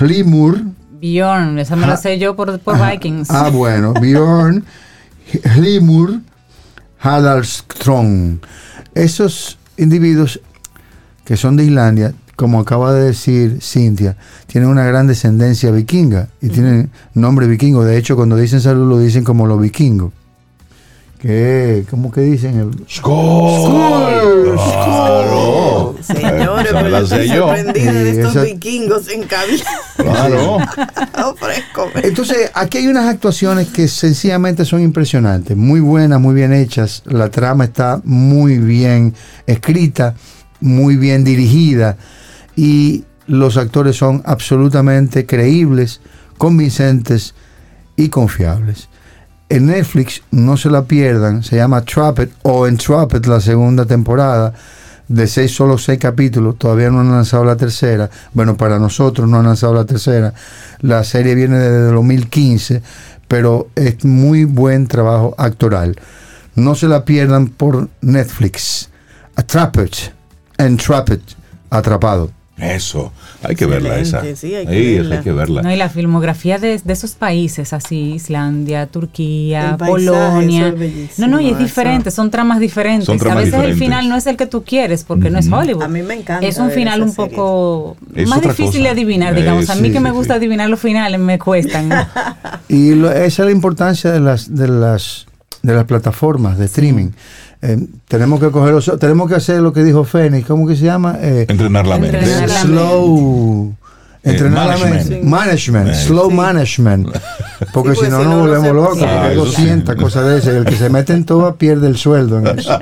Hlimur. 0.00 0.60
Bjorn, 1.00 1.58
esa 1.58 1.76
me 1.76 1.86
la 1.86 1.96
sé 1.96 2.18
yo 2.18 2.34
por, 2.34 2.60
Vikings. 2.60 3.30
Ah, 3.30 3.50
bueno, 3.50 3.92
Bjorn, 3.94 4.64
Hlimur, 5.56 6.20
Hadalstrong. 7.00 8.38
Esos 8.94 9.58
individuos 9.76 10.40
que 11.24 11.36
son 11.36 11.56
de 11.56 11.64
Islandia, 11.64 12.14
como 12.36 12.60
acaba 12.60 12.92
de 12.94 13.06
decir 13.06 13.58
Cintia, 13.60 14.16
tienen 14.46 14.70
una 14.70 14.84
gran 14.84 15.06
descendencia 15.06 15.70
vikinga 15.70 16.28
y 16.40 16.48
tienen 16.48 16.90
nombre 17.12 17.46
vikingo. 17.46 17.84
De 17.84 17.96
hecho, 17.96 18.16
cuando 18.16 18.36
dicen 18.36 18.60
salud 18.60 18.88
lo 18.88 18.98
dicen 18.98 19.24
como 19.24 19.46
los 19.46 19.60
vikingos. 19.60 20.12
¿Qué? 21.24 21.86
¿Cómo 21.88 22.12
que 22.12 22.20
dicen? 22.20 22.58
El... 22.58 22.86
¡Skol! 22.86 24.58
¡Skol! 24.58 25.96
Señores, 26.02 26.70
pero 26.70 26.98
estoy 26.98 27.28
sorprendida 27.28 27.92
de 27.94 28.10
estos 28.10 28.44
vikingos 28.44 29.08
en 29.08 29.22
cabina. 29.22 29.64
Claro. 29.96 30.58
Entonces, 32.02 32.50
aquí 32.52 32.76
hay 32.76 32.88
unas 32.88 33.06
actuaciones 33.06 33.68
que 33.68 33.88
sencillamente 33.88 34.66
son 34.66 34.82
impresionantes, 34.82 35.56
muy 35.56 35.80
buenas, 35.80 36.20
muy 36.20 36.34
bien 36.34 36.52
hechas. 36.52 37.02
La 37.06 37.30
trama 37.30 37.64
está 37.64 38.02
muy 38.04 38.58
bien 38.58 39.14
escrita, 39.46 40.16
muy 40.60 40.96
bien 40.96 41.24
dirigida 41.24 41.96
y 42.54 43.04
los 43.26 43.56
actores 43.56 43.96
son 43.96 44.20
absolutamente 44.26 45.24
creíbles, 45.24 46.02
convincentes 46.36 47.34
y 47.96 48.10
confiables 48.10 48.90
en 49.48 49.66
Netflix, 49.66 50.22
no 50.30 50.56
se 50.56 50.70
la 50.70 50.84
pierdan, 50.84 51.42
se 51.42 51.56
llama 51.56 51.84
Trapped 51.84 52.30
o 52.42 52.66
en 52.66 52.76
Trapped 52.76 53.26
la 53.26 53.40
segunda 53.40 53.84
temporada, 53.84 54.54
de 55.06 55.26
seis, 55.26 55.54
solo 55.54 55.76
seis 55.76 55.98
capítulos, 55.98 56.58
todavía 56.58 56.90
no 56.90 57.00
han 57.00 57.10
lanzado 57.10 57.44
la 57.44 57.56
tercera, 57.56 58.08
bueno, 58.32 58.56
para 58.56 58.78
nosotros 58.78 59.28
no 59.28 59.38
han 59.38 59.44
lanzado 59.44 59.74
la 59.74 59.84
tercera, 59.84 60.32
la 60.80 61.04
serie 61.04 61.34
viene 61.34 61.58
desde 61.58 61.88
el 61.88 61.94
2015, 61.94 62.82
pero 63.28 63.68
es 63.74 64.04
muy 64.04 64.44
buen 64.44 64.86
trabajo 64.86 65.34
actoral. 65.38 65.96
No 66.54 66.74
se 66.74 66.88
la 66.88 67.04
pierdan 67.04 67.48
por 67.48 67.88
Netflix. 68.00 68.88
Attraped, 69.36 69.90
Entrapped, 70.58 71.20
Atrapado. 71.70 72.30
Eso, 72.56 73.12
hay 73.42 73.56
que 73.56 73.66
verla 73.66 73.98
esa. 73.98 74.22
Sí, 74.36 74.54
hay 74.54 74.64
que, 74.64 74.96
verla. 74.96 75.16
Hay 75.16 75.22
que 75.24 75.32
verla. 75.32 75.62
No, 75.62 75.72
y 75.72 75.76
la 75.76 75.88
filmografía 75.88 76.58
de, 76.58 76.80
esos 76.86 77.12
países, 77.12 77.72
así, 77.72 78.12
Islandia, 78.14 78.86
Turquía, 78.86 79.76
Polonia. 79.76 80.72
no, 81.18 81.26
no, 81.26 81.40
y 81.40 81.50
es 81.50 81.58
diferente, 81.58 82.12
son 82.12 82.30
tramas 82.30 82.60
diferentes. 82.60 83.08
a 83.08 83.34
veces 83.34 83.54
el 83.54 83.76
final 83.76 84.08
no 84.08 84.16
es 84.16 84.26
el 84.28 84.36
que 84.36 84.46
tú 84.46 84.62
quieres, 84.62 85.02
porque 85.02 85.30
no 85.30 85.38
es 85.40 85.50
Hollywood. 85.50 85.82
A 85.82 85.88
mí 85.88 86.02
me 86.02 86.14
encanta. 86.14 86.46
Es 86.46 86.58
un 86.58 86.70
final 86.70 87.02
un 87.02 87.12
poco 87.14 87.96
más 88.26 88.40
difícil 88.40 88.84
de 88.84 88.90
adivinar, 88.90 89.34
digamos. 89.34 89.68
a 89.70 89.74
mí 89.74 89.90
que 89.90 90.00
me 90.00 90.12
gusta 90.12 90.34
adivinar 90.34 90.70
los 90.70 90.80
finales 90.80 91.18
me 91.18 91.38
cuestan. 91.38 91.90
y 92.68 92.92
esa 92.92 93.24
es 93.24 93.38
la 93.38 93.50
importancia 93.50 94.12
de 94.12 94.20
las, 94.20 94.54
de 94.54 94.68
las, 94.68 95.26
de 95.62 95.74
las 95.74 95.84
plataformas 95.84 96.56
de 96.56 96.66
streaming. 96.66 97.10
Eh, 97.66 97.78
tenemos 98.08 98.40
que 98.40 98.50
coger 98.50 98.98
tenemos 98.98 99.26
que 99.26 99.36
hacer 99.36 99.62
lo 99.62 99.72
que 99.72 99.82
dijo 99.82 100.04
Fénix, 100.04 100.46
¿cómo 100.46 100.66
que 100.66 100.76
se 100.76 100.84
llama? 100.84 101.16
Eh, 101.18 101.46
entrenar 101.48 101.86
la 101.86 101.96
mente. 101.96 102.22
slow. 102.46 103.74
Eh, 104.22 104.30
entrenar 104.30 104.78
la 104.78 104.86
mente. 104.86 105.22
Management. 105.22 105.94
slow 105.94 106.30
management. 106.30 107.08
Porque 107.72 107.94
si 107.94 108.10
no, 108.10 108.22
nos 108.22 108.40
volvemos 108.40 108.74
locos. 108.74 108.98
porque 108.98 109.06
hay 109.06 109.36
200 109.36 109.96
cosas 109.96 110.26
de 110.26 110.38
esas. 110.38 110.54
El 110.56 110.66
que 110.66 110.76
se 110.76 110.90
mete 110.90 111.14
en 111.14 111.24
todo 111.24 111.56
pierde 111.56 111.86
el 111.86 111.96
sueldo 111.96 112.38
en 112.38 112.58
eso. 112.58 112.78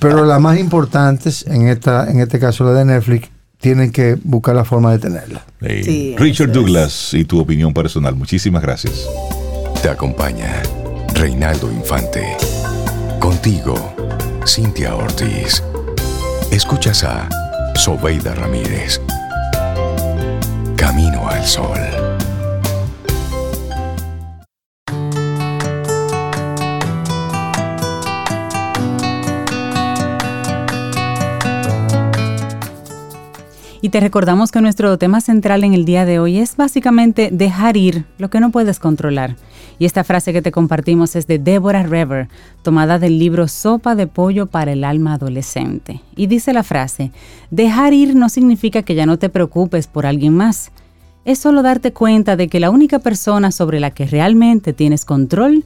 Pero 0.00 0.24
las 0.24 0.40
más 0.40 0.58
importantes, 0.58 1.46
en, 1.46 1.68
esta, 1.68 2.10
en 2.10 2.18
este 2.18 2.40
caso 2.40 2.64
la 2.64 2.72
de 2.72 2.86
Netflix, 2.86 3.28
tienen 3.60 3.92
que 3.92 4.18
buscar 4.24 4.56
la 4.56 4.64
forma 4.64 4.90
de 4.90 4.98
tenerla. 4.98 5.44
Richard 5.60 6.50
Douglas 6.50 7.14
y 7.14 7.24
tu 7.24 7.38
opinión 7.38 7.72
personal. 7.72 8.16
Muchísimas 8.16 8.62
gracias. 8.62 9.06
Te 9.80 9.88
acompaña 9.88 10.60
Reinaldo 11.14 11.70
Infante. 11.70 12.55
Contigo, 13.20 13.94
Cintia 14.46 14.94
Ortiz. 14.94 15.62
Escuchas 16.50 17.04
a 17.04 17.28
Sobeida 17.74 18.34
Ramírez. 18.34 19.00
Camino 20.76 21.28
al 21.28 21.44
Sol. 21.44 22.05
Y 33.82 33.90
te 33.90 34.00
recordamos 34.00 34.52
que 34.52 34.60
nuestro 34.60 34.96
tema 34.98 35.20
central 35.20 35.62
en 35.62 35.74
el 35.74 35.84
día 35.84 36.04
de 36.04 36.18
hoy 36.18 36.38
es 36.38 36.56
básicamente 36.56 37.28
dejar 37.30 37.76
ir 37.76 38.04
lo 38.18 38.30
que 38.30 38.40
no 38.40 38.50
puedes 38.50 38.78
controlar. 38.78 39.36
Y 39.78 39.84
esta 39.84 40.04
frase 40.04 40.32
que 40.32 40.40
te 40.40 40.52
compartimos 40.52 41.16
es 41.16 41.26
de 41.26 41.38
Deborah 41.38 41.82
Rever, 41.82 42.28
tomada 42.62 42.98
del 42.98 43.18
libro 43.18 43.46
Sopa 43.48 43.94
de 43.94 44.06
Pollo 44.06 44.46
para 44.46 44.72
el 44.72 44.84
Alma 44.84 45.14
Adolescente. 45.14 46.00
Y 46.16 46.26
dice 46.26 46.54
la 46.54 46.62
frase, 46.62 47.12
dejar 47.50 47.92
ir 47.92 48.14
no 48.14 48.30
significa 48.30 48.82
que 48.82 48.94
ya 48.94 49.04
no 49.04 49.18
te 49.18 49.28
preocupes 49.28 49.86
por 49.86 50.06
alguien 50.06 50.34
más. 50.34 50.70
Es 51.26 51.38
solo 51.38 51.62
darte 51.62 51.92
cuenta 51.92 52.36
de 52.36 52.48
que 52.48 52.60
la 52.60 52.70
única 52.70 53.00
persona 53.00 53.52
sobre 53.52 53.80
la 53.80 53.90
que 53.90 54.06
realmente 54.06 54.72
tienes 54.72 55.04
control 55.04 55.64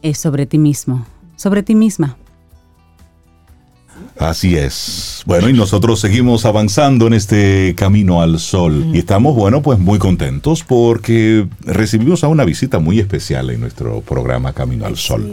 es 0.00 0.16
sobre 0.18 0.46
ti 0.46 0.58
mismo, 0.58 1.04
sobre 1.36 1.62
ti 1.62 1.74
misma. 1.74 2.16
Así 4.18 4.56
es. 4.56 5.22
Bueno, 5.26 5.48
y 5.48 5.52
nosotros 5.52 6.00
seguimos 6.00 6.44
avanzando 6.44 7.06
en 7.06 7.14
este 7.14 7.74
camino 7.76 8.22
al 8.22 8.38
sol. 8.38 8.86
Y 8.92 8.98
estamos, 8.98 9.34
bueno, 9.34 9.62
pues 9.62 9.78
muy 9.78 9.98
contentos 9.98 10.62
porque 10.62 11.46
recibimos 11.60 12.24
a 12.24 12.28
una 12.28 12.44
visita 12.44 12.78
muy 12.78 13.00
especial 13.00 13.50
en 13.50 13.60
nuestro 13.60 14.00
programa 14.00 14.52
Camino 14.52 14.86
al 14.86 14.96
Sol. 14.96 15.28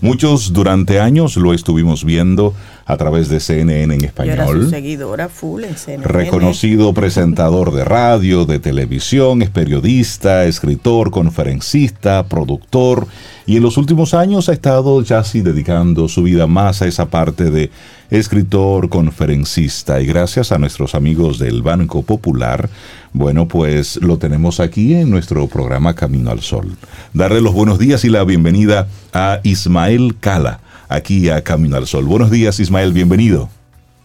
Muchos 0.00 0.52
durante 0.52 1.00
años 1.00 1.36
lo 1.36 1.54
estuvimos 1.54 2.04
viendo 2.04 2.54
a 2.84 2.96
través 2.96 3.28
de 3.28 3.40
CNN 3.40 3.94
en 3.94 4.04
español. 4.04 4.68
seguidora 4.70 5.28
full 5.28 5.64
en 5.64 5.76
CNN. 5.76 6.06
Reconocido 6.06 6.92
presentador 6.94 7.72
de 7.72 7.84
radio, 7.84 8.44
de 8.44 8.58
televisión, 8.58 9.42
es 9.42 9.50
periodista, 9.50 10.44
escritor, 10.44 11.10
conferencista, 11.10 12.24
productor 12.26 13.06
y 13.46 13.56
en 13.56 13.62
los 13.62 13.76
últimos 13.76 14.14
años 14.14 14.48
ha 14.48 14.52
estado 14.52 15.02
ya 15.02 15.18
así 15.18 15.40
dedicando 15.40 16.08
su 16.08 16.22
vida 16.22 16.46
más 16.46 16.82
a 16.82 16.86
esa 16.86 17.06
parte 17.06 17.50
de 17.50 17.70
escritor, 18.10 18.88
conferencista 18.88 20.00
y 20.00 20.06
gracias 20.06 20.52
a 20.52 20.58
nuestros 20.58 20.94
amigos 20.94 21.38
del 21.38 21.62
Banco 21.62 22.02
Popular, 22.02 22.68
bueno, 23.12 23.48
pues 23.48 23.96
lo 23.96 24.18
tenemos 24.18 24.60
aquí 24.60 24.94
en 24.94 25.10
nuestro 25.10 25.46
programa 25.48 25.94
Camino 25.94 26.30
al 26.30 26.40
Sol. 26.40 26.76
Darle 27.14 27.40
los 27.40 27.54
buenos 27.54 27.78
días 27.78 28.04
y 28.04 28.10
la 28.10 28.24
bienvenida 28.24 28.86
a 29.12 29.40
Ismael 29.42 30.16
Cala, 30.20 30.60
aquí 30.94 31.28
a 31.28 31.42
Camino 31.42 31.76
al 31.76 31.86
Sol. 31.86 32.04
Buenos 32.04 32.30
días 32.30 32.60
Ismael, 32.60 32.92
bienvenido. 32.92 33.48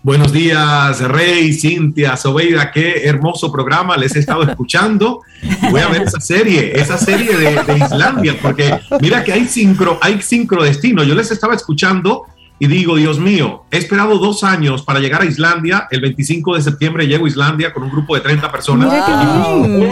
Buenos 0.03 0.31
días, 0.31 1.01
Rey, 1.01 1.51
Cintia, 1.51 2.15
Sobeida, 2.15 2.71
qué 2.71 3.03
hermoso 3.03 3.51
programa, 3.51 3.97
les 3.97 4.15
he 4.15 4.19
estado 4.19 4.43
escuchando. 4.43 5.21
Voy 5.69 5.81
a 5.81 5.89
ver 5.89 6.03
esa 6.03 6.21
serie, 6.21 6.79
esa 6.79 6.97
serie 6.97 7.35
de, 7.35 7.61
de 7.61 7.77
Islandia, 7.77 8.37
porque 8.41 8.79
mira 9.01 9.23
que 9.23 9.33
hay 9.33 9.47
sincro, 9.47 9.99
hay 10.01 10.21
sincrodestino. 10.21 11.03
Yo 11.03 11.13
les 11.13 11.29
estaba 11.31 11.55
escuchando 11.55 12.25
y 12.59 12.65
digo, 12.67 12.95
Dios 12.95 13.19
mío, 13.19 13.65
he 13.69 13.77
esperado 13.77 14.17
dos 14.17 14.43
años 14.43 14.81
para 14.81 14.99
llegar 14.99 15.21
a 15.21 15.25
Islandia. 15.25 15.87
El 15.91 16.01
25 16.01 16.55
de 16.55 16.63
septiembre 16.63 17.05
llego 17.05 17.25
a 17.25 17.29
Islandia 17.29 17.71
con 17.71 17.83
un 17.83 17.91
grupo 17.91 18.15
de 18.15 18.21
30 18.21 18.51
personas. 18.51 18.91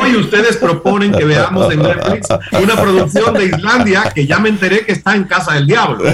Hoy 0.01 0.15
ustedes 0.15 0.57
proponen 0.57 1.11
que 1.11 1.25
veamos 1.25 1.71
en 1.71 1.83
Netflix 1.83 2.27
una 2.59 2.75
producción 2.75 3.35
de 3.35 3.45
Islandia 3.45 4.11
que 4.13 4.25
ya 4.25 4.39
me 4.39 4.49
enteré 4.49 4.83
que 4.83 4.93
está 4.93 5.15
en 5.15 5.25
Casa 5.25 5.53
del 5.53 5.67
Diablo. 5.67 6.05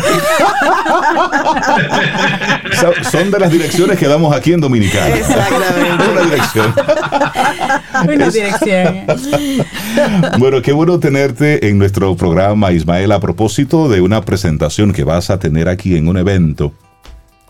Son 3.12 3.32
de 3.32 3.40
las 3.40 3.50
direcciones 3.52 3.98
que 3.98 4.08
damos 4.08 4.36
aquí 4.36 4.52
en 4.52 4.60
Dominicana. 4.60 5.16
Exactamente. 5.16 6.04
Una 6.12 6.22
dirección. 6.22 6.74
Una 8.04 8.30
dirección. 8.30 9.06
Bueno, 10.38 10.62
qué 10.62 10.74
bueno 10.74 11.00
tenerte 11.00 11.70
en 11.70 11.78
nuestro 11.78 12.14
programa, 12.18 12.74
Ismael, 12.74 13.14
a 13.14 13.22
propósito 13.22 13.88
de 13.88 14.02
una 14.02 14.22
presentación 14.22 14.92
que 14.92 15.06
vas 15.06 15.30
a 15.30 15.40
tener 15.40 15.70
aquí 15.70 15.96
en 15.96 16.10
un 16.10 16.18
evento 16.18 16.41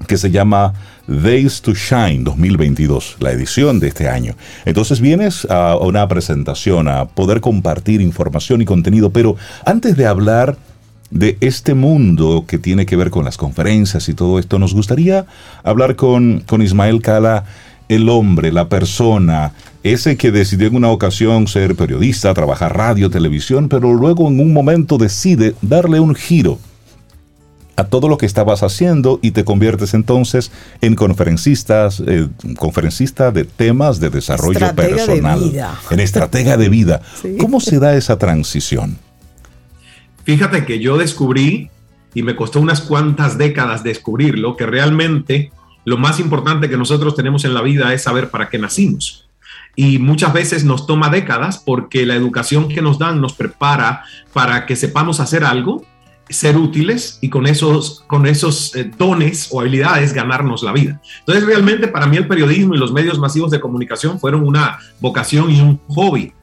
que 0.07 0.17
se 0.17 0.31
llama 0.31 0.73
Days 1.07 1.61
to 1.61 1.73
Shine 1.73 2.23
2022, 2.23 3.17
la 3.19 3.31
edición 3.31 3.79
de 3.79 3.87
este 3.89 4.09
año. 4.09 4.35
Entonces 4.65 4.99
vienes 4.99 5.45
a 5.49 5.77
una 5.77 6.07
presentación, 6.07 6.87
a 6.87 7.05
poder 7.05 7.41
compartir 7.41 8.01
información 8.01 8.61
y 8.61 8.65
contenido, 8.65 9.11
pero 9.11 9.35
antes 9.65 9.95
de 9.97 10.05
hablar 10.05 10.57
de 11.09 11.37
este 11.41 11.73
mundo 11.73 12.45
que 12.47 12.57
tiene 12.57 12.85
que 12.85 12.95
ver 12.95 13.09
con 13.09 13.25
las 13.25 13.37
conferencias 13.37 14.07
y 14.07 14.13
todo 14.13 14.39
esto, 14.39 14.59
nos 14.59 14.73
gustaría 14.73 15.25
hablar 15.63 15.95
con, 15.95 16.43
con 16.47 16.61
Ismael 16.61 17.01
Cala, 17.01 17.43
el 17.89 18.07
hombre, 18.07 18.53
la 18.53 18.69
persona, 18.69 19.51
ese 19.83 20.15
que 20.15 20.31
decidió 20.31 20.67
en 20.67 20.75
una 20.77 20.89
ocasión 20.89 21.47
ser 21.47 21.75
periodista, 21.75 22.33
trabajar 22.33 22.77
radio, 22.77 23.09
televisión, 23.09 23.67
pero 23.67 23.93
luego 23.93 24.29
en 24.29 24.39
un 24.39 24.53
momento 24.53 24.97
decide 24.97 25.55
darle 25.61 25.99
un 25.99 26.15
giro 26.15 26.57
a 27.81 27.87
todo 27.87 28.07
lo 28.07 28.17
que 28.17 28.27
estabas 28.27 28.61
haciendo 28.61 29.19
y 29.21 29.31
te 29.31 29.43
conviertes 29.43 29.93
entonces 29.93 30.51
en 30.81 30.95
conferencistas, 30.95 32.01
eh, 32.05 32.27
conferencista 32.57 33.31
de 33.31 33.43
temas 33.43 33.99
de 33.99 34.09
desarrollo 34.09 34.73
personal, 34.75 35.51
en 35.89 35.99
estratega 35.99 36.57
de 36.57 36.69
vida. 36.69 37.01
¿Cómo 37.39 37.59
se 37.59 37.79
da 37.79 37.95
esa 37.95 38.17
transición? 38.17 38.97
Fíjate 40.23 40.65
que 40.65 40.79
yo 40.79 40.97
descubrí, 40.97 41.71
y 42.13 42.21
me 42.21 42.35
costó 42.35 42.59
unas 42.59 42.81
cuantas 42.81 43.37
décadas 43.37 43.83
descubrirlo, 43.83 44.55
que 44.55 44.67
realmente 44.67 45.51
lo 45.83 45.97
más 45.97 46.19
importante 46.19 46.69
que 46.69 46.77
nosotros 46.77 47.15
tenemos 47.15 47.45
en 47.45 47.55
la 47.55 47.61
vida 47.61 47.93
es 47.93 48.03
saber 48.03 48.29
para 48.29 48.49
qué 48.49 48.59
nacimos. 48.59 49.27
Y 49.75 49.97
muchas 49.97 50.33
veces 50.33 50.65
nos 50.65 50.85
toma 50.85 51.09
décadas 51.09 51.57
porque 51.57 52.05
la 52.05 52.15
educación 52.15 52.67
que 52.67 52.81
nos 52.81 52.99
dan 52.99 53.21
nos 53.21 53.33
prepara 53.33 54.03
para 54.33 54.65
que 54.65 54.75
sepamos 54.75 55.19
hacer 55.19 55.43
algo 55.43 55.83
ser 56.31 56.57
útiles 56.57 57.17
y 57.21 57.29
con 57.29 57.47
esos, 57.47 58.03
con 58.07 58.25
esos 58.25 58.75
eh, 58.75 58.89
dones 58.97 59.49
o 59.51 59.61
habilidades 59.61 60.13
ganarnos 60.13 60.63
la 60.63 60.71
vida. 60.71 61.01
Entonces 61.19 61.45
realmente 61.45 61.87
para 61.87 62.07
mí 62.07 62.17
el 62.17 62.27
periodismo 62.27 62.75
y 62.75 62.77
los 62.77 62.91
medios 62.91 63.19
masivos 63.19 63.51
de 63.51 63.59
comunicación 63.59 64.19
fueron 64.19 64.45
una 64.45 64.79
vocación 64.99 65.49
y 65.51 65.61
un 65.61 65.79
hobby. 65.87 66.33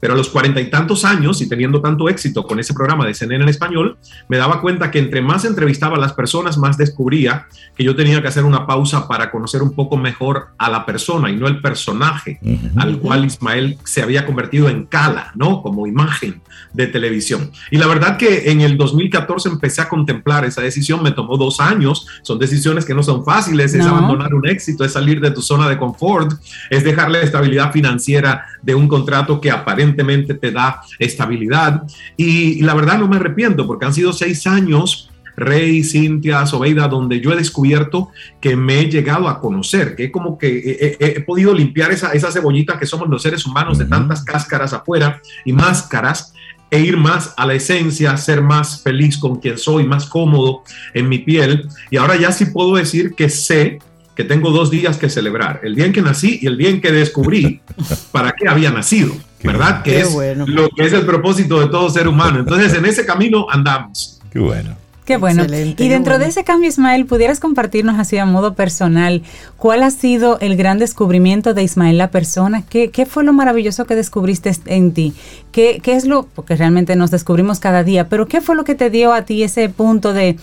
Pero 0.00 0.14
a 0.14 0.16
los 0.16 0.28
cuarenta 0.28 0.60
y 0.60 0.70
tantos 0.70 1.04
años 1.04 1.40
y 1.40 1.48
teniendo 1.48 1.80
tanto 1.80 2.08
éxito 2.08 2.44
con 2.44 2.58
ese 2.58 2.74
programa 2.74 3.06
de 3.06 3.14
CNN 3.14 3.44
en 3.44 3.48
español, 3.50 3.98
me 4.28 4.38
daba 4.38 4.60
cuenta 4.60 4.90
que 4.90 4.98
entre 4.98 5.20
más 5.20 5.44
entrevistaba 5.44 5.96
a 5.96 6.00
las 6.00 6.14
personas, 6.14 6.58
más 6.58 6.76
descubría 6.76 7.46
que 7.76 7.84
yo 7.84 7.94
tenía 7.94 8.20
que 8.22 8.28
hacer 8.28 8.44
una 8.44 8.66
pausa 8.66 9.06
para 9.08 9.30
conocer 9.30 9.62
un 9.62 9.72
poco 9.74 9.96
mejor 9.96 10.48
a 10.58 10.70
la 10.70 10.86
persona 10.86 11.30
y 11.30 11.36
no 11.36 11.46
el 11.46 11.60
personaje 11.60 12.40
al 12.76 12.98
cual 12.98 13.24
Ismael 13.24 13.78
se 13.84 14.02
había 14.02 14.26
convertido 14.26 14.68
en 14.68 14.86
cala, 14.86 15.32
¿no? 15.34 15.62
Como 15.62 15.86
imagen 15.86 16.40
de 16.72 16.86
televisión. 16.86 17.50
Y 17.70 17.78
la 17.78 17.86
verdad 17.86 18.16
que 18.16 18.50
en 18.50 18.60
el 18.60 18.76
2014 18.76 19.48
empecé 19.48 19.82
a 19.82 19.88
contemplar 19.88 20.44
esa 20.44 20.62
decisión, 20.62 21.02
me 21.02 21.12
tomó 21.12 21.36
dos 21.36 21.60
años, 21.60 22.06
son 22.22 22.38
decisiones 22.38 22.84
que 22.84 22.94
no 22.94 23.02
son 23.02 23.24
fáciles, 23.24 23.74
es 23.74 23.86
abandonar 23.86 24.34
un 24.34 24.46
éxito, 24.46 24.84
es 24.84 24.92
salir 24.92 25.20
de 25.20 25.30
tu 25.30 25.42
zona 25.42 25.68
de 25.68 25.78
confort, 25.78 26.32
es 26.70 26.84
dejar 26.84 27.10
la 27.10 27.20
estabilidad 27.20 27.72
financiera 27.72 28.46
de 28.62 28.74
un 28.74 28.88
contrato 28.88 29.40
que 29.40 29.50
aparentemente 29.50 30.34
te 30.34 30.50
da 30.50 30.80
estabilidad. 30.98 31.82
Y, 32.16 32.62
la 32.62 32.74
verdad 32.74 32.98
no 32.98 33.08
me 33.08 33.16
arrepiento 33.16 33.66
porque 33.66 33.86
han 33.86 33.94
sido 33.94 34.12
seis 34.12 34.46
años 34.46 35.10
Rey, 35.36 35.82
Cintia, 35.82 36.44
Sobeida, 36.44 36.86
donde 36.88 37.20
yo 37.20 37.32
he 37.32 37.36
descubierto 37.36 38.10
que 38.40 38.56
me 38.56 38.80
he 38.80 38.90
llegado 38.90 39.26
a 39.28 39.40
conocer, 39.40 39.96
que 39.96 40.10
como 40.10 40.36
que 40.36 40.96
he, 41.00 41.20
podido 41.22 41.54
limpiar 41.54 41.92
esa, 41.92 42.12
esa, 42.12 42.30
cebollita 42.30 42.78
que 42.78 42.84
somos 42.84 43.08
los 43.08 43.22
seres 43.22 43.46
humanos 43.46 43.78
de 43.78 43.86
tantas 43.86 44.22
cáscaras 44.22 44.74
afuera 44.74 45.22
y 45.44 45.52
máscaras 45.52 46.34
e 46.70 46.80
ir 46.80 46.96
más 46.96 47.34
a 47.36 47.46
la 47.46 47.54
esencia, 47.54 48.16
ser 48.16 48.42
más 48.42 48.82
feliz 48.82 49.18
con 49.18 49.36
quien 49.36 49.58
soy, 49.58 49.86
más 49.86 50.06
cómodo 50.06 50.62
en 50.94 51.08
mi 51.08 51.18
piel. 51.18 51.68
Y 51.90 51.96
ahora 51.96 52.16
ya 52.16 52.32
sí 52.32 52.46
puedo 52.46 52.76
decir 52.76 53.14
que 53.14 53.28
sé 53.28 53.80
que 54.20 54.28
tengo 54.28 54.50
dos 54.50 54.70
días 54.70 54.98
que 54.98 55.08
celebrar, 55.08 55.60
el 55.62 55.74
día 55.74 55.86
en 55.86 55.94
que 55.94 56.02
nací 56.02 56.40
y 56.42 56.46
el 56.46 56.58
día 56.58 56.68
en 56.68 56.82
que 56.82 56.92
descubrí 56.92 57.62
para 58.12 58.32
qué 58.32 58.50
había 58.50 58.70
nacido, 58.70 59.14
¿verdad? 59.42 59.82
que 59.82 59.98
es 60.00 60.14
lo 60.14 60.68
que 60.68 60.84
es 60.84 60.92
el 60.92 61.06
propósito 61.06 61.58
de 61.58 61.68
todo 61.68 61.88
ser 61.88 62.06
humano. 62.06 62.40
Entonces, 62.40 62.74
en 62.74 62.84
ese 62.84 63.06
camino 63.06 63.46
andamos. 63.48 64.20
Qué 64.30 64.38
bueno. 64.38 64.76
Qué 65.06 65.16
bueno. 65.16 65.44
y 65.48 65.88
dentro 65.88 66.18
de 66.18 66.26
ese 66.26 66.44
cambio, 66.44 66.68
Ismael, 66.68 67.06
¿pudieras 67.06 67.40
compartirnos 67.40 67.98
así 67.98 68.18
a 68.18 68.26
modo 68.26 68.54
personal 68.54 69.22
cuál 69.56 69.82
ha 69.82 69.90
sido 69.90 70.38
el 70.40 70.54
gran 70.56 70.78
descubrimiento 70.78 71.54
de 71.54 71.62
Ismael 71.62 71.96
la 71.96 72.10
persona? 72.10 72.62
¿Qué, 72.68 72.90
qué 72.90 73.06
fue 73.06 73.24
lo 73.24 73.32
maravilloso 73.32 73.86
que 73.86 73.96
descubriste 73.96 74.52
en 74.66 74.92
ti? 74.92 75.14
¿Qué, 75.50 75.80
¿Qué 75.82 75.94
es 75.94 76.04
lo, 76.04 76.24
porque 76.26 76.56
realmente 76.56 76.94
nos 76.94 77.10
descubrimos 77.10 77.58
cada 77.58 77.84
día, 77.84 78.10
pero 78.10 78.28
qué 78.28 78.42
fue 78.42 78.54
lo 78.54 78.64
que 78.64 78.74
te 78.74 78.90
dio 78.90 79.14
a 79.14 79.22
ti 79.22 79.42
ese 79.42 79.70
punto 79.70 80.12
de, 80.12 80.36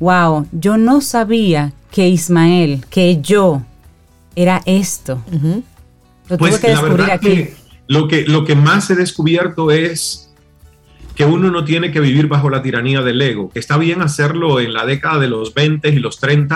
wow, 0.00 0.46
yo 0.52 0.76
no 0.76 1.00
sabía 1.00 1.72
que 1.90 2.08
Ismael, 2.08 2.84
que 2.90 3.20
yo, 3.20 3.62
era 4.34 4.62
esto? 4.66 5.22
Lo 6.28 6.38
pues 6.38 6.58
que 6.58 6.68
descubrir 6.68 7.10
aquí. 7.10 7.48
lo, 7.86 8.08
que, 8.08 8.22
lo 8.26 8.44
que 8.44 8.54
más 8.54 8.90
he 8.90 8.94
descubierto 8.94 9.70
es 9.70 10.25
que 11.16 11.24
uno 11.24 11.50
no 11.50 11.64
tiene 11.64 11.90
que 11.90 12.00
vivir 12.00 12.28
bajo 12.28 12.50
la 12.50 12.62
tiranía 12.62 13.00
del 13.00 13.20
ego, 13.22 13.48
que 13.48 13.58
está 13.58 13.78
bien 13.78 14.02
hacerlo 14.02 14.60
en 14.60 14.74
la 14.74 14.84
década 14.84 15.18
de 15.18 15.28
los 15.28 15.54
20 15.54 15.88
y 15.88 15.98
los 15.98 16.20
30, 16.20 16.46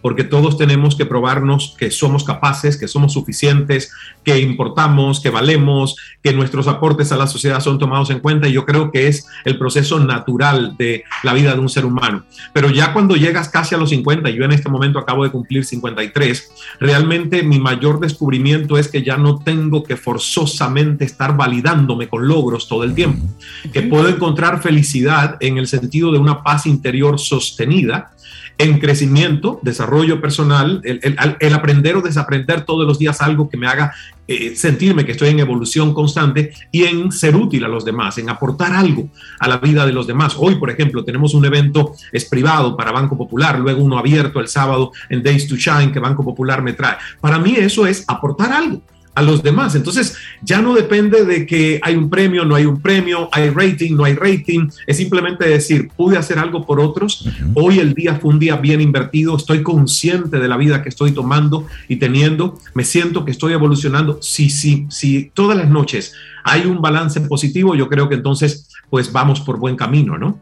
porque 0.00 0.24
todos 0.24 0.56
tenemos 0.56 0.96
que 0.96 1.04
probarnos 1.04 1.76
que 1.78 1.90
somos 1.90 2.24
capaces, 2.24 2.78
que 2.78 2.88
somos 2.88 3.12
suficientes, 3.12 3.92
que 4.24 4.40
importamos, 4.40 5.20
que 5.20 5.30
valemos, 5.30 5.96
que 6.22 6.32
nuestros 6.32 6.66
aportes 6.66 7.12
a 7.12 7.16
la 7.16 7.26
sociedad 7.26 7.60
son 7.60 7.78
tomados 7.78 8.10
en 8.10 8.20
cuenta 8.20 8.48
y 8.48 8.52
yo 8.52 8.64
creo 8.64 8.90
que 8.90 9.06
es 9.06 9.26
el 9.44 9.58
proceso 9.58 10.00
natural 10.00 10.76
de 10.78 11.04
la 11.22 11.34
vida 11.34 11.54
de 11.54 11.60
un 11.60 11.68
ser 11.68 11.84
humano. 11.84 12.24
Pero 12.54 12.70
ya 12.70 12.94
cuando 12.94 13.16
llegas 13.16 13.50
casi 13.50 13.74
a 13.74 13.78
los 13.78 13.90
50, 13.90 14.30
yo 14.30 14.44
en 14.44 14.52
este 14.52 14.70
momento 14.70 14.98
acabo 14.98 15.24
de 15.24 15.30
cumplir 15.30 15.64
53, 15.64 16.52
realmente 16.80 17.42
mi 17.42 17.60
mayor 17.60 18.00
descubrimiento 18.00 18.78
es 18.78 18.88
que 18.88 19.02
ya 19.02 19.18
no 19.18 19.40
tengo 19.40 19.84
que 19.84 19.96
forzosamente 19.96 21.04
estar 21.04 21.36
validándome 21.36 22.08
con 22.08 22.26
logros 22.26 22.66
todo 22.66 22.82
el 22.82 22.94
tiempo, 22.94 23.26
que 23.72 23.82
puedo 23.82 24.05
encontrar 24.08 24.62
felicidad 24.62 25.36
en 25.40 25.58
el 25.58 25.66
sentido 25.66 26.12
de 26.12 26.18
una 26.18 26.42
paz 26.42 26.66
interior 26.66 27.18
sostenida, 27.18 28.12
en 28.58 28.78
crecimiento, 28.78 29.60
desarrollo 29.62 30.20
personal, 30.20 30.80
el, 30.84 31.54
aprender 31.54 31.96
o 31.96 32.00
desaprender 32.00 32.64
todos 32.64 32.86
los 32.86 32.98
días 32.98 33.20
algo 33.20 33.50
que 33.50 33.58
me 33.58 33.66
haga 33.66 33.92
eh, 34.26 34.56
sentirme 34.56 35.04
que 35.04 35.12
estoy 35.12 35.28
en 35.28 35.40
evolución 35.40 35.92
constante 35.92 36.52
y 36.72 36.84
en 36.84 37.12
ser 37.12 37.36
útil 37.36 37.64
a 37.64 37.68
los 37.68 37.84
demás, 37.84 38.16
en 38.16 38.30
aportar 38.30 38.72
algo 38.72 39.08
a 39.40 39.48
la 39.48 39.58
vida 39.58 39.84
de 39.84 39.92
los 39.92 40.06
demás. 40.06 40.36
Hoy, 40.38 40.54
por 40.54 40.70
ejemplo, 40.70 41.04
tenemos 41.04 41.34
un 41.34 41.44
evento, 41.44 41.92
es 42.12 42.24
privado 42.24 42.76
para 42.76 42.92
Banco 42.92 43.16
Popular, 43.16 43.58
luego 43.58 43.82
uno 43.82 43.98
abierto 43.98 44.40
el 44.40 44.48
sábado 44.48 44.90
en 45.10 45.22
Days 45.22 45.46
to 45.46 45.56
Shine 45.56 45.92
que 45.92 46.00
Banco 46.00 46.24
Popular 46.24 46.62
me 46.62 46.72
trae. 46.72 46.96
Para 47.20 47.38
mí 47.38 47.54
eso 47.56 47.86
es 47.86 48.04
aportar 48.08 48.52
algo 48.52 48.82
a 49.16 49.22
los 49.22 49.42
demás. 49.42 49.74
Entonces, 49.74 50.14
ya 50.42 50.60
no 50.60 50.74
depende 50.74 51.24
de 51.24 51.46
que 51.46 51.80
hay 51.82 51.96
un 51.96 52.10
premio, 52.10 52.44
no 52.44 52.54
hay 52.54 52.66
un 52.66 52.80
premio, 52.82 53.30
hay 53.32 53.48
rating, 53.48 53.96
no 53.96 54.04
hay 54.04 54.14
rating. 54.14 54.68
Es 54.86 54.98
simplemente 54.98 55.48
decir, 55.48 55.88
pude 55.96 56.18
hacer 56.18 56.38
algo 56.38 56.66
por 56.66 56.78
otros. 56.78 57.26
Hoy 57.54 57.78
el 57.78 57.94
día 57.94 58.16
fue 58.16 58.30
un 58.30 58.38
día 58.38 58.56
bien 58.56 58.82
invertido. 58.82 59.34
Estoy 59.34 59.62
consciente 59.62 60.38
de 60.38 60.48
la 60.48 60.58
vida 60.58 60.82
que 60.82 60.90
estoy 60.90 61.12
tomando 61.12 61.66
y 61.88 61.96
teniendo. 61.96 62.60
Me 62.74 62.84
siento 62.84 63.24
que 63.24 63.30
estoy 63.30 63.54
evolucionando. 63.54 64.18
Sí, 64.20 64.50
sí, 64.50 64.86
sí. 64.90 65.30
Todas 65.32 65.56
las 65.56 65.70
noches 65.70 66.12
hay 66.44 66.66
un 66.66 66.82
balance 66.82 67.18
positivo. 67.22 67.74
Yo 67.74 67.88
creo 67.88 68.10
que 68.10 68.16
entonces, 68.16 68.68
pues 68.90 69.10
vamos 69.10 69.40
por 69.40 69.58
buen 69.58 69.76
camino, 69.76 70.18
¿no? 70.18 70.38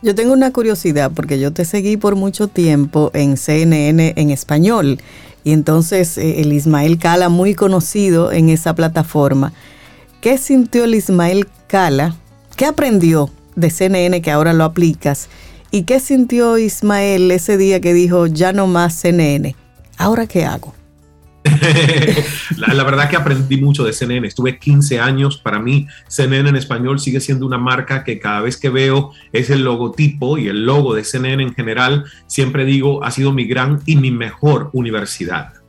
Yo 0.00 0.14
tengo 0.14 0.32
una 0.32 0.52
curiosidad 0.52 1.12
porque 1.14 1.38
yo 1.38 1.52
te 1.52 1.66
seguí 1.66 1.98
por 1.98 2.16
mucho 2.16 2.48
tiempo 2.48 3.10
en 3.12 3.36
CNN 3.36 4.14
en 4.16 4.30
español 4.30 4.98
y 5.44 5.52
entonces 5.52 6.18
eh, 6.18 6.40
el 6.40 6.52
Ismael 6.52 6.98
Cala, 6.98 7.28
muy 7.28 7.54
conocido 7.54 8.32
en 8.32 8.48
esa 8.48 8.74
plataforma. 8.74 9.52
¿Qué 10.20 10.38
sintió 10.38 10.84
el 10.84 10.94
Ismael 10.94 11.46
Cala? 11.66 12.16
¿Qué 12.56 12.64
aprendió 12.66 13.30
de 13.54 13.70
CNN 13.70 14.22
que 14.22 14.30
ahora 14.30 14.54
lo 14.54 14.64
aplicas? 14.64 15.28
¿Y 15.70 15.82
qué 15.82 16.00
sintió 16.00 16.56
Ismael 16.56 17.30
ese 17.30 17.56
día 17.56 17.80
que 17.80 17.92
dijo, 17.92 18.26
ya 18.26 18.52
no 18.52 18.66
más 18.66 18.94
CNN? 18.94 19.54
¿Ahora 19.98 20.26
qué 20.26 20.44
hago? 20.44 20.74
la, 22.56 22.84
verdad 22.84 23.10
que 23.10 23.16
aprendí 23.16 23.58
mucho 23.58 23.84
de 23.84 23.92
CNN. 23.92 24.26
Estuve 24.26 24.58
15 24.58 24.98
años. 24.98 25.38
Para 25.38 25.58
mí, 25.58 25.86
CNN 26.08 26.48
en 26.48 26.56
español 26.56 26.98
sigue 26.98 27.20
siendo 27.20 27.46
una 27.46 27.58
marca 27.58 28.04
que 28.04 28.18
cada 28.18 28.40
vez 28.40 28.56
que 28.56 28.70
veo 28.70 29.12
es 29.32 29.50
el 29.50 29.62
logotipo 29.62 30.38
y 30.38 30.48
el 30.48 30.64
logo 30.64 30.94
de 30.94 31.04
CNN 31.04 31.42
en 31.42 31.54
general, 31.54 32.04
siempre 32.26 32.64
digo, 32.64 33.04
ha 33.04 33.10
sido 33.10 33.32
mi 33.32 33.44
gran 33.46 33.80
y 33.86 33.96
mi 33.96 34.10
mejor 34.10 34.70
universidad 34.72 35.63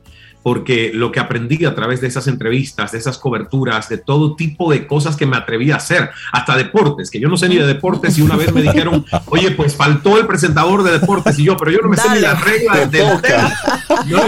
porque 0.46 0.92
lo 0.94 1.10
que 1.10 1.18
aprendí 1.18 1.64
a 1.64 1.74
través 1.74 2.00
de 2.00 2.06
esas 2.06 2.28
entrevistas, 2.28 2.92
de 2.92 2.98
esas 2.98 3.18
coberturas, 3.18 3.88
de 3.88 3.98
todo 3.98 4.36
tipo 4.36 4.70
de 4.70 4.86
cosas 4.86 5.16
que 5.16 5.26
me 5.26 5.36
atreví 5.36 5.72
a 5.72 5.76
hacer, 5.78 6.08
hasta 6.30 6.56
deportes, 6.56 7.10
que 7.10 7.18
yo 7.18 7.28
no 7.28 7.36
sé 7.36 7.48
ni 7.48 7.56
de 7.56 7.66
deportes 7.66 8.16
y 8.16 8.22
una 8.22 8.36
vez 8.36 8.54
me 8.54 8.62
dijeron, 8.62 9.04
oye, 9.26 9.50
pues 9.50 9.74
faltó 9.74 10.16
el 10.16 10.24
presentador 10.24 10.84
de 10.84 11.00
deportes 11.00 11.36
y 11.40 11.42
yo, 11.46 11.56
pero 11.56 11.72
yo 11.72 11.78
no 11.82 11.88
me 11.88 11.96
sé 11.96 12.08
ni 12.14 12.20
las 12.20 12.40
reglas 12.40 12.92
del 12.92 13.20
tema. 13.22 13.52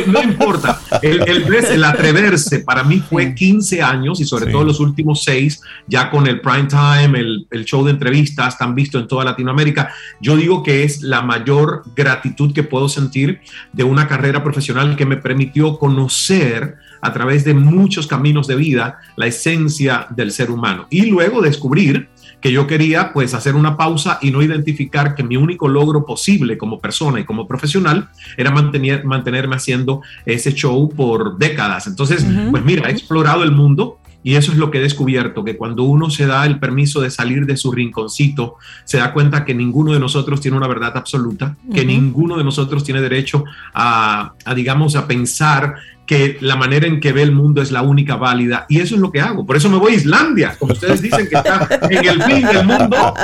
No, 0.08 0.20
importa, 0.20 0.80
el, 1.02 1.22
el, 1.22 1.84
atreverse 1.84 2.60
para 2.60 2.82
mí 2.82 2.98
fue 2.98 3.32
15 3.32 3.80
años 3.80 4.20
y 4.20 4.24
sobre 4.24 4.50
todo 4.50 4.64
los 4.64 4.80
últimos 4.80 5.22
6, 5.22 5.62
ya 5.86 6.10
con 6.10 6.26
el 6.26 6.40
prime 6.40 6.66
time, 6.66 7.16
el, 7.16 7.46
el 7.48 7.64
show 7.64 7.84
de 7.84 7.92
entrevistas 7.92 8.58
tan 8.58 8.74
visto 8.74 8.98
en 8.98 9.06
toda 9.06 9.24
Latinoamérica, 9.24 9.94
yo 10.20 10.36
digo 10.36 10.64
que 10.64 10.82
es 10.82 11.00
la 11.00 11.22
mayor 11.22 11.84
gratitud 11.94 12.52
que 12.52 12.64
puedo 12.64 12.88
sentir 12.88 13.38
de 13.72 13.84
una 13.84 14.08
carrera 14.08 14.42
profesional 14.42 14.96
que 14.96 15.06
me 15.06 15.16
permitió 15.16 15.78
conocer 15.78 16.07
conocer 16.08 16.76
a 17.02 17.12
través 17.12 17.44
de 17.44 17.52
muchos 17.52 18.06
caminos 18.06 18.46
de 18.46 18.56
vida 18.56 18.98
la 19.16 19.26
esencia 19.26 20.06
del 20.08 20.32
ser 20.32 20.50
humano 20.50 20.86
y 20.90 21.02
luego 21.02 21.42
descubrir 21.42 22.08
que 22.40 22.50
yo 22.50 22.66
quería 22.66 23.12
pues 23.12 23.34
hacer 23.34 23.54
una 23.54 23.76
pausa 23.76 24.18
y 24.22 24.30
no 24.30 24.42
identificar 24.42 25.14
que 25.14 25.22
mi 25.22 25.36
único 25.36 25.68
logro 25.68 26.06
posible 26.06 26.56
como 26.56 26.80
persona 26.80 27.20
y 27.20 27.24
como 27.24 27.46
profesional 27.46 28.08
era 28.36 28.50
mantener, 28.50 29.04
mantenerme 29.04 29.56
haciendo 29.56 30.02
ese 30.24 30.54
show 30.54 30.88
por 30.88 31.36
décadas. 31.36 31.86
Entonces, 31.86 32.24
pues 32.50 32.64
mira, 32.64 32.88
he 32.88 32.92
explorado 32.92 33.42
el 33.42 33.52
mundo 33.52 33.97
y 34.28 34.36
eso 34.36 34.52
es 34.52 34.58
lo 34.58 34.70
que 34.70 34.76
he 34.76 34.82
descubierto, 34.82 35.42
que 35.42 35.56
cuando 35.56 35.84
uno 35.84 36.10
se 36.10 36.26
da 36.26 36.44
el 36.44 36.58
permiso 36.58 37.00
de 37.00 37.10
salir 37.10 37.46
de 37.46 37.56
su 37.56 37.72
rinconcito, 37.72 38.56
se 38.84 38.98
da 38.98 39.14
cuenta 39.14 39.46
que 39.46 39.54
ninguno 39.54 39.94
de 39.94 40.00
nosotros 40.00 40.42
tiene 40.42 40.58
una 40.58 40.68
verdad 40.68 40.98
absoluta, 40.98 41.56
que 41.72 41.86
ninguno 41.86 42.36
de 42.36 42.44
nosotros 42.44 42.84
tiene 42.84 43.00
derecho 43.00 43.44
a, 43.72 44.34
a, 44.44 44.54
digamos, 44.54 44.96
a 44.96 45.06
pensar 45.06 45.76
que 46.04 46.36
la 46.42 46.56
manera 46.56 46.86
en 46.86 47.00
que 47.00 47.12
ve 47.12 47.22
el 47.22 47.32
mundo 47.32 47.62
es 47.62 47.72
la 47.72 47.80
única 47.80 48.16
válida 48.16 48.66
y 48.68 48.80
eso 48.80 48.96
es 48.96 49.00
lo 49.00 49.10
que 49.10 49.22
hago. 49.22 49.46
Por 49.46 49.56
eso 49.56 49.70
me 49.70 49.78
voy 49.78 49.92
a 49.92 49.96
Islandia, 49.96 50.56
como 50.58 50.74
ustedes 50.74 51.00
dicen 51.00 51.26
que 51.26 51.36
está 51.36 51.66
en 51.88 52.06
el 52.06 52.22
fin 52.22 52.46
del 52.46 52.66
mundo. 52.66 53.14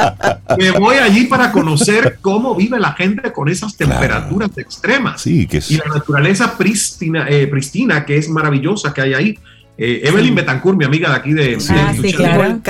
Me 0.57 0.71
voy 0.71 0.97
allí 0.97 1.25
para 1.25 1.53
conocer 1.53 2.19
cómo 2.23 2.55
vive 2.55 2.81
la 2.81 2.93
gente 2.93 3.31
con 3.31 3.51
esas 3.51 3.77
temperaturas 3.77 4.57
extremas. 4.57 5.21
Sí, 5.21 5.47
que 5.47 5.63
Y 5.69 5.77
la 5.77 5.95
naturaleza 5.95 6.57
prístina, 6.57 7.27
eh, 7.29 7.47
pristina, 7.47 8.07
que 8.07 8.17
es 8.17 8.31
maravillosa 8.31 8.95
que 8.95 9.03
hay 9.03 9.13
ahí. 9.13 9.39
Eh, 9.77 10.03
Evelyn 10.05 10.37
Betancourt, 10.37 10.79
mi 10.79 10.85
amiga 10.85 11.11
de 11.11 11.17
aquí 11.17 11.33
de, 11.33 11.59
ah, 11.71 11.93
sí, 12.01 12.13
claro. 12.13 12.61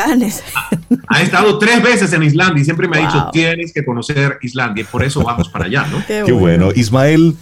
ha, 1.08 1.22
estado 1.22 1.58
tres 1.58 1.82
veces 1.82 2.10
en 2.14 2.22
Islandia 2.22 2.62
y 2.62 2.64
siempre 2.64 2.88
me 2.88 2.96
ha 2.96 3.00
dicho 3.00 3.28
tienes 3.30 3.74
que 3.74 3.84
conocer 3.84 4.38
Islandia 4.40 4.82
y 4.82 4.84
por 4.84 5.04
eso 5.04 5.22
vamos 5.22 5.50
para 5.50 5.66
allá, 5.66 5.86
¿no? 5.86 6.02
Qué, 6.06 6.32
bueno. 6.32 6.70
Ismael, 6.74 7.36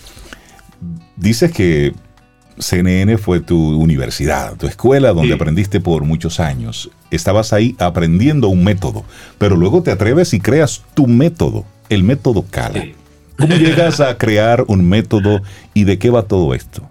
dices 1.16 1.52
que 1.52 1.94
CNN 2.58 3.18
fue 3.18 3.38
tu 3.38 3.80
universidad, 3.80 4.56
tu 4.56 4.66
escuela 4.66 5.12
donde 5.12 5.34
aprendiste 5.34 5.80
por 5.80 6.02
muchos 6.02 6.40
años. 6.40 6.90
Estabas 7.12 7.52
ahí 7.52 7.76
aprendiendo 7.78 8.48
un 8.48 8.64
método, 8.64 9.04
pero 9.38 9.54
luego 9.56 9.84
te 9.84 9.92
atreves 9.92 10.34
y 10.34 10.40
creas 10.40 10.82
tu 10.94 11.06
método, 11.06 11.64
el 11.88 12.02
método 12.02 12.44
Cala. 12.50 12.84
¿Cómo 13.38 13.54
llegas 13.56 14.00
a 14.00 14.18
crear 14.18 14.64
un 14.66 14.88
método 14.88 15.40
y 15.72 15.84
de 15.84 15.98
qué 15.98 16.10
va 16.10 16.24
todo 16.24 16.52
esto? 16.52 16.88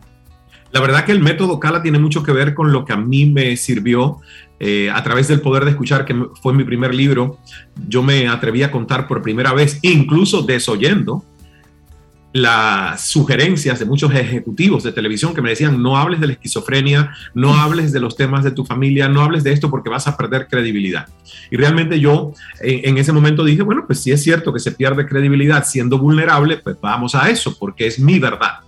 La 0.71 0.79
verdad 0.79 1.05
que 1.05 1.11
el 1.11 1.19
método 1.19 1.59
Cala 1.59 1.81
tiene 1.81 1.99
mucho 1.99 2.23
que 2.23 2.31
ver 2.31 2.53
con 2.53 2.71
lo 2.71 2.85
que 2.85 2.93
a 2.93 2.97
mí 2.97 3.25
me 3.25 3.55
sirvió 3.57 4.19
eh, 4.59 4.89
a 4.89 5.03
través 5.03 5.27
del 5.27 5.41
poder 5.41 5.65
de 5.65 5.71
escuchar, 5.71 6.05
que 6.05 6.15
fue 6.41 6.53
mi 6.53 6.63
primer 6.63 6.93
libro. 6.93 7.39
Yo 7.87 8.03
me 8.03 8.27
atreví 8.27 8.63
a 8.63 8.71
contar 8.71 9.07
por 9.07 9.21
primera 9.21 9.53
vez, 9.53 9.79
incluso 9.81 10.43
desoyendo, 10.43 11.25
las 12.33 13.07
sugerencias 13.07 13.79
de 13.79 13.85
muchos 13.85 14.13
ejecutivos 14.13 14.83
de 14.83 14.93
televisión 14.93 15.33
que 15.33 15.41
me 15.41 15.49
decían, 15.49 15.81
no 15.81 15.97
hables 15.97 16.21
de 16.21 16.27
la 16.27 16.33
esquizofrenia, 16.33 17.11
no 17.33 17.55
hables 17.55 17.91
de 17.91 17.99
los 17.99 18.15
temas 18.15 18.43
de 18.43 18.51
tu 18.51 18.63
familia, 18.63 19.09
no 19.09 19.21
hables 19.21 19.43
de 19.43 19.51
esto 19.51 19.69
porque 19.69 19.89
vas 19.89 20.07
a 20.07 20.15
perder 20.15 20.47
credibilidad. 20.47 21.07
Y 21.49 21.57
realmente 21.57 21.99
yo 21.99 22.31
en, 22.61 22.97
ese 22.97 23.11
momento 23.11 23.43
dije, 23.43 23.63
bueno, 23.63 23.83
pues 23.85 23.99
si 23.99 24.11
es 24.11 24.23
cierto 24.23 24.53
que 24.53 24.59
se 24.59 24.71
pierde 24.71 25.05
credibilidad 25.05 25.65
siendo 25.65 25.97
vulnerable, 25.97 26.57
pues 26.57 26.77
vamos 26.79 27.15
a 27.15 27.29
eso, 27.29 27.57
porque 27.59 27.87
es 27.87 27.99
mi 27.99 28.19
verdad. 28.19 28.59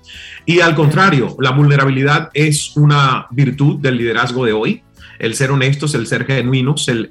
Y 0.46 0.60
al 0.60 0.76
contrario, 0.76 1.36
la 1.40 1.52
vulnerabilidad 1.52 2.30
es 2.34 2.76
una 2.76 3.28
virtud 3.32 3.80
del 3.80 3.98
liderazgo 3.98 4.46
de 4.46 4.54
hoy 4.54 4.84
el 5.20 5.36
ser 5.36 5.52
honestos, 5.52 5.96
el 5.96 6.06
ser 6.06 6.26
genuinos, 6.26 6.88
el, 6.90 7.08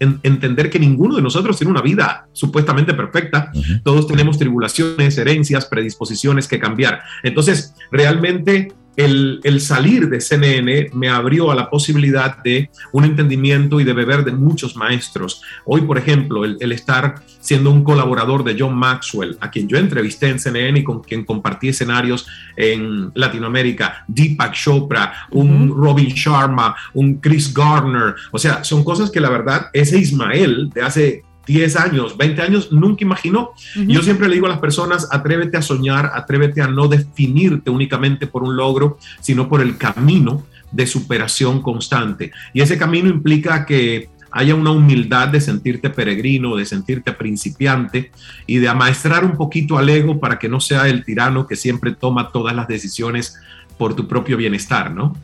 entender 0.00 0.68
que 0.68 0.80
ninguno 0.80 1.14
de 1.14 1.22
nosotros 1.22 1.56
tiene 1.56 1.70
una 1.70 1.80
vida 1.80 2.26
supuestamente 2.32 2.92
perfecta. 2.92 3.52
Todos 3.84 4.08
tenemos 4.08 4.36
tribulaciones, 4.36 5.16
herencias, 5.16 5.66
predisposiciones 5.66 6.48
que 6.48 6.58
cambiar. 6.58 7.02
Entonces, 7.22 7.74
realmente 7.92 8.72
el, 8.96 9.60
salir 9.60 10.08
de 10.08 10.20
CNN 10.20 10.90
me 10.94 11.08
abrió 11.08 11.50
a 11.50 11.54
la 11.54 11.68
posibilidad 11.68 12.42
de 12.42 12.70
un 12.92 13.04
entendimiento 13.04 13.80
y 13.80 13.84
de 13.84 13.92
beber 13.92 14.24
de 14.24 14.32
muchos 14.32 14.76
maestros. 14.76 15.42
Hoy, 15.64 15.82
por 15.82 15.98
ejemplo, 15.98 16.44
el, 16.44 16.72
estar 16.72 17.22
siendo 17.40 17.70
un 17.70 17.84
colaborador 17.84 18.42
de 18.42 18.56
John 18.58 18.76
Maxwell, 18.76 19.36
a 19.40 19.50
quien 19.50 19.68
yo 19.68 19.76
entrevisté 19.78 20.28
en 20.28 20.38
CNN 20.38 20.78
y 20.80 20.84
con 20.84 21.02
quien 21.02 21.24
compartí 21.24 21.68
escenarios 21.68 22.26
en 22.56 23.12
Latinoamérica, 23.14 24.04
Deepak 24.08 24.54
Chopra, 24.54 25.12
un 25.30 25.68
Robin 25.68 26.08
Sharma, 26.08 26.74
un 26.94 27.20
Chris 27.20 27.52
Garner, 27.52 28.14
o 28.32 28.38
sea, 28.38 28.64
son 28.64 28.82
cosas 28.82 29.10
que 29.10 29.20
la 29.20 29.30
verdad 29.30 29.68
ese 29.72 29.98
Ismael 29.98 30.70
de 30.70 30.82
hace 30.82 31.22
10 31.46 31.76
años, 31.76 32.16
20 32.16 32.42
años, 32.42 32.72
nunca 32.72 33.04
imaginó. 33.04 33.52
Yo 33.74 34.02
siempre 34.02 34.28
le 34.28 34.34
digo 34.34 34.46
a 34.46 34.50
las 34.50 34.58
personas, 34.58 35.08
atrévete 35.10 35.56
a 35.56 35.62
soñar, 35.62 36.10
atrévete 36.14 36.60
a 36.60 36.66
no 36.66 36.88
definirte 36.88 37.70
únicamente 37.70 38.26
por 38.26 38.42
un 38.42 38.56
logro, 38.56 38.98
sino 39.20 39.48
por 39.48 39.60
el 39.60 39.76
camino 39.76 40.44
de 40.72 40.86
superación 40.86 41.62
constante. 41.62 42.32
Y 42.52 42.60
ese 42.60 42.76
camino 42.76 43.08
implica 43.08 43.64
que 43.64 44.08
haya 44.30 44.54
una 44.54 44.70
humildad 44.70 45.28
de 45.28 45.40
sentirte 45.40 45.88
peregrino, 45.88 46.56
de 46.56 46.66
sentirte 46.66 47.12
principiante 47.12 48.10
y 48.46 48.58
de 48.58 48.68
amaestrar 48.68 49.24
un 49.24 49.36
poquito 49.36 49.78
al 49.78 49.88
ego 49.88 50.20
para 50.20 50.38
que 50.38 50.48
no 50.48 50.60
sea 50.60 50.88
el 50.88 51.04
tirano 51.04 51.46
que 51.46 51.56
siempre 51.56 51.92
toma 51.92 52.30
todas 52.30 52.54
las 52.54 52.68
decisiones 52.68 53.38
por 53.78 53.94
tu 53.94 54.06
propio 54.06 54.36
bienestar, 54.36 54.90
¿no? 54.90 55.16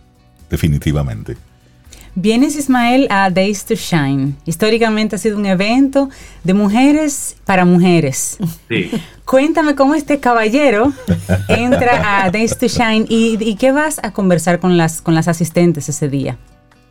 Definitivamente. 0.48 1.36
Vienes, 2.14 2.56
Ismael, 2.56 3.06
a 3.10 3.30
Days 3.30 3.64
to 3.64 3.74
Shine. 3.74 4.34
Históricamente 4.44 5.16
ha 5.16 5.18
sido 5.18 5.38
un 5.38 5.46
evento 5.46 6.10
de 6.44 6.52
mujeres 6.52 7.36
para 7.46 7.64
mujeres. 7.64 8.36
Sí. 8.68 8.90
Cuéntame 9.24 9.74
cómo 9.74 9.94
este 9.94 10.20
caballero 10.20 10.92
entra 11.48 12.24
a 12.24 12.30
Days 12.30 12.58
to 12.58 12.66
Shine 12.66 13.06
y, 13.08 13.56
qué 13.56 13.72
vas 13.72 13.98
a 14.02 14.12
conversar 14.12 14.60
con 14.60 14.76
las, 14.76 15.00
con 15.00 15.14
las 15.14 15.26
asistentes 15.26 15.88
ese 15.88 16.10
día. 16.10 16.36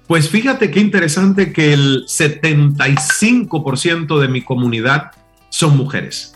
Pues 0.08 0.28
fíjate 0.30 0.72
qué 0.72 0.80
interesante 0.80 1.54
que 1.54 1.74
el 1.74 2.08
75% 2.08 4.20
de 4.20 4.28
mi 4.28 4.42
comunidad 4.42 5.12
son 5.50 5.78
mujeres. 5.78 6.34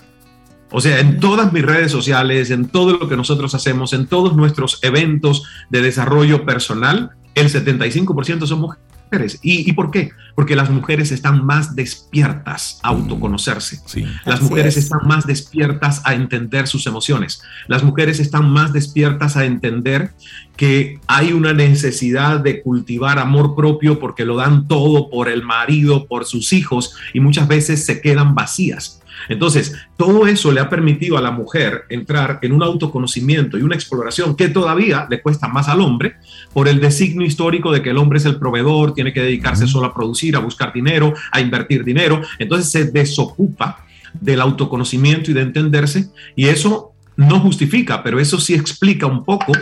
O 0.72 0.82
sea, 0.82 1.00
en 1.00 1.20
todas 1.20 1.54
mis 1.54 1.64
redes 1.64 1.92
sociales, 1.92 2.50
en 2.50 2.68
todo 2.68 2.98
lo 2.98 3.08
que 3.08 3.16
nosotros 3.16 3.54
hacemos, 3.56 3.94
en 3.94 4.08
todos 4.08 4.36
nuestros 4.36 4.80
eventos 4.82 5.44
de 5.70 5.82
desarrollo 5.82 6.46
personal, 6.46 7.12
el 7.36 7.50
75% 7.50 8.46
son 8.48 8.62
mujeres. 8.62 9.40
¿Y, 9.42 9.72
por 9.74 9.92
qué? 9.92 10.10
Porque 10.36 10.56
las 10.56 10.70
mujeres 10.70 11.12
están 11.12 11.46
más 11.46 11.76
despiertas 11.76 12.80
a 12.84 12.90
autoconocerse. 12.90 13.80
Las 14.26 14.42
mujeres 14.42 14.76
están 14.78 15.02
más 15.06 15.26
despiertas 15.26 16.02
a 16.06 16.16
entender 16.16 16.68
sus 16.68 16.86
emociones. 16.88 17.42
Las 17.68 17.84
mujeres 17.84 18.20
están 18.20 18.50
más 18.50 18.74
despiertas 18.74 19.38
a 19.38 19.46
entender 19.46 20.12
que 20.58 21.00
hay 21.08 21.32
una 21.32 21.54
necesidad 21.54 22.40
de 22.40 22.62
cultivar 22.62 23.20
amor 23.20 23.56
propio 23.56 24.00
porque 24.00 24.26
lo 24.26 24.38
dan 24.38 24.68
todo 24.68 25.10
por 25.10 25.30
el 25.30 25.44
marido, 25.44 26.08
por 26.08 26.26
sus 26.26 26.52
hijos 26.52 26.96
y 27.14 27.20
muchas 27.20 27.48
veces 27.48 27.86
se 27.86 28.02
quedan 28.02 28.36
vacías. 28.36 29.02
Entonces, 29.30 29.76
todo 29.98 30.28
eso 30.28 30.52
le 30.52 30.60
ha 30.62 30.70
permitido 30.70 31.18
a 31.18 31.22
la 31.22 31.32
mujer 31.32 31.86
entrar 31.90 32.40
en 32.42 32.52
un 32.52 32.64
autoconocimiento 32.64 33.58
y 33.58 33.62
una 33.62 33.76
exploración 33.76 34.36
que 34.36 34.50
todavía 34.50 35.08
le 35.10 35.22
cuesta 35.22 35.48
más 35.48 35.68
al 35.68 35.82
hombre 35.82 36.16
por 36.54 36.68
el 36.68 36.80
designio 36.80 37.26
histórico 37.26 37.72
de 37.72 37.82
que 37.82 37.90
el 37.90 37.98
hombre 37.98 38.20
es 38.20 38.26
el 38.26 38.38
proveedor, 38.38 38.94
tiene 38.94 39.14
que 39.14 39.22
dedicarse 39.22 39.68
solo 39.68 39.88
a 39.88 39.94
producir, 39.94 40.36
a 40.36 40.40
buscar 40.40 40.74
dinero, 40.74 41.14
a 41.32 41.42
invertir 41.42 41.84
dinero. 41.84 42.22
Entonces 42.40 42.72
se 42.72 42.86
desocupa 42.92 43.86
del 44.14 44.42
autoconocimiento 44.42 45.32
y 45.32 45.34
de 45.34 45.42
entenderse 45.42 46.10
y 46.36 46.46
eso 46.48 46.94
no 47.18 47.40
justifica, 47.40 48.04
pero 48.04 48.20
eso 48.20 48.40
sí 48.40 48.54
explica 48.54 49.06
un 49.06 49.24
poco 49.24 49.54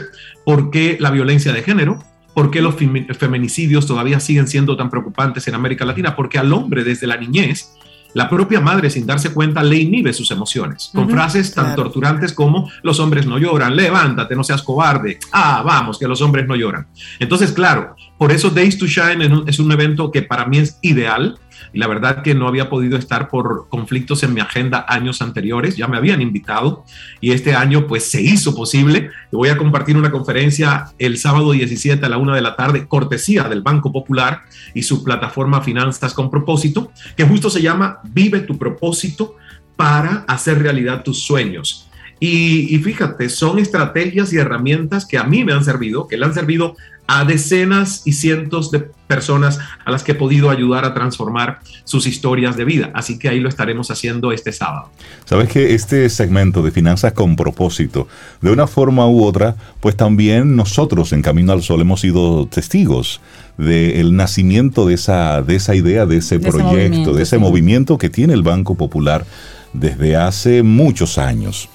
por 0.45 0.72
qué 0.72 0.97
la 0.99 1.11
violencia 1.11 1.53
de 1.53 1.64
género, 1.64 2.03
por 2.34 2.49
qué 2.49 2.61
los 2.61 2.76
feminicidios 2.76 3.86
todavía 3.86 4.20
siguen 4.20 4.47
siendo 4.47 4.76
tan 4.76 4.89
preocupantes 4.89 5.47
en 5.47 5.55
América 5.55 5.86
Latina, 5.86 6.16
porque 6.16 6.39
al 6.39 6.51
hombre 6.51 6.84
desde 6.84 7.05
la 7.05 7.18
niñez 7.18 7.74
la 8.14 8.30
propia 8.30 8.59
madre, 8.59 8.89
sin 8.89 9.05
darse 9.05 9.34
cuenta, 9.34 9.64
le 9.64 9.78
inhibe 9.78 10.14
sus 10.14 10.32
emociones, 10.32 10.91
con 10.93 11.09
frases 11.09 11.53
tan 11.53 11.76
torturantes 11.76 12.34
como 12.34 12.70
los 12.82 12.99
hombres 12.99 13.26
no 13.26 13.38
lloran, 13.38 13.76
levántate, 13.76 14.36
no 14.36 14.43
seas 14.43 14.61
cobarde, 14.61 15.20
ah, 15.32 15.64
vamos, 15.66 15.97
que 15.97 16.07
los 16.07 16.22
hombres 16.22 16.47
no 16.47 16.55
lloran. 16.55 16.88
Entonces, 17.20 17.51
claro, 17.51 17.95
por 18.18 18.32
eso 18.32 18.49
Days 18.49 18.78
to 18.78 18.86
Shine 18.86 19.43
es 19.47 19.59
un 19.59 19.72
evento 19.72 20.11
que 20.11 20.22
para 20.22 20.45
mí 20.45 20.59
es 20.59 20.78
ideal, 20.82 21.38
y 21.72 21.80
la 21.80 21.88
verdad 21.88 22.22
que 22.24 22.36
no 22.36 22.47
había 22.47 22.70
podido 22.70 22.97
estar 22.97 23.30
por 23.30 23.68
conflictos 23.70 24.24
en 24.24 24.34
mi 24.34 24.41
agenda 24.41 24.86
años 24.88 25.22
anteriores, 25.22 25.78
ya 25.78 25.88
me 25.88 25.97
habían 25.97 26.22
invitado 26.22 26.86
y 27.22 27.32
este 27.32 27.55
año 27.55 27.88
pues 27.88 28.09
se 28.09 28.22
hizo 28.22 28.55
posible. 28.55 29.11
voy 29.32 29.49
a 29.49 29.57
compartir 29.57 29.97
una 29.97 30.11
conferencia 30.11 30.91
el 30.99 31.18
sábado 31.18 31.51
17 31.51 32.05
a 32.05 32.09
la 32.09 32.18
una 32.18 32.36
de 32.36 32.41
la 32.41 32.55
tarde, 32.55 32.88
cortesía 32.88 33.43
del 33.43 33.61
Banco 33.61 33.91
Popular 33.91 34.41
y 34.74 34.84
su 34.84 35.03
plataforma 35.03 35.61
Finanzas 35.61 36.14
con 36.14 36.30
propósito, 36.30 36.91
que 37.16 37.26
justo 37.26 37.49
se 37.49 37.61
llama 37.61 37.99
Vive 38.03 38.41
tu 38.41 38.57
propósito 38.57 39.36
para 39.76 40.26
hacer 40.28 40.61
realidad 40.61 41.03
tus 41.03 41.24
sueños. 41.24 41.89
Y, 42.20 42.74
y, 42.74 42.80
fíjate, 42.80 43.28
son 43.28 43.59
estrategias 43.59 44.32
y 44.32 44.38
herramientas 44.38 45.05
que 45.05 45.18
a 45.18 45.26
mí 45.26 45.43
me 45.43 45.51
han 45.51 45.66
servido, 45.66 46.07
que 46.07 46.16
le 46.16 46.26
han 46.26 46.34
servido 46.34 46.78
a 47.07 47.25
decenas 47.25 48.01
y 48.05 48.13
cientos 48.13 48.71
de 48.71 48.79
personas 49.07 49.59
a 49.85 49.91
las 49.91 50.03
que 50.03 50.13
he 50.13 50.15
podido 50.15 50.49
ayudar 50.49 50.85
a 50.85 50.93
transformar 50.93 51.59
sus 51.83 52.07
historias 52.07 52.55
de 52.55 52.65
vida. 52.65 52.91
Así 52.93 53.19
que 53.19 53.29
ahí 53.29 53.39
lo 53.39 53.49
estaremos 53.49 53.91
haciendo 53.91 54.31
este 54.31 54.51
sábado. 54.51 54.89
Sabes 55.25 55.49
que 55.49 55.75
este 55.75 56.09
segmento 56.09 56.61
de 56.61 56.71
finanzas 56.71 57.13
con 57.13 57.35
propósito, 57.35 58.07
de 58.41 58.51
una 58.51 58.67
forma 58.67 59.07
u 59.07 59.23
otra, 59.23 59.55
pues 59.81 59.95
también 59.95 60.55
nosotros 60.55 61.11
en 61.13 61.21
Camino 61.21 61.51
al 61.51 61.61
Sol 61.61 61.81
hemos 61.81 62.01
sido 62.01 62.47
testigos 62.47 63.21
del 63.57 64.15
nacimiento 64.15 64.87
de 64.87 64.95
esa, 64.95 65.41
de 65.41 65.55
esa 65.55 65.75
idea, 65.75 66.05
de 66.05 66.17
ese 66.17 66.39
proyecto, 66.39 67.13
de 67.13 67.23
ese 67.23 67.37
movimiento 67.37 67.97
que 67.97 68.09
tiene 68.09 68.33
el 68.33 68.41
Banco 68.41 68.75
Popular 68.75 69.25
desde 69.73 70.15
hace 70.15 70.63
muchos 70.63 71.17
años. 71.17 71.69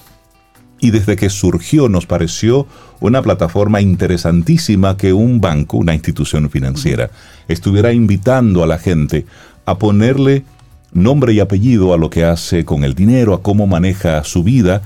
Y 0.79 0.91
desde 0.91 1.15
que 1.15 1.29
surgió 1.29 1.89
nos 1.89 2.05
pareció 2.05 2.67
una 2.99 3.21
plataforma 3.21 3.81
interesantísima 3.81 4.97
que 4.97 5.13
un 5.13 5.41
banco, 5.41 5.77
una 5.77 5.93
institución 5.93 6.49
financiera, 6.49 7.11
estuviera 7.47 7.91
invitando 7.91 8.63
a 8.63 8.67
la 8.67 8.77
gente 8.77 9.25
a 9.65 9.77
ponerle 9.77 10.43
nombre 10.91 11.33
y 11.33 11.39
apellido 11.39 11.93
a 11.93 11.97
lo 11.97 12.09
que 12.09 12.23
hace 12.23 12.65
con 12.65 12.83
el 12.83 12.95
dinero, 12.95 13.33
a 13.33 13.41
cómo 13.41 13.67
maneja 13.67 14.23
su 14.23 14.43
vida, 14.43 14.81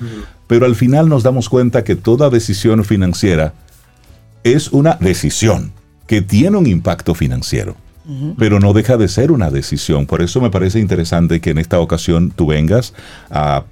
pero 0.47 0.65
al 0.65 0.75
final 0.75 1.09
nos 1.09 1.23
damos 1.23 1.49
cuenta 1.49 1.83
que 1.83 1.95
toda 1.95 2.29
decisión 2.29 2.83
financiera 2.83 3.53
es 4.43 4.69
una 4.71 4.97
decisión 4.99 5.71
que 6.07 6.21
tiene 6.21 6.57
un 6.57 6.67
impacto 6.67 7.15
financiero. 7.15 7.75
Pero 8.37 8.59
no 8.59 8.73
deja 8.73 8.97
de 8.97 9.07
ser 9.07 9.31
una 9.31 9.49
decisión. 9.49 10.05
Por 10.05 10.21
eso 10.21 10.41
me 10.41 10.49
parece 10.49 10.77
interesante 10.81 11.39
que 11.39 11.51
en 11.51 11.57
esta 11.57 11.79
ocasión 11.79 12.33
tú 12.35 12.47
vengas 12.47 12.93
a 13.29 13.63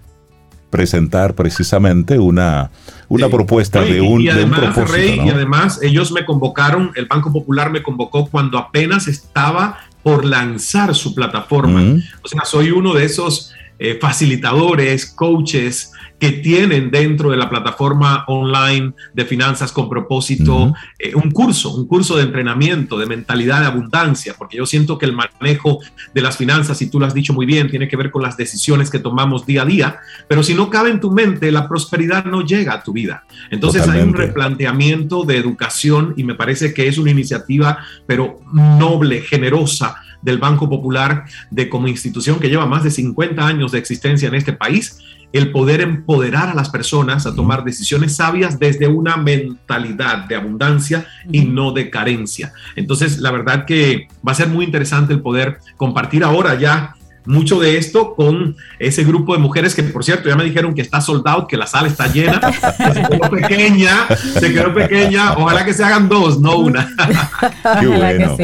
presentar 0.72 1.36
precisamente 1.36 2.18
una, 2.18 2.72
una 3.10 3.30
propuesta 3.30 3.84
de 3.84 4.02
un, 4.02 4.22
y 4.22 4.30
además, 4.30 4.60
propósito. 4.60 5.24
Y 5.24 5.30
además 5.30 5.80
ellos 5.84 6.12
me 6.12 6.26
convocaron, 6.26 6.92
el 6.96 7.06
Banco 7.06 7.32
Popular 7.32 7.70
me 7.70 7.84
convocó 7.84 8.26
cuando 8.28 8.58
apenas 8.58 9.08
estaba 9.08 9.78
por 10.02 10.26
lanzar 10.26 10.96
su 10.96 11.14
plataforma. 11.14 12.02
O 12.24 12.28
sea, 12.28 12.46
soy 12.46 12.72
uno 12.72 12.96
de 12.96 13.06
esos 13.06 13.54
eh, 13.78 14.00
facilitadores, 14.02 15.06
coaches, 15.06 15.92
que 16.22 16.34
tienen 16.34 16.92
dentro 16.92 17.32
de 17.32 17.38
la 17.38 17.50
plataforma 17.50 18.26
online 18.28 18.94
de 19.12 19.26
finanzas 19.26 19.72
con 19.72 19.90
propósito 19.90 20.72
eh, 21.00 21.16
un 21.16 21.32
curso, 21.32 21.74
un 21.74 21.88
curso 21.88 22.16
de 22.16 22.22
entrenamiento, 22.22 23.00
de 23.00 23.08
mentalidad 23.08 23.62
de 23.62 23.66
abundancia, 23.66 24.36
porque 24.38 24.58
yo 24.58 24.68
siento 24.68 25.00
que 25.00 25.08
el 25.08 25.14
manejo 25.14 25.80
de 26.14 26.22
las 26.22 26.38
finanzas, 26.38 26.80
y 26.84 26.92
tú 26.92 27.00
lo 27.00 27.08
has 27.08 27.16
dicho 27.16 27.34
muy 27.34 27.48
bien, 27.48 27.72
tiene 27.72 27.88
que 27.88 27.98
ver 27.98 28.12
con 28.12 28.22
las 28.22 28.38
decisiones 28.38 28.92
que 28.92 29.00
tomamos 29.00 29.48
día 29.48 29.64
a 29.64 29.66
día, 29.66 30.00
pero 30.28 30.44
si 30.44 30.54
no 30.54 30.70
cabe 30.70 30.92
en 30.92 31.00
tu 31.00 31.10
mente, 31.10 31.52
la 31.52 31.68
prosperidad 31.68 32.24
no 32.26 32.46
llega 32.46 32.76
a 32.76 32.84
tu 32.84 32.94
vida. 32.94 33.24
Entonces 33.50 33.88
hay 33.88 34.02
un 34.02 34.14
replanteamiento 34.14 35.24
de 35.24 35.38
educación 35.38 36.14
y 36.18 36.24
me 36.24 36.36
parece 36.36 36.72
que 36.72 36.88
es 36.88 37.00
una 37.00 37.10
iniciativa, 37.10 37.80
pero 38.06 38.42
noble, 38.54 39.22
generosa 39.22 39.96
del 40.22 40.38
Banco 40.38 40.70
Popular 40.70 41.26
de 41.50 41.68
como 41.68 41.88
institución 41.88 42.40
que 42.40 42.48
lleva 42.48 42.68
más 42.68 42.84
de 42.84 42.92
50 42.92 43.44
años 43.44 43.72
de 43.72 43.80
existencia 43.80 44.28
en 44.28 44.36
este 44.36 44.54
país 44.54 45.00
el 45.34 45.52
poder 45.52 45.82
empoderar 45.82 46.50
a 46.50 46.54
las 46.54 46.70
personas 46.70 47.26
a 47.26 47.36
tomar 47.36 47.64
decisiones 47.64 48.16
sabias 48.16 48.60
desde 48.60 48.88
una 48.88 49.18
mentalidad 49.18 50.26
de 50.26 50.36
abundancia 50.36 51.08
y 51.32 51.46
no 51.46 51.72
de 51.72 51.90
carencia. 51.90 52.54
Entonces, 52.76 53.20
la 53.20 53.32
verdad 53.32 53.66
que 53.66 54.08
va 54.28 54.34
a 54.34 54.36
ser 54.36 54.48
muy 54.48 54.66
interesante 54.66 55.14
el 55.14 55.22
poder 55.22 55.60
compartir 55.78 56.24
ahora 56.24 56.56
ya 56.56 56.96
mucho 57.26 57.60
de 57.60 57.78
esto 57.78 58.16
con 58.16 58.56
ese 58.80 59.04
grupo 59.04 59.34
de 59.34 59.40
mujeres 59.40 59.76
que, 59.76 59.84
por 59.84 60.04
cierto, 60.04 60.30
ya 60.30 60.36
me 60.36 60.44
dijeron 60.44 60.74
que 60.74 60.82
está 60.82 61.02
soldado, 61.02 61.48
que 61.48 61.58
la 61.58 61.68
sala 61.68 61.88
está 61.88 62.12
llena, 62.12 62.40
se 62.52 63.02
quedó 63.10 63.30
pequeña, 63.30 64.08
se 64.18 64.54
quedó 64.54 64.74
pequeña, 64.74 65.34
ojalá 65.34 65.66
que 65.66 65.74
se 65.74 65.84
hagan 65.84 66.10
dos, 66.10 66.40
no 66.40 66.58
una. 66.58 66.90
Qué 67.80 67.88
bueno. 67.88 68.38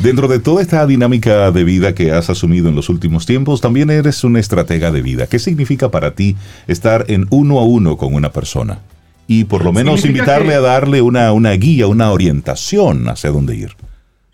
Dentro 0.00 0.28
de 0.28 0.38
toda 0.38 0.62
esta 0.62 0.86
dinámica 0.86 1.50
de 1.50 1.64
vida 1.64 1.94
que 1.94 2.12
has 2.12 2.30
asumido 2.30 2.68
en 2.68 2.76
los 2.76 2.88
últimos 2.88 3.26
tiempos, 3.26 3.60
también 3.60 3.90
eres 3.90 4.22
una 4.24 4.40
estratega 4.40 4.90
de 4.90 5.02
vida. 5.02 5.26
¿Qué 5.26 5.38
significa 5.38 5.90
para 5.90 6.12
ti 6.12 6.36
estar 6.66 7.04
en 7.08 7.26
uno 7.30 7.58
a 7.58 7.64
uno 7.64 7.96
con 7.96 8.14
una 8.14 8.30
persona? 8.30 8.78
Y 9.26 9.44
por 9.44 9.64
lo 9.64 9.72
menos 9.72 10.04
invitarle 10.04 10.54
a 10.54 10.60
darle 10.60 11.02
una, 11.02 11.32
una 11.32 11.52
guía, 11.52 11.86
una 11.86 12.10
orientación 12.10 13.08
hacia 13.08 13.30
dónde 13.30 13.56
ir. 13.56 13.76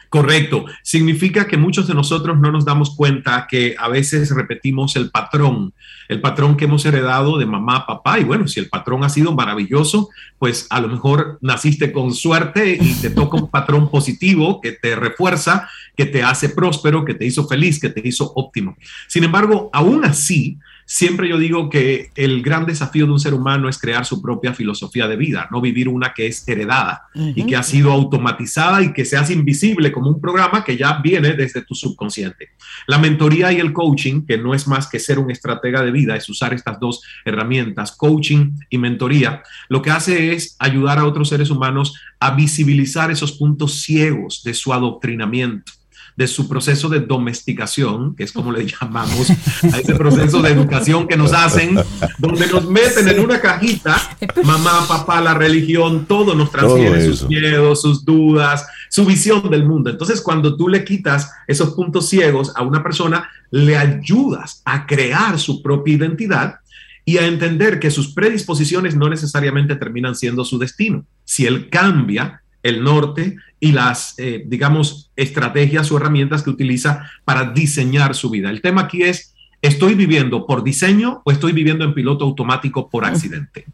Correcto. 0.09 0.65
Significa 0.83 1.47
que 1.47 1.57
muchos 1.57 1.89
de 1.89 1.95
nosotros 1.95 2.39
no 2.39 2.53
nos 2.53 2.65
damos 2.65 2.95
cuenta 2.95 3.47
que 3.49 3.75
a 3.79 3.89
veces 3.89 4.31
repetimos 4.31 4.97
el 4.97 5.11
patrón, 5.11 5.73
el 6.09 6.21
patrón 6.21 6.57
que 6.57 6.67
hemos 6.67 6.87
heredado 6.87 7.39
de 7.39 7.47
mamá, 7.47 7.87
papá. 7.87 8.19
Y 8.19 8.25
bueno, 8.25 8.47
si 8.47 8.61
el 8.61 8.69
patrón 8.69 9.03
ha 9.05 9.09
sido 9.09 9.35
maravilloso, 9.35 10.09
pues 10.39 10.67
a 10.71 10.81
lo 10.81 10.89
mejor 10.89 11.39
naciste 11.41 11.93
con 11.93 12.15
suerte 12.15 12.79
y 12.81 12.95
te 12.95 13.11
toca 13.11 13.37
un 13.37 13.51
patrón 13.51 13.91
positivo 13.91 14.61
que 14.61 14.73
te 14.73 14.95
refuerza, 14.95 15.69
que 15.97 16.07
te 16.07 16.23
hace 16.23 16.51
próspero, 16.51 17.05
que 17.05 17.15
te 17.15 17.27
hizo 17.27 17.49
feliz, 17.49 17.81
que 17.81 17.91
te 17.91 18.07
hizo 18.07 18.33
óptimo. 18.35 18.77
Sin 19.09 19.25
embargo, 19.25 19.71
aún 19.73 20.05
así, 20.05 20.59
Siempre 20.89 21.28
yo 21.28 21.37
digo 21.37 21.68
que 21.68 22.12
el 22.14 22.43
gran 22.43 22.64
desafío 22.64 23.07
de 23.07 23.12
un 23.12 23.18
ser 23.18 23.34
humano 23.34 23.68
es 23.68 23.76
crear 23.76 24.07
su 24.07 24.22
propia 24.22 24.55
filosofía 24.55 25.09
de 25.09 25.16
vida, 25.16 25.49
no 25.51 25.61
vivir 25.61 25.89
una 25.89 26.14
que 26.14 26.28
es 26.28 26.47
heredada 26.47 27.09
y 27.12 27.45
que 27.45 27.57
ha 27.57 27.64
sido 27.64 27.91
automatizada 27.91 28.80
y 28.82 28.93
que 28.93 29.05
se 29.05 29.16
hace 29.16 29.32
invisible 29.32 29.91
como 29.91 30.11
un 30.11 30.20
programa 30.20 30.62
que 30.62 30.76
ya 30.76 31.01
viene 31.03 31.32
desde 31.32 31.62
tu 31.62 31.74
subconsciente. 31.74 32.51
La 32.87 32.99
mentoría 32.99 33.51
y 33.53 33.59
el 33.59 33.72
coaching, 33.72 34.24
que 34.24 34.39
no 34.39 34.55
es 34.55 34.68
más 34.68 34.87
que 34.87 35.01
ser 35.01 35.18
un 35.18 35.28
estratega 35.28 35.82
de 35.82 35.91
vida, 35.91 36.14
es 36.14 36.28
usar 36.28 36.55
estas 36.55 36.78
dos 36.78 37.03
herramientas, 37.24 37.91
coaching 37.91 38.53
y 38.70 38.78
mentoría, 38.78 39.43
lo 39.68 39.82
que 39.82 39.91
hace 39.91 40.34
es 40.34 40.55
ayudar 40.61 40.99
a 40.99 41.05
otros 41.05 41.30
seres 41.30 41.51
humanos 41.51 41.95
a 42.20 42.37
visibilizar 42.37 43.11
esos 43.11 43.32
puntos 43.32 43.82
ciegos 43.82 44.43
de 44.45 44.55
su 44.55 44.72
adoctrinamiento 44.72 45.72
de 46.17 46.27
su 46.27 46.49
proceso 46.49 46.89
de 46.89 47.01
domesticación, 47.01 48.17
que 48.17 48.25
es 48.25 48.33
como 48.33 48.51
le 48.51 48.67
llamamos 48.67 49.31
a 49.31 49.79
ese 49.79 49.95
proceso 49.95 50.41
de 50.41 50.51
educación 50.51 51.07
que 51.07 51.17
nos 51.17 51.33
hacen, 51.33 51.79
donde 52.19 52.47
nos 52.47 52.69
meten 52.69 53.09
en 53.09 53.21
una 53.21 53.41
cajita, 53.41 54.01
mamá, 54.43 54.87
papá, 54.89 55.21
la 55.21 55.35
religión, 55.35 56.07
todo 56.07 56.35
nos 56.35 56.51
transfiere 56.51 57.05
sus 57.05 57.29
miedos, 57.29 57.83
sus 57.83 58.05
dudas, 58.05 58.67
su 58.89 59.05
visión 59.05 59.49
del 59.51 59.67
mundo. 59.67 59.91
Entonces, 59.91 60.23
cuando 60.23 60.57
tú 60.57 60.69
le 60.69 60.85
quitas 60.85 61.31
esos 61.47 61.75
puntos 61.75 62.09
ciegos 62.09 62.53
a 62.57 62.62
una 62.62 62.83
persona, 62.83 63.29
le 63.51 63.77
ayudas 63.77 64.62
a 64.64 64.87
crear 64.87 65.39
su 65.39 65.62
propia 65.62 65.95
identidad 65.95 66.61
y 67.05 67.19
a 67.19 67.27
entender 67.27 67.79
que 67.79 67.91
sus 67.91 68.12
predisposiciones 68.12 68.97
no 68.97 69.09
necesariamente 69.09 69.77
terminan 69.77 70.17
siendo 70.17 70.45
su 70.45 70.59
destino. 70.59 71.05
Si 71.25 71.47
él 71.47 71.69
cambia, 71.69 72.43
el 72.69 72.83
norte 72.83 73.37
y 73.61 73.73
las, 73.73 74.14
eh, 74.19 74.45
digamos, 74.47 75.11
estrategias 75.17 75.91
o 75.91 75.97
herramientas 75.97 76.43
que 76.43 76.51
utiliza 76.51 77.09
para 77.25 77.51
diseñar 77.51 78.14
su 78.14 78.31
vida. 78.31 78.51
El 78.51 78.61
tema 78.61 78.83
aquí 78.83 79.03
es, 79.03 79.35
¿estoy 79.62 79.95
viviendo 79.95 80.47
por 80.47 80.62
diseño 80.62 81.23
o 81.25 81.31
estoy 81.31 81.53
viviendo 81.53 81.85
en 81.85 81.95
piloto 81.95 82.25
automático 82.25 82.89
por 82.89 83.05
accidente? 83.05 83.67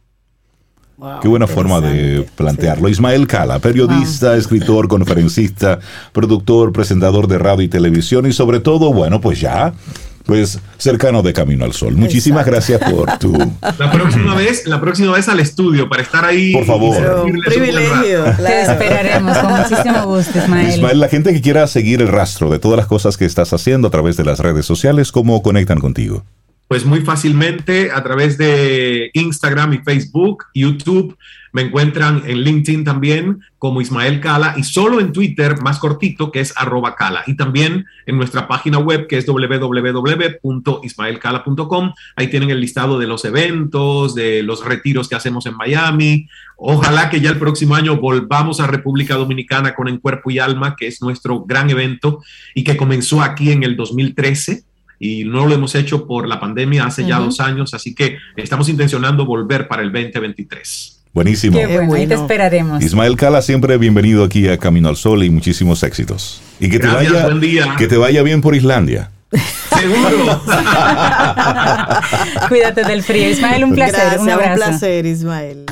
Qué 1.21 1.27
buena 1.27 1.49
forma 1.49 1.81
de 1.81 2.25
plantearlo. 2.37 2.89
Ismael 2.89 3.27
Cala, 3.27 3.59
periodista, 3.59 4.37
escritor, 4.37 4.87
conferencista, 4.87 5.81
productor, 6.13 6.73
presentador 6.73 7.27
de 7.27 7.39
radio 7.39 7.65
y 7.65 7.69
televisión 7.69 8.27
y 8.27 8.33
sobre 8.33 8.61
todo, 8.61 8.93
bueno, 8.93 9.21
pues 9.21 9.41
ya 9.41 9.75
pues 10.25 10.59
cercano 10.79 11.23
de 11.23 11.33
Camino 11.33 11.65
al 11.65 11.73
Sol. 11.73 11.95
Muchísimas 11.97 12.47
gracias 12.47 12.81
por 12.91 13.19
tu. 13.19 13.33
La 13.79 13.91
próxima 13.91 14.35
vez, 14.35 14.67
la 14.67 14.81
próxima 14.81 15.13
vez 15.13 15.29
al 15.29 15.41
estudio 15.41 15.89
para 15.89 16.03
estar 16.03 16.25
ahí. 16.25 16.53
Por 16.53 16.65
favor. 16.65 17.25
Un 17.27 17.41
privilegio. 17.41 18.25
Te 18.37 18.63
esperaremos 18.63 19.39
con 19.39 19.53
muchísimo 19.53 20.07
gusto, 20.07 20.39
Ismael. 20.39 20.71
Ismael, 20.71 21.01
la 21.01 21.09
gente 21.09 21.33
que 21.33 21.41
quiera 21.41 21.67
seguir 21.67 22.03
el 22.03 22.09
rastro 22.09 22.51
de 22.51 22.59
todas 22.59 22.77
las 22.77 22.87
cosas 22.87 23.17
que 23.17 23.25
estás 23.25 23.53
haciendo 23.53 23.89
a 23.89 23.91
través 23.91 24.17
de 24.17 24.25
las 24.25 24.39
redes 24.39 24.67
sociales, 24.67 25.13
¿cómo 25.13 25.43
conectan 25.43 25.79
contigo? 25.79 26.25
Pues 26.73 26.87
muy 26.87 27.03
fácilmente 27.03 27.91
a 27.93 28.03
través 28.03 28.39
de 28.39 29.11
Instagram 29.13 29.75
y 29.75 29.79
Facebook, 29.81 30.47
YouTube. 30.55 31.19
Me 31.53 31.61
encuentran 31.61 32.23
en 32.25 32.39
LinkedIn 32.39 32.83
también 32.83 33.43
como 33.59 33.83
Ismael 33.83 34.23
Cala 34.23 34.55
y 34.57 34.65
solo 34.65 34.99
en 34.99 35.13
Twitter 35.13 35.61
más 35.61 35.79
cortito 35.79 36.33
que 36.33 36.41
es 36.41 36.55
arroba 36.57 36.97
Cala. 36.97 37.25
Y 37.27 37.37
también 37.37 37.85
en 38.07 38.17
nuestra 38.17 38.49
página 38.49 38.79
web 38.79 39.07
que 39.07 39.19
es 39.19 39.27
www.ismaelcala.com. 39.27 41.93
Ahí 42.17 42.29
tienen 42.29 42.49
el 42.49 42.63
listado 42.63 42.99
de 42.99 43.07
los 43.07 43.27
eventos, 43.27 44.15
de 44.15 44.43
los 44.43 44.65
retiros 44.65 45.11
que 45.11 45.15
hacemos 45.15 45.45
en 45.45 45.59
Miami. 45.59 46.27
Ojalá 46.57 47.11
que 47.11 47.21
ya 47.21 47.29
el 47.29 47.39
próximo 47.39 47.75
año 47.75 47.99
volvamos 47.99 48.61
a 48.61 48.67
República 48.67 49.17
Dominicana 49.17 49.75
con 49.75 49.89
En 49.89 49.99
Cuerpo 49.99 50.31
y 50.31 50.39
Alma, 50.39 50.75
que 50.75 50.87
es 50.87 51.03
nuestro 51.03 51.45
gran 51.45 51.69
evento 51.69 52.23
y 52.55 52.65
que 52.65 52.79
comenzó 52.79 53.21
aquí 53.21 53.53
en 53.53 53.63
el 53.63 53.77
2013 53.77 54.72
y 55.03 55.25
no 55.25 55.47
lo 55.47 55.55
hemos 55.57 55.75
hecho 55.75 56.07
por 56.07 56.29
la 56.29 56.39
pandemia 56.39 56.85
hace 56.85 57.05
ya 57.05 57.19
dos 57.19 57.41
años, 57.41 57.75
así 57.75 57.93
que 57.93 58.19
estamos 58.37 58.69
intencionando 58.69 59.27
volver 59.27 59.67
para 59.67 59.83
el 59.83 59.91
2023. 59.91 61.01
Buenísimo. 61.13 61.59
Qué 61.59 61.67
bueno, 61.67 61.95
ahí 61.95 62.07
te 62.07 62.15
esperaremos. 62.15 62.81
Ismael 62.81 63.17
Cala, 63.17 63.43
siempre 63.43 63.77
bienvenido 63.79 64.23
aquí 64.23 64.49
a 64.49 64.59
Camino 64.59 64.89
al 64.89 64.97
Sol 64.97 65.25
y 65.25 65.31
muchísimos 65.31 65.83
éxitos. 65.83 66.41
Y 66.61 66.71
que 66.71 66.79
te 66.79 66.87
vaya, 66.87 67.29
que 67.77 67.89
te 67.89 67.97
vaya 67.97 68.23
bien 68.23 68.41
por 68.41 68.55
Islandia. 68.55 69.11
Seguro. 69.77 70.41
Cuídate 72.49 72.85
del 72.85 73.03
frío. 73.03 73.29
Ismael, 73.29 73.65
un 73.65 73.75
placer. 73.75 74.21
un, 74.21 74.29
un 74.29 74.55
placer, 74.55 75.05
Ismael. 75.05 75.65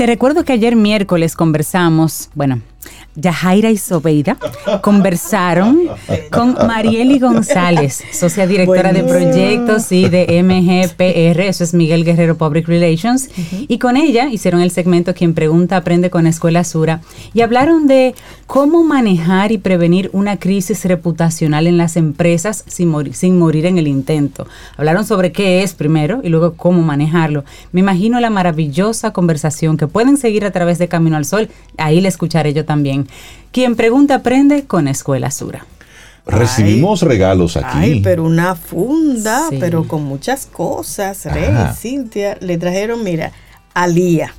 Te 0.00 0.06
recuerdo 0.06 0.46
que 0.46 0.54
ayer 0.54 0.76
miércoles 0.76 1.36
conversamos, 1.36 2.30
bueno, 2.34 2.62
Yajaira 3.16 3.70
y 3.70 3.76
Sobeida 3.76 4.36
conversaron 4.82 5.88
con 6.30 6.54
Marieli 6.66 7.18
González, 7.18 8.02
socia 8.12 8.46
directora 8.46 8.92
de 8.92 9.02
proyectos 9.02 9.90
y 9.90 10.08
de 10.08 10.42
MGPR, 10.42 11.40
eso 11.40 11.64
es 11.64 11.74
Miguel 11.74 12.04
Guerrero 12.04 12.36
Public 12.36 12.68
Relations, 12.68 13.28
y 13.68 13.78
con 13.78 13.96
ella 13.96 14.28
hicieron 14.28 14.60
el 14.60 14.70
segmento 14.70 15.14
Quien 15.14 15.34
Pregunta 15.34 15.76
Aprende 15.76 16.10
con 16.10 16.26
Escuela 16.26 16.62
Sura 16.64 17.00
y 17.34 17.40
hablaron 17.40 17.86
de 17.86 18.14
cómo 18.46 18.84
manejar 18.84 19.52
y 19.52 19.58
prevenir 19.58 20.10
una 20.12 20.38
crisis 20.38 20.84
reputacional 20.84 21.66
en 21.66 21.78
las 21.78 21.96
empresas 21.96 22.64
sin 22.66 22.88
morir, 22.88 23.14
sin 23.14 23.38
morir 23.38 23.66
en 23.66 23.78
el 23.78 23.88
intento. 23.88 24.46
Hablaron 24.76 25.04
sobre 25.04 25.32
qué 25.32 25.62
es 25.62 25.74
primero 25.74 26.20
y 26.22 26.28
luego 26.28 26.54
cómo 26.54 26.82
manejarlo. 26.82 27.44
Me 27.72 27.80
imagino 27.80 28.20
la 28.20 28.30
maravillosa 28.30 29.12
conversación 29.12 29.76
que 29.76 29.86
pueden 29.86 30.16
seguir 30.16 30.44
a 30.44 30.50
través 30.50 30.78
de 30.78 30.88
Camino 30.88 31.16
al 31.16 31.24
Sol, 31.24 31.48
ahí 31.76 32.00
la 32.00 32.08
escucharé 32.08 32.52
yo 32.52 32.64
también 32.64 32.99
quien 33.52 33.76
pregunta 33.76 34.16
aprende 34.16 34.64
con 34.64 34.88
Escuela 34.88 35.30
Sura. 35.30 35.66
Recibimos 36.26 37.02
regalos 37.02 37.56
aquí. 37.56 37.78
Ay, 37.78 38.00
pero 38.00 38.24
una 38.24 38.54
funda, 38.54 39.48
pero 39.58 39.88
con 39.88 40.04
muchas 40.04 40.46
cosas. 40.46 41.24
Rey, 41.24 41.52
Cintia, 41.76 42.36
le 42.40 42.58
trajeron, 42.58 43.02
mira, 43.02 43.32
a 43.74 43.86
Lía. 43.86 44.34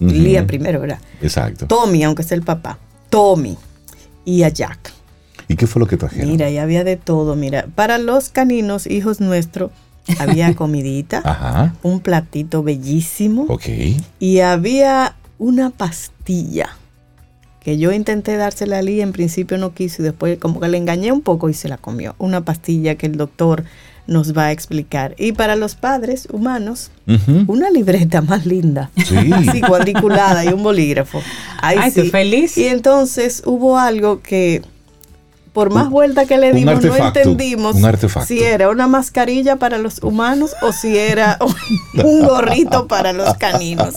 Lía 0.00 0.46
primero, 0.46 0.80
¿verdad? 0.80 0.98
Exacto. 1.22 1.66
Tommy, 1.66 2.02
aunque 2.02 2.22
sea 2.22 2.36
el 2.36 2.42
papá. 2.42 2.78
Tommy. 3.10 3.56
Y 4.24 4.42
a 4.42 4.48
Jack. 4.48 4.92
¿Y 5.48 5.56
qué 5.56 5.66
fue 5.66 5.80
lo 5.80 5.86
que 5.86 5.96
trajeron? 5.96 6.30
Mira, 6.30 6.50
y 6.50 6.58
había 6.58 6.84
de 6.84 6.96
todo. 6.96 7.36
Mira, 7.36 7.66
para 7.74 7.98
los 7.98 8.30
caninos, 8.30 8.86
hijos 8.86 9.20
nuestros, 9.20 9.70
había 10.18 10.54
comidita. 10.56 11.20
Ajá. 11.24 11.74
Un 11.82 12.00
platito 12.00 12.62
bellísimo. 12.62 13.44
Ok. 13.48 13.66
Y 14.18 14.40
había 14.40 15.14
una 15.38 15.70
pastilla 15.70 16.76
que 17.64 17.78
yo 17.78 17.92
intenté 17.92 18.36
dársela 18.36 18.78
a 18.78 18.82
Lee, 18.82 19.00
en 19.00 19.12
principio 19.12 19.56
no 19.56 19.72
quiso 19.72 20.02
y 20.02 20.04
después 20.04 20.38
como 20.38 20.60
que 20.60 20.68
le 20.68 20.76
engañé 20.76 21.12
un 21.12 21.22
poco 21.22 21.48
y 21.48 21.54
se 21.54 21.68
la 21.68 21.78
comió. 21.78 22.14
Una 22.18 22.44
pastilla 22.44 22.96
que 22.96 23.06
el 23.06 23.16
doctor 23.16 23.64
nos 24.06 24.36
va 24.36 24.46
a 24.46 24.52
explicar. 24.52 25.14
Y 25.18 25.32
para 25.32 25.56
los 25.56 25.74
padres 25.74 26.28
humanos, 26.30 26.90
una 27.46 27.70
libreta 27.70 28.20
más 28.20 28.44
linda, 28.44 28.90
sí. 29.06 29.16
así 29.32 29.62
cuadriculada 29.62 30.44
y 30.44 30.48
un 30.48 30.62
bolígrafo. 30.62 31.22
Ay, 31.62 31.90
sí. 31.90 32.10
feliz. 32.10 32.58
Y 32.58 32.66
entonces 32.66 33.42
hubo 33.46 33.78
algo 33.78 34.20
que 34.20 34.60
por 35.54 35.72
más 35.72 35.88
vuelta 35.88 36.26
que 36.26 36.36
le 36.36 36.52
dimos, 36.52 36.84
no 36.84 36.96
entendimos 36.96 37.76
si 38.26 38.42
era 38.42 38.68
una 38.70 38.88
mascarilla 38.88 39.56
para 39.56 39.78
los 39.78 40.02
humanos 40.02 40.54
o 40.60 40.72
si 40.72 40.98
era 40.98 41.38
un 42.04 42.26
gorrito 42.26 42.88
para 42.88 43.12
los 43.12 43.34
caninos. 43.34 43.94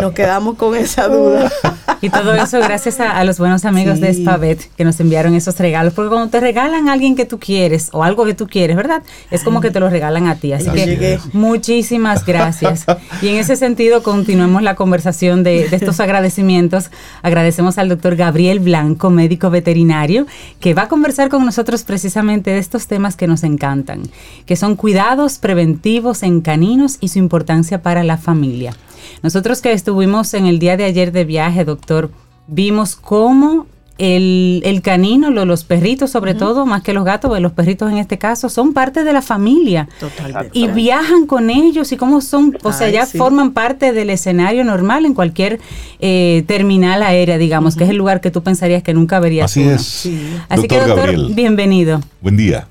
Nos 0.00 0.12
quedamos 0.12 0.56
con 0.56 0.76
esa 0.76 1.08
duda. 1.08 1.50
Y 2.02 2.08
todo 2.08 2.34
eso 2.34 2.58
gracias 2.58 3.00
a, 3.00 3.22
los 3.24 3.38
buenos 3.38 3.64
amigos 3.64 4.00
de 4.00 4.12
Spavet 4.14 4.70
que 4.76 4.84
nos 4.84 4.98
enviaron 5.00 5.34
esos 5.34 5.58
regalos. 5.58 5.92
Porque 5.92 6.08
cuando 6.08 6.30
te 6.30 6.40
regalan 6.40 6.88
a 6.88 6.92
alguien 6.94 7.14
que 7.14 7.26
tú 7.26 7.38
quieres 7.38 7.90
o 7.92 8.02
algo 8.02 8.24
que 8.24 8.34
tú 8.34 8.46
quieres, 8.46 8.76
¿verdad? 8.76 9.02
Es 9.30 9.42
como 9.42 9.60
que 9.60 9.70
te 9.70 9.80
lo 9.80 9.90
regalan 9.90 10.26
a 10.26 10.36
ti. 10.36 10.52
Así 10.52 10.70
que 10.70 11.18
muchísimas 11.32 12.24
gracias. 12.24 12.86
Y 13.20 13.28
en 13.28 13.36
ese 13.36 13.56
sentido, 13.56 14.02
continuemos 14.02 14.62
la 14.62 14.76
conversación 14.76 15.42
de, 15.42 15.68
de 15.68 15.76
estos 15.76 16.00
agradecimientos. 16.00 16.90
Agradecemos 17.22 17.76
al 17.78 17.88
doctor 17.88 18.16
Gabriel 18.16 18.60
Blanco, 18.60 19.10
médico 19.10 19.50
veterinario, 19.50 20.26
que 20.58 20.74
va 20.74 20.82
a 20.82 20.88
conversar 20.88 21.28
con 21.28 21.44
nosotros 21.44 21.82
precisamente 21.82 22.50
de 22.50 22.58
estos 22.58 22.86
temas 22.86 23.16
que 23.16 23.26
nos 23.26 23.44
encantan, 23.44 24.02
que 24.46 24.56
son 24.56 24.76
cuidados 24.76 25.38
preventivos 25.38 26.22
en 26.22 26.40
caninos 26.40 26.96
y 27.00 27.08
su 27.08 27.18
importancia 27.18 27.82
para 27.82 28.04
la 28.04 28.16
familia. 28.16 28.74
Nosotros 29.22 29.60
que 29.60 29.72
estuvimos 29.72 30.34
en 30.34 30.46
el 30.46 30.58
día 30.58 30.76
de 30.76 30.84
ayer 30.84 31.12
de 31.12 31.24
viaje, 31.24 31.64
doctor, 31.64 32.10
vimos 32.46 32.96
cómo 32.96 33.66
el, 34.00 34.80
canino, 34.82 35.30
los 35.30 35.64
perritos 35.64 36.10
sobre 36.10 36.34
todo, 36.34 36.64
más 36.64 36.82
que 36.82 36.92
los 36.92 37.04
gatos, 37.04 37.38
los 37.40 37.52
perritos 37.52 37.90
en 37.92 37.98
este 37.98 38.18
caso, 38.18 38.48
son 38.48 38.72
parte 38.72 39.04
de 39.04 39.12
la 39.12 39.20
familia. 39.20 39.88
Totalmente. 39.98 40.58
Y 40.58 40.68
viajan 40.68 41.26
con 41.26 41.50
ellos 41.50 41.92
y 41.92 41.96
cómo 41.96 42.20
son, 42.20 42.56
o 42.62 42.72
sea, 42.72 42.88
ya 42.88 43.06
forman 43.06 43.52
parte 43.52 43.92
del 43.92 44.10
escenario 44.10 44.64
normal 44.64 45.04
en 45.04 45.14
cualquier 45.14 45.60
eh, 46.00 46.44
terminal 46.46 47.02
aérea, 47.02 47.36
digamos, 47.36 47.76
que 47.76 47.84
es 47.84 47.90
el 47.90 47.96
lugar 47.96 48.20
que 48.20 48.30
tú 48.30 48.42
pensarías 48.42 48.82
que 48.82 48.94
nunca 48.94 49.20
verías. 49.20 49.50
Así 49.50 49.62
es. 49.62 50.08
Así 50.48 50.66
que, 50.66 50.80
doctor, 50.80 51.34
bienvenido. 51.34 52.00
Buen 52.22 52.36
día. 52.36 52.66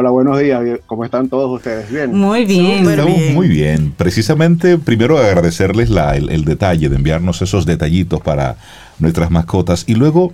Hola, 0.00 0.10
buenos 0.10 0.38
días. 0.38 0.62
¿Cómo 0.86 1.04
están 1.04 1.28
todos 1.28 1.50
ustedes? 1.50 1.90
Bien. 1.90 2.16
Muy 2.16 2.44
bien. 2.44 2.88
Estamos 2.88 3.18
muy 3.34 3.48
bien. 3.48 3.92
Precisamente, 3.96 4.78
primero 4.78 5.18
agradecerles 5.18 5.90
la, 5.90 6.14
el, 6.14 6.44
detalle 6.44 6.88
de 6.88 6.94
enviarnos 6.94 7.42
esos 7.42 7.66
detallitos 7.66 8.20
para 8.20 8.58
nuestras 9.00 9.32
mascotas 9.32 9.82
y 9.88 9.96
luego 9.96 10.32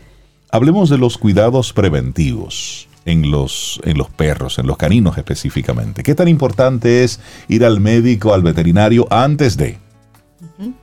hablemos 0.50 0.90
de 0.90 0.98
los 0.98 1.16
cuidados 1.16 1.72
preventivos 1.72 2.90
en 3.06 3.30
los, 3.30 3.80
en 3.84 3.96
los 3.96 4.10
perros, 4.10 4.58
en 4.58 4.66
los 4.66 4.76
caninos 4.76 5.16
específicamente. 5.16 6.02
¿Qué 6.02 6.14
tan 6.14 6.28
importante 6.28 7.02
es 7.02 7.18
ir 7.48 7.64
al 7.64 7.80
médico, 7.80 8.34
al 8.34 8.42
veterinario 8.42 9.06
antes 9.08 9.56
de? 9.56 9.78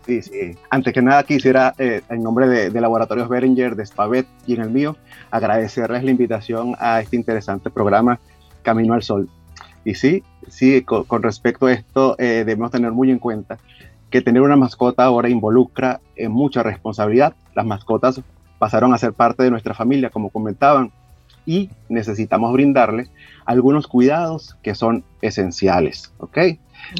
Sí, 0.08 0.24
sí. 0.24 0.56
Antes 0.72 0.92
que 0.92 1.04
nada 1.04 1.22
quisiera, 1.22 1.76
eh, 1.78 2.02
en 2.10 2.24
nombre 2.24 2.48
de, 2.48 2.82
Laboratorios 2.82 3.30
Beringer, 3.30 3.76
de 3.76 3.86
Spavet 3.86 4.26
y 4.48 4.56
en 4.56 4.62
el 4.62 4.72
mío, 4.72 4.98
agradecerles 5.30 6.04
la 6.04 6.10
invitación 6.10 6.76
a 6.80 7.00
este 7.00 7.16
interesante 7.16 7.70
programa 7.70 8.20
Camino 8.62 8.94
al 8.94 9.04
Sol. 9.04 9.30
Y 9.84 9.96
sí, 9.96 10.24
sí, 10.48 10.84
con, 10.84 11.24
respecto 11.24 11.66
a 11.66 11.74
esto, 11.74 12.16
eh, 12.20 12.44
debemos 12.46 12.72
tener 12.72 12.92
muy 12.92 13.12
en 13.12 13.20
cuenta 13.20 13.58
que 14.10 14.22
tener 14.22 14.42
una 14.42 14.56
mascota 14.56 15.06
ahora 15.06 15.30
involucra 15.30 16.02
en 16.16 16.32
mucha 16.32 16.64
responsabilidad. 16.64 17.34
Las 17.56 17.66
mascotas 17.66 18.22
pasaron 18.60 18.94
a 18.94 18.98
ser 18.98 19.14
parte 19.14 19.44
de 19.44 19.50
nuestra 19.50 19.74
familia, 19.74 20.10
como 20.10 20.30
comentaban, 20.30 20.92
y 21.46 21.70
necesitamos 21.90 22.54
brindarles 22.54 23.10
algunos 23.46 23.88
cuidados 23.88 24.56
que 24.62 24.76
son 24.76 25.04
esenciales, 25.22 26.14
¿ok? 26.20 26.38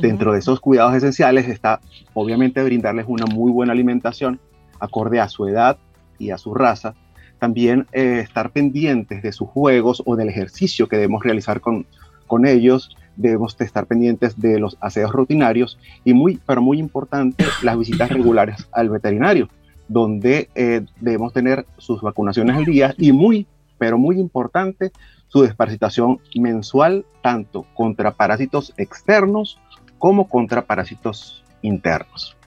Dentro 0.02 0.34
de 0.34 0.40
esos 0.40 0.60
cuidados 0.60 0.96
esenciales 0.96 1.48
está, 1.48 1.80
obviamente, 2.14 2.64
brindarles 2.64 3.06
una 3.08 3.26
muy 3.26 3.52
buena 3.52 3.74
alimentación 3.74 4.40
acorde 4.80 5.20
a 5.20 5.28
su 5.28 5.48
edad 5.48 5.78
y 6.18 6.32
a 6.32 6.38
su 6.38 6.54
raza, 6.54 6.96
también 7.42 7.88
eh, 7.92 8.20
estar 8.24 8.52
pendientes 8.52 9.24
de 9.24 9.32
sus 9.32 9.50
juegos 9.50 10.04
o 10.06 10.16
del 10.16 10.30
ejercicio 10.30 10.88
que 10.88 10.98
debemos 10.98 11.24
realizar 11.24 11.60
con, 11.60 11.88
con 12.28 12.46
ellos, 12.46 12.96
debemos 13.16 13.60
estar 13.60 13.88
pendientes 13.88 14.40
de 14.40 14.60
los 14.60 14.78
aseos 14.80 15.12
rutinarios 15.12 15.80
y 16.06 16.14
muy, 16.14 16.40
pero 16.46 16.62
muy 16.62 16.78
importante, 16.78 17.44
las 17.64 17.80
visitas 17.80 18.10
regulares 18.12 18.68
al 18.72 18.92
veterinario, 18.92 19.50
donde 19.88 20.50
eh, 20.54 20.86
debemos 21.00 21.34
tener 21.34 21.66
sus 21.80 22.00
vacunaciones 22.04 22.58
al 22.58 22.66
día 22.66 22.94
y 23.00 23.12
muy, 23.12 23.48
pero 23.80 23.98
muy 23.98 24.20
importante, 24.20 24.92
su 25.28 25.42
desparasitación 25.42 26.20
mensual, 26.36 27.06
tanto 27.24 27.66
contra 27.74 28.12
parásitos 28.12 28.72
externos 28.78 29.58
como 29.98 30.30
contra 30.30 30.62
parásitos 30.62 31.44
internos. 31.64 32.38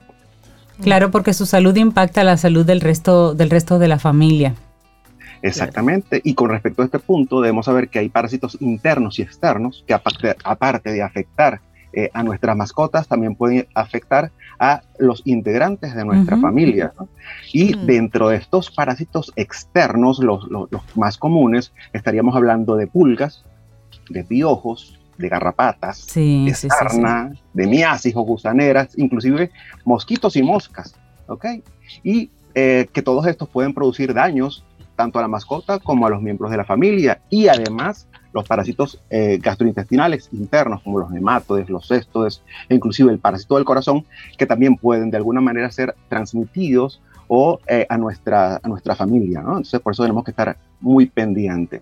Claro, 0.81 1.11
porque 1.11 1.33
su 1.33 1.45
salud 1.45 1.75
impacta 1.75 2.23
la 2.23 2.37
salud 2.37 2.65
del 2.65 2.79
resto, 2.79 3.35
del 3.35 3.49
resto 3.49 3.77
de 3.77 3.89
la 3.89 3.99
familia. 3.99 4.55
Exactamente. 5.41 6.21
Y 6.23 6.33
con 6.33 6.49
respecto 6.49 6.81
a 6.81 6.85
este 6.85 6.99
punto, 6.99 7.41
debemos 7.41 7.65
saber 7.65 7.89
que 7.89 7.99
hay 7.99 8.09
parásitos 8.09 8.57
internos 8.59 9.19
y 9.19 9.21
externos 9.21 9.83
que 9.87 9.93
aparte, 9.93 10.91
de 10.91 11.01
afectar 11.01 11.61
eh, 11.93 12.09
a 12.13 12.23
nuestras 12.23 12.57
mascotas, 12.57 13.07
también 13.07 13.35
pueden 13.35 13.67
afectar 13.73 14.31
a 14.59 14.81
los 14.99 15.21
integrantes 15.25 15.95
de 15.95 16.05
nuestra 16.05 16.37
familia. 16.37 16.93
Y 17.53 17.75
mm. 17.75 17.85
dentro 17.85 18.29
de 18.29 18.37
estos 18.37 18.69
parásitos 18.71 19.31
externos, 19.35 20.19
los, 20.19 20.47
más 20.95 21.17
comunes, 21.17 21.71
estaríamos 21.93 22.35
hablando 22.35 22.75
de 22.75 22.87
pulgas, 22.87 23.45
de 24.09 24.23
piojos, 24.23 24.99
de 25.17 25.29
garrapatas, 25.29 26.05
de 26.13 26.53
sarna, 26.53 27.33
de 27.53 27.67
miasis 27.67 28.13
o 28.15 28.21
gusaneras, 28.21 28.89
inclusive 28.97 29.51
mosquitos 29.85 30.35
y 30.35 30.43
moscas. 30.43 30.95
¿ok? 31.27 31.45
Y 32.03 32.29
eh, 32.53 32.87
que 32.91 33.01
todos 33.01 33.25
estos 33.27 33.49
pueden 33.49 33.73
producir 33.73 34.13
daños 34.13 34.65
tanto 34.95 35.19
a 35.19 35.21
la 35.21 35.27
mascota 35.27 35.79
como 35.79 36.07
a 36.07 36.09
los 36.09 36.21
miembros 36.21 36.51
de 36.51 36.57
la 36.57 36.65
familia 36.65 37.21
y 37.29 37.47
además 37.47 38.07
los 38.33 38.47
parásitos 38.47 39.01
eh, 39.09 39.39
gastrointestinales 39.41 40.29
internos 40.33 40.81
como 40.81 40.99
los 40.99 41.09
nematodes, 41.09 41.69
los 41.69 41.87
cestodes 41.87 42.41
e 42.69 42.75
inclusive 42.75 43.11
el 43.11 43.19
parásito 43.19 43.55
del 43.55 43.65
corazón 43.65 44.05
que 44.37 44.45
también 44.45 44.75
pueden 44.75 45.09
de 45.09 45.17
alguna 45.17 45.41
manera 45.41 45.71
ser 45.71 45.95
transmitidos 46.09 47.01
o 47.27 47.59
eh, 47.67 47.85
a, 47.89 47.97
nuestra, 47.97 48.59
a 48.61 48.67
nuestra 48.67 48.95
familia. 48.95 49.39
Entonces 49.39 49.79
por 49.79 49.93
eso 49.93 50.03
tenemos 50.03 50.23
que 50.23 50.31
estar 50.31 50.57
muy 50.81 51.05
pendientes. 51.07 51.81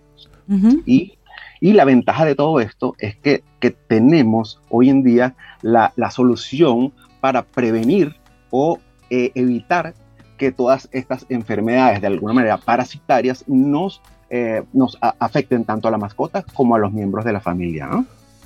y, 0.85 1.17
y, 1.61 1.73
la 1.73 1.85
ventaja 1.85 2.25
de 2.25 2.35
todo 2.35 2.59
esto 2.59 2.95
es 2.99 3.15
que, 3.15 3.43
que 3.59 3.71
tenemos 3.71 4.61
hoy 4.69 4.89
en 4.89 5.03
día 5.03 5.35
la, 5.61 5.93
la 5.95 6.11
solución 6.11 6.93
para 7.21 7.43
prevenir 7.43 8.15
o 8.51 8.79
eh, 9.09 9.31
evitar 9.35 9.93
que 10.37 10.51
todas 10.51 10.89
estas 10.91 11.25
enfermedades 11.29 12.01
de 12.01 12.07
alguna 12.07 12.33
manera 12.33 12.57
parasitarias 12.57 13.43
nos, 13.47 14.01
eh, 14.29 14.63
nos 14.73 14.97
afecten 15.01 15.65
tanto 15.65 15.87
a 15.87 15.91
la 15.91 15.97
mascota 15.97 16.43
como 16.53 16.75
a 16.75 16.79
los 16.79 16.91
miembros 16.91 17.25
de 17.25 17.33
la 17.33 17.39
familia. 17.39 17.89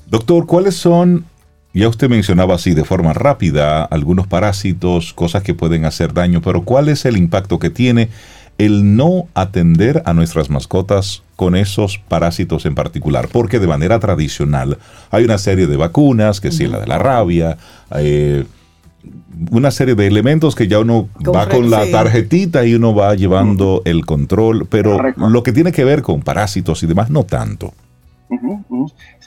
Doctor, 0.08 0.46
¿cuáles 0.46 0.76
son, 0.76 1.26
ya 1.74 1.90
usted 1.90 2.10
mencionaba 2.10 2.56
así 2.56 2.74
de 2.74 2.86
forma 2.86 3.14
rápida, 3.14 3.84
algunos 3.84 4.28
parásitos, 4.28 5.14
cosas 5.14 5.44
que 5.44 5.54
pueden 5.54 5.86
hacer 5.86 6.14
daño, 6.14 6.42
pero 6.42 6.64
cuál 6.64 6.90
es 6.90 7.06
el 7.06 7.18
impacto 7.18 7.60
que 7.60 7.70
tiene 7.70 8.10
el 8.58 8.96
no 8.96 9.28
atender 9.34 10.02
a 10.06 10.14
nuestras 10.14 10.50
mascotas 10.50 11.22
con 11.36 11.56
esos 11.56 12.00
parásitos 12.00 12.66
en 12.66 12.74
particular, 12.74 13.28
porque 13.32 13.60
de 13.60 13.68
manera 13.68 14.00
tradicional 14.00 14.80
hay 15.12 15.26
una 15.26 15.38
serie 15.38 15.68
de 15.68 15.78
vacunas, 15.78 16.42
que 16.42 16.52
si 16.52 16.68
la 16.68 16.80
de 16.80 16.88
la 16.88 16.98
rabia, 16.98 17.58
eh, 17.96 18.46
una 19.52 19.72
serie 19.72 19.96
de 19.96 20.08
elementos 20.08 20.56
que 20.56 20.68
ya 20.68 20.80
uno 20.80 21.10
va 21.36 21.48
con 21.48 21.70
la 21.70 21.90
tarjetita 21.90 22.66
y 22.66 22.76
uno 22.76 22.94
va 22.94 23.16
llevando 23.16 23.82
el 23.86 24.06
control, 24.06 24.68
pero 24.70 24.98
lo 25.16 25.44
que 25.44 25.52
tiene 25.52 25.72
que 25.72 25.84
ver 25.84 26.02
con 26.02 26.22
parásitos 26.22 26.84
y 26.84 26.88
demás, 26.88 27.10
no 27.10 27.24
tanto. 27.24 27.74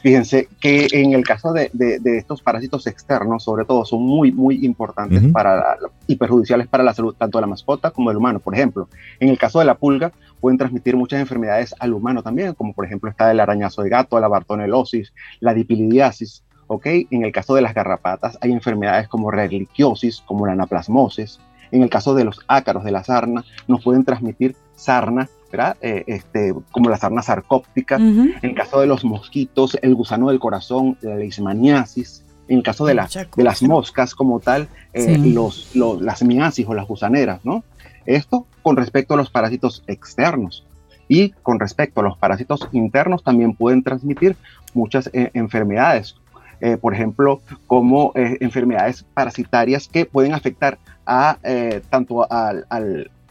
Fíjense 0.03 0.49
que 0.61 0.89
en 0.93 1.13
el 1.13 1.25
caso 1.25 1.53
de, 1.53 1.71
estos 2.05 2.43
parásitos 2.43 2.87
externos, 2.87 3.45
sobre 3.45 3.65
todo, 3.65 3.85
son 3.85 4.03
muy, 4.03 4.33
muy 4.33 4.65
importantes 4.65 5.23
para 5.33 5.77
y 6.07 6.17
perjudiciales 6.17 6.69
para 6.69 6.85
la 6.85 6.95
salud 6.95 7.15
tanto 7.17 7.39
de 7.39 7.43
la 7.43 7.47
mascota 7.47 7.91
como 7.91 8.11
del 8.11 8.17
humano. 8.17 8.41
Por 8.41 8.55
ejemplo, 8.55 8.89
en 9.19 9.29
el 9.29 9.39
caso 9.39 9.59
de 9.59 9.67
la 9.67 9.75
pulga, 9.75 10.13
pueden 10.41 10.59
transmitir 10.59 10.97
muchas 10.97 11.21
enfermedades 11.21 11.75
al 11.79 11.93
humano 11.93 12.23
también, 12.23 12.55
como 12.55 12.73
por 12.73 12.87
ejemplo 12.87 13.11
está 13.11 13.31
el 13.31 13.41
arañazo 13.41 13.83
de 13.83 13.91
gato, 13.91 14.19
la 14.19 14.29
bartonelosis, 14.29 15.13
la 15.41 15.53
dipilidiasis, 15.53 16.43
¿ok? 16.71 16.87
En 17.11 17.25
el 17.25 17.33
caso 17.33 17.57
de 17.57 17.63
las 17.63 17.75
garrapatas 17.75 18.39
hay 18.41 18.53
enfermedades 18.53 19.09
como 19.09 19.33
reliquiosis, 19.33 20.23
como 20.25 20.47
la 20.47 20.53
anaplasmosis. 20.53 21.41
En 21.73 21.83
el 21.83 21.91
caso 21.91 22.15
de 22.15 22.23
los 22.23 22.41
ácaros 22.47 22.85
de 22.85 22.93
la 22.93 23.03
sarna, 23.03 23.45
nos 23.67 23.83
pueden 23.83 24.05
transmitir 24.05 24.55
sarna, 24.77 25.29
¿verdad? 25.51 25.77
Eh, 25.81 26.05
este, 26.07 26.55
como 26.71 26.89
la 26.89 26.97
sarna 26.97 27.23
sarcóptica. 27.23 27.97
En 27.97 28.39
el 28.43 28.55
caso 28.55 28.81
de 28.81 28.87
los 28.87 29.05
mosquitos, 29.05 29.77
el 29.83 29.97
gusano 29.97 30.29
del 30.29 30.39
corazón, 30.39 30.97
la 31.01 31.17
leishmaniasis. 31.17 32.25
En 32.47 32.59
el 32.59 32.63
caso 32.63 32.87
de, 32.87 32.95
de 32.95 33.45
las 33.45 33.63
moscas 33.63 34.15
como 34.15 34.39
tal, 34.39 34.69
eh, 34.93 35.19
los, 35.19 35.75
las 35.75 36.23
miasis 36.23 36.67
o 36.69 36.75
las 36.75 36.87
gusaneras, 36.87 37.41
¿no? 37.45 37.65
Esto 38.07 38.47
con 38.63 38.77
respecto 38.77 39.15
a 39.15 39.17
los 39.17 39.31
parásitos 39.31 39.83
externos. 39.89 40.65
Y 41.09 41.31
con 41.31 41.59
respecto 41.59 42.01
a 42.01 42.05
los 42.05 42.17
parásitos 42.17 42.69
internos, 42.71 43.25
también 43.25 43.55
pueden 43.55 43.83
transmitir 43.83 44.37
muchas 44.73 45.11
eh, 45.13 45.33
enfermedades, 45.35 46.15
eh, 46.61 46.77
por 46.77 46.95
ejemplo, 46.95 47.41
como 47.67 48.13
eh, 48.15 48.37
enfermedades 48.41 49.05
parasitarias 49.15 49.89
que 49.89 50.07
pueden 50.07 50.35
afectar 50.35 50.79
a, 51.07 51.39
eh, 51.43 51.83
tanto 51.91 52.27
a, 52.31 52.55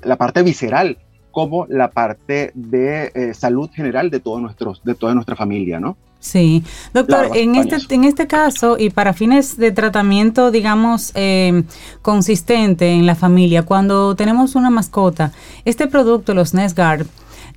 la 0.01 0.15
parte 0.15 0.43
visceral 0.43 0.97
como 1.31 1.65
la 1.67 1.91
parte 1.91 2.51
de 2.55 3.11
eh, 3.13 3.33
salud 3.33 3.69
general 3.71 4.09
de, 4.09 4.19
todos 4.19 4.41
nuestros, 4.41 4.83
de 4.83 4.95
toda 4.95 5.13
nuestra 5.13 5.35
familia, 5.35 5.79
¿no? 5.79 5.95
Sí, 6.19 6.63
doctor, 6.93 7.29
en 7.33 7.55
este, 7.55 7.95
en 7.95 8.03
este 8.03 8.27
caso 8.27 8.77
y 8.77 8.89
para 8.89 9.13
fines 9.13 9.55
de 9.55 9.71
tratamiento, 9.71 10.51
digamos, 10.51 11.13
eh, 11.15 11.63
consistente 12.01 12.91
en 12.91 13.05
la 13.05 13.15
familia, 13.15 13.63
cuando 13.63 14.15
tenemos 14.15 14.55
una 14.55 14.69
mascota, 14.69 15.31
este 15.63 15.87
producto, 15.87 16.33
los 16.33 16.53
Nesgard, 16.53 17.07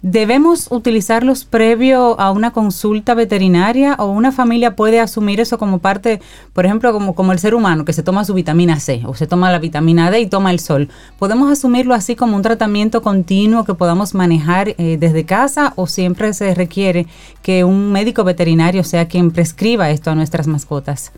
¿Debemos 0.02 0.66
utilizarlos 0.72 1.44
previo 1.44 2.18
a 2.18 2.32
una 2.32 2.50
consulta 2.50 3.14
veterinaria 3.14 3.94
o 4.00 4.06
una 4.06 4.32
familia 4.32 4.74
puede 4.74 4.98
asumir 4.98 5.38
eso 5.38 5.58
como 5.58 5.78
parte, 5.78 6.20
por 6.52 6.66
ejemplo, 6.66 6.92
como, 6.92 7.14
como 7.14 7.30
el 7.30 7.38
ser 7.38 7.54
humano 7.54 7.84
que 7.84 7.92
se 7.92 8.02
toma 8.02 8.24
su 8.24 8.34
vitamina 8.34 8.80
C 8.80 9.02
o 9.06 9.14
se 9.14 9.28
toma 9.28 9.52
la 9.52 9.60
vitamina 9.60 10.10
D 10.10 10.18
y 10.18 10.26
toma 10.26 10.50
el 10.50 10.58
sol? 10.58 10.88
¿Podemos 11.20 11.52
asumirlo 11.52 11.94
así 11.94 12.16
como 12.16 12.34
un 12.34 12.42
tratamiento 12.42 13.00
continuo 13.00 13.64
que 13.64 13.74
podamos 13.74 14.12
manejar 14.12 14.70
eh, 14.70 14.96
desde 14.98 15.24
casa 15.24 15.72
o 15.76 15.86
siempre 15.86 16.34
se 16.34 16.52
requiere 16.52 17.06
que 17.40 17.62
un 17.62 17.92
médico 17.92 18.24
veterinario 18.24 18.82
sea 18.82 19.06
quien 19.06 19.30
prescriba 19.30 19.90
esto 19.90 20.10
a 20.10 20.16
nuestras 20.16 20.48
mascotas? 20.48 21.12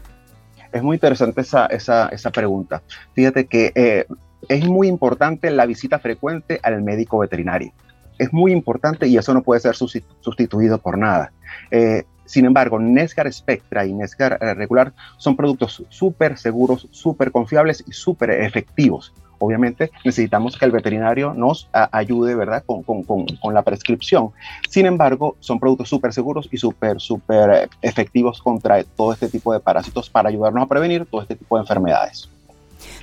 Es 0.75 0.83
muy 0.83 0.97
interesante 0.97 1.41
esa, 1.41 1.65
esa, 1.69 2.09
esa 2.09 2.31
pregunta. 2.31 2.83
Fíjate 3.15 3.47
que 3.47 3.73
eh, 3.75 4.05
es 4.47 4.67
muy 4.67 4.89
importante 4.89 5.51
la 5.51 5.65
visita 5.65 5.99
frecuente 6.01 6.61
al 6.63 6.83
médico 6.83 7.19
veterinario 7.19 7.73
es 8.19 8.33
muy 8.33 8.53
importante 8.53 9.07
y 9.07 9.17
eso 9.17 9.35
no 9.35 9.43
puede 9.43 9.61
ser 9.61 9.75
sustituido 9.77 10.79
por 10.79 10.99
nada. 10.99 11.33
Eh, 11.71 12.05
sin 12.25 12.47
embargo, 12.47 12.79
Nescar 12.79 13.31
Spectra 13.33 13.85
y 13.87 13.93
Nescar 13.93 14.39
eh, 14.41 14.55
Regular 14.55 14.93
son 15.19 15.37
productos 15.37 15.85
súper 15.89 16.39
seguros, 16.39 16.89
súper 16.91 17.31
confiables 17.31 17.85
y 17.87 17.93
súper 17.93 18.31
efectivos. 18.31 19.13
Obviamente 19.39 19.91
necesitamos 20.05 20.57
que 20.57 20.65
el 20.65 20.71
veterinario 20.71 21.35
nos 21.35 21.69
ayude, 21.73 22.35
¿verdad?, 22.35 22.63
con, 22.65 22.83
con, 22.83 23.03
con, 23.03 23.55
la 23.55 23.63
prescripción. 23.63 24.31
Sin 24.71 24.87
embargo, 24.87 25.37
son 25.41 25.61
productos 25.61 25.89
súper 25.89 26.13
seguros 26.15 26.49
y 26.51 26.57
súper, 26.57 27.01
súper 27.01 27.69
efectivos 27.83 28.41
contra 28.41 28.83
todo 28.85 29.13
este 29.13 29.29
tipo 29.29 29.53
de 29.53 29.61
parásitos 29.61 30.09
para 30.09 30.31
ayudarnos 30.31 30.63
a 30.65 30.67
prevenir 30.67 31.05
todo 31.05 31.21
este 31.21 31.37
tipo 31.37 31.57
de 31.57 31.63
enfermedades. 31.63 32.31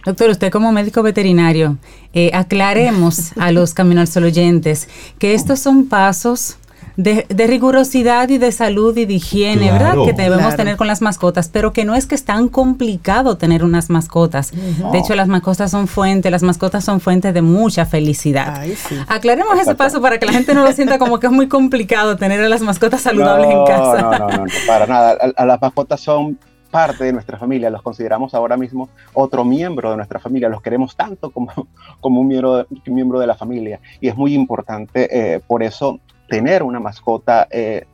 Doctor, 0.05 0.31
usted 0.31 0.51
como 0.51 0.71
médico 0.71 1.03
veterinario, 1.03 1.77
eh, 2.13 2.31
aclaremos 2.33 3.37
a 3.37 3.51
los 3.51 3.73
Camino 3.75 4.01
al 4.01 4.07
Sol 4.07 4.25
oyentes 4.25 4.87
que 5.19 5.33
estos 5.33 5.59
son 5.59 5.85
pasos 5.85 6.57
de, 6.97 7.25
rigurosidad 7.47 8.29
y 8.29 8.37
de 8.37 8.51
salud 8.51 8.95
y 8.97 9.05
de 9.05 9.13
higiene, 9.13 9.71
¿verdad? 9.71 9.95
Que 10.05 10.13
debemos 10.13 10.55
tener 10.55 10.77
con 10.77 10.87
las 10.87 11.01
mascotas, 11.01 11.49
pero 11.49 11.73
que 11.73 11.85
no 11.85 11.95
es 11.95 12.05
que 12.05 12.15
es 12.15 12.25
tan 12.25 12.47
complicado 12.47 13.37
tener 13.37 13.63
unas 13.63 13.89
mascotas. 13.89 14.51
De 14.51 14.97
hecho, 14.97 15.15
las 15.15 15.27
mascotas 15.27 15.71
son 15.71 15.87
fuente, 15.87 16.29
las 16.31 16.43
mascotas 16.43 16.83
son 16.83 16.99
fuente 16.99 17.33
de 17.33 17.41
mucha 17.41 17.85
felicidad. 17.85 18.63
Aclaremos 19.07 19.59
ese 19.59 19.75
paso 19.75 20.01
para 20.01 20.19
que 20.19 20.25
la 20.25 20.33
gente 20.33 20.53
no 20.53 20.63
lo 20.63 20.71
sienta 20.73 20.97
como 20.97 21.19
que 21.19 21.27
es 21.27 21.33
muy 21.33 21.47
complicado 21.47 22.17
tener 22.17 22.41
a 22.41 22.49
las 22.49 22.61
mascotas 22.61 23.01
saludables 23.01 23.49
en 23.49 23.65
casa. 23.65 24.01
No, 24.01 24.27
no, 24.27 24.37
no, 24.37 24.45
para 24.67 24.85
nada. 24.85 25.17
a 25.35 25.45
las 25.45 25.61
mascotas 25.61 26.01
son 26.01 26.37
parte 26.71 27.03
de 27.03 27.13
nuestra 27.13 27.37
familia, 27.37 27.69
los 27.69 27.81
consideramos 27.81 28.33
ahora 28.33 28.57
mismo 28.57 28.89
otro 29.13 29.45
miembro 29.45 29.91
de 29.91 29.97
nuestra 29.97 30.19
familia, 30.19 30.49
los 30.49 30.61
queremos 30.61 30.95
tanto 30.95 31.29
como, 31.29 31.51
como 31.99 32.21
un, 32.21 32.27
miembro, 32.27 32.65
miembro 32.87 33.19
de 33.19 33.27
la 33.27 33.35
familia. 33.35 33.79
Y 33.99 34.07
es 34.07 34.15
muy 34.15 34.33
importante 34.33 35.07
eh, 35.11 35.39
por 35.45 35.61
eso 35.61 35.99
tener 36.27 36.63
una 36.63 36.79
mascota, 36.79 37.47
eh, 37.51 37.85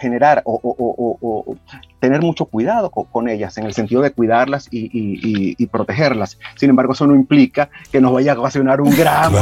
generar 0.00 0.42
o, 0.44 1.56
tener 2.00 2.20
mucho 2.20 2.44
cuidado 2.44 2.90
con, 2.90 3.28
ellas, 3.28 3.56
en 3.56 3.64
el 3.64 3.72
sentido 3.72 4.02
de 4.02 4.10
cuidarlas 4.10 4.68
y, 4.70 5.66
protegerlas. 5.68 6.38
Sin 6.56 6.68
embargo, 6.68 6.92
eso 6.92 7.06
no 7.06 7.14
implica 7.14 7.70
que 7.90 8.00
nos 8.00 8.12
vaya 8.12 8.32
a 8.32 8.38
ocasionar 8.38 8.80
un 8.80 8.94
gran 8.94 9.32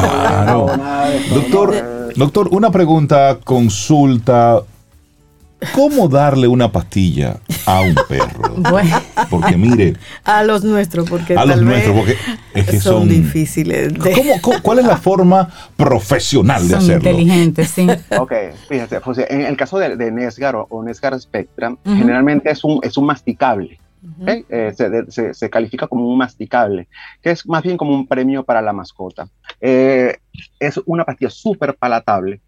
doctor, 1.34 2.12
doctor, 2.14 2.48
una 2.52 2.70
pregunta, 2.70 3.38
consulta 3.42 4.62
¿Cómo 5.72 6.08
darle 6.08 6.48
una 6.48 6.70
pastilla 6.70 7.36
a 7.66 7.80
un 7.80 7.94
perro? 8.08 8.54
Bueno. 8.70 9.00
Porque 9.30 9.56
mire. 9.56 9.94
A 10.24 10.42
los 10.42 10.64
nuestros, 10.64 11.08
porque. 11.08 11.36
A 11.36 11.44
los 11.44 11.60
nuestros, 11.60 11.96
porque 11.96 12.16
es 12.54 12.66
que 12.66 12.80
son, 12.80 13.08
difíciles. 13.08 13.92
cuál 14.62 14.78
es 14.78 14.86
la 14.86 14.96
forma 14.96 15.48
profesional 15.76 16.66
de 16.68 16.76
hacerlo? 16.76 17.10
Inteligentes, 17.10 17.68
sí. 17.70 17.86
Ok, 18.18 18.32
fíjese, 18.68 19.00
José, 19.00 19.26
en 19.28 19.42
el 19.42 19.56
caso 19.56 19.78
de, 19.78 20.10
Nesgar 20.10 20.54
o, 20.56 20.82
Nesgar 20.82 21.18
Spectra, 21.20 21.76
generalmente 21.84 22.50
es 22.50 22.64
un, 22.64 22.80
es 22.82 22.96
un 22.96 23.06
masticable. 23.06 23.78
Eh, 24.26 24.72
se, 25.32 25.50
califica 25.50 25.86
como 25.86 26.06
un 26.06 26.18
masticable, 26.18 26.88
que 27.22 27.30
es 27.30 27.46
más 27.46 27.62
bien 27.62 27.76
como 27.76 27.94
un 27.94 28.06
premio 28.06 28.44
para 28.44 28.60
la 28.60 28.72
mascota. 28.72 29.28
Eh, 29.60 30.16
es 30.58 30.78
una 30.84 31.04
pastilla 31.04 31.30
súper 31.30 31.74
palatable, 31.74 32.40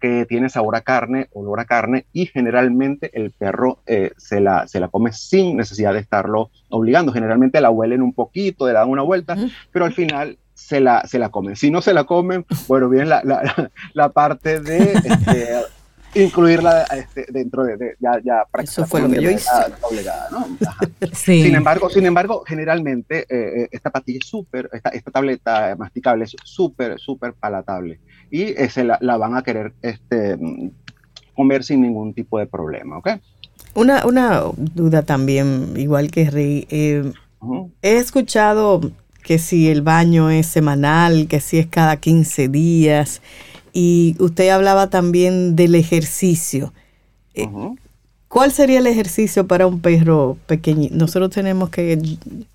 que 0.00 0.26
tiene 0.26 0.48
sabor 0.48 0.76
a 0.76 0.80
carne, 0.80 1.28
olor 1.32 1.60
a 1.60 1.64
carne 1.64 2.06
y 2.12 2.26
generalmente 2.26 3.10
el 3.12 3.30
perro 3.30 3.80
eh, 3.86 4.12
se, 4.16 4.40
la, 4.40 4.66
se 4.66 4.80
la 4.80 4.88
come 4.88 5.12
sin 5.12 5.56
necesidad 5.56 5.92
de 5.92 6.00
estarlo 6.00 6.50
obligando. 6.68 7.12
Generalmente 7.12 7.60
la 7.60 7.70
huelen 7.70 8.02
un 8.02 8.12
poquito, 8.12 8.66
le 8.66 8.72
dan 8.72 8.88
una 8.88 9.02
vuelta, 9.02 9.36
pero 9.72 9.84
al 9.84 9.92
final 9.92 10.38
se 10.54 10.80
la, 10.80 11.06
se 11.06 11.18
la 11.18 11.30
comen. 11.30 11.56
Si 11.56 11.70
no 11.70 11.82
se 11.82 11.94
la 11.94 12.04
comen, 12.04 12.44
bueno, 12.68 12.88
viene 12.88 13.06
la, 13.06 13.22
la, 13.24 13.70
la 13.94 14.08
parte 14.10 14.60
de 14.60 14.92
este, 14.92 15.48
incluirla 16.14 16.84
este, 16.84 17.26
dentro 17.30 17.64
de, 17.64 17.96
ya, 17.98 18.20
ya 18.22 18.44
Eso 18.62 18.86
fue 18.86 19.00
lo 19.00 19.08
que 19.08 19.22
yo 19.22 19.30
hice. 19.30 19.48
Obligada, 19.82 20.28
¿no? 20.30 20.46
Sin 21.12 21.54
embargo, 21.54 21.88
sin 21.88 22.06
embargo, 22.06 22.44
generalmente 22.46 23.20
eh, 23.28 23.62
eh, 23.62 23.68
esta 23.70 23.90
pastilla 23.90 24.18
es 24.20 24.28
súper, 24.28 24.68
esta, 24.72 24.90
esta, 24.90 25.10
tableta 25.10 25.74
masticable 25.76 26.24
es 26.24 26.36
súper, 26.44 26.98
súper 26.98 27.34
palatable 27.34 28.00
y 28.30 28.42
eh, 28.42 28.68
se 28.70 28.84
la, 28.84 28.98
la, 29.00 29.16
van 29.16 29.36
a 29.36 29.42
querer 29.42 29.72
este, 29.82 30.38
comer 31.34 31.64
sin 31.64 31.82
ningún 31.82 32.14
tipo 32.14 32.38
de 32.38 32.46
problema, 32.46 32.98
¿ok? 32.98 33.08
Una, 33.74 34.06
una 34.06 34.42
duda 34.56 35.02
también, 35.02 35.74
igual 35.76 36.10
que 36.10 36.30
Rey, 36.30 36.66
he 36.70 37.12
escuchado 37.96 38.80
que 39.22 39.38
si 39.38 39.68
el 39.68 39.82
baño 39.82 40.30
es 40.30 40.46
semanal, 40.46 41.28
que 41.28 41.40
si 41.40 41.58
es 41.58 41.66
cada 41.66 41.96
15 41.96 42.48
días, 42.48 43.22
y 43.72 44.16
usted 44.18 44.48
hablaba 44.48 44.90
también 44.90 45.56
del 45.56 45.74
ejercicio. 45.74 46.72
Eh, 47.34 47.48
¿Cuál 48.28 48.52
sería 48.52 48.78
el 48.78 48.86
ejercicio 48.86 49.46
para 49.46 49.66
un 49.66 49.80
perro 49.80 50.36
pequeño? 50.46 50.88
Nosotros 50.92 51.30
tenemos 51.30 51.70
que... 51.70 52.00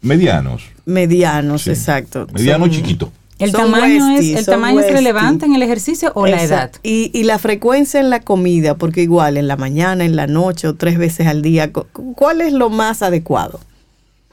Medianos. 0.02 0.64
Medianos, 0.86 1.68
exacto. 1.68 2.28
Mediano 2.34 2.68
chiquito. 2.68 3.12
¿El 3.38 3.52
tamaño, 3.52 4.10
es, 4.12 4.26
¿El 4.36 4.46
tamaño 4.46 4.80
es 4.80 4.92
relevante 4.92 5.46
en 5.46 5.56
el 5.56 5.62
ejercicio 5.62 6.12
o 6.16 6.26
la 6.26 6.42
edad? 6.42 6.72
Y, 6.84 7.12
y, 7.14 7.24
la 7.24 7.38
frecuencia 7.38 8.00
en 8.00 8.10
la 8.10 8.22
comida, 8.22 8.76
porque 8.78 9.02
igual 9.02 9.36
en 9.36 9.48
la 9.48 9.58
mañana, 9.58 10.06
en 10.06 10.16
la 10.16 10.26
noche 10.28 10.68
o 10.68 10.76
tres 10.76 10.98
veces 10.98 11.28
al 11.28 11.42
día, 11.42 11.72
¿cuál 11.72 12.42
es 12.42 12.54
lo 12.54 12.70
más 12.70 13.02
adecuado? 13.02 13.60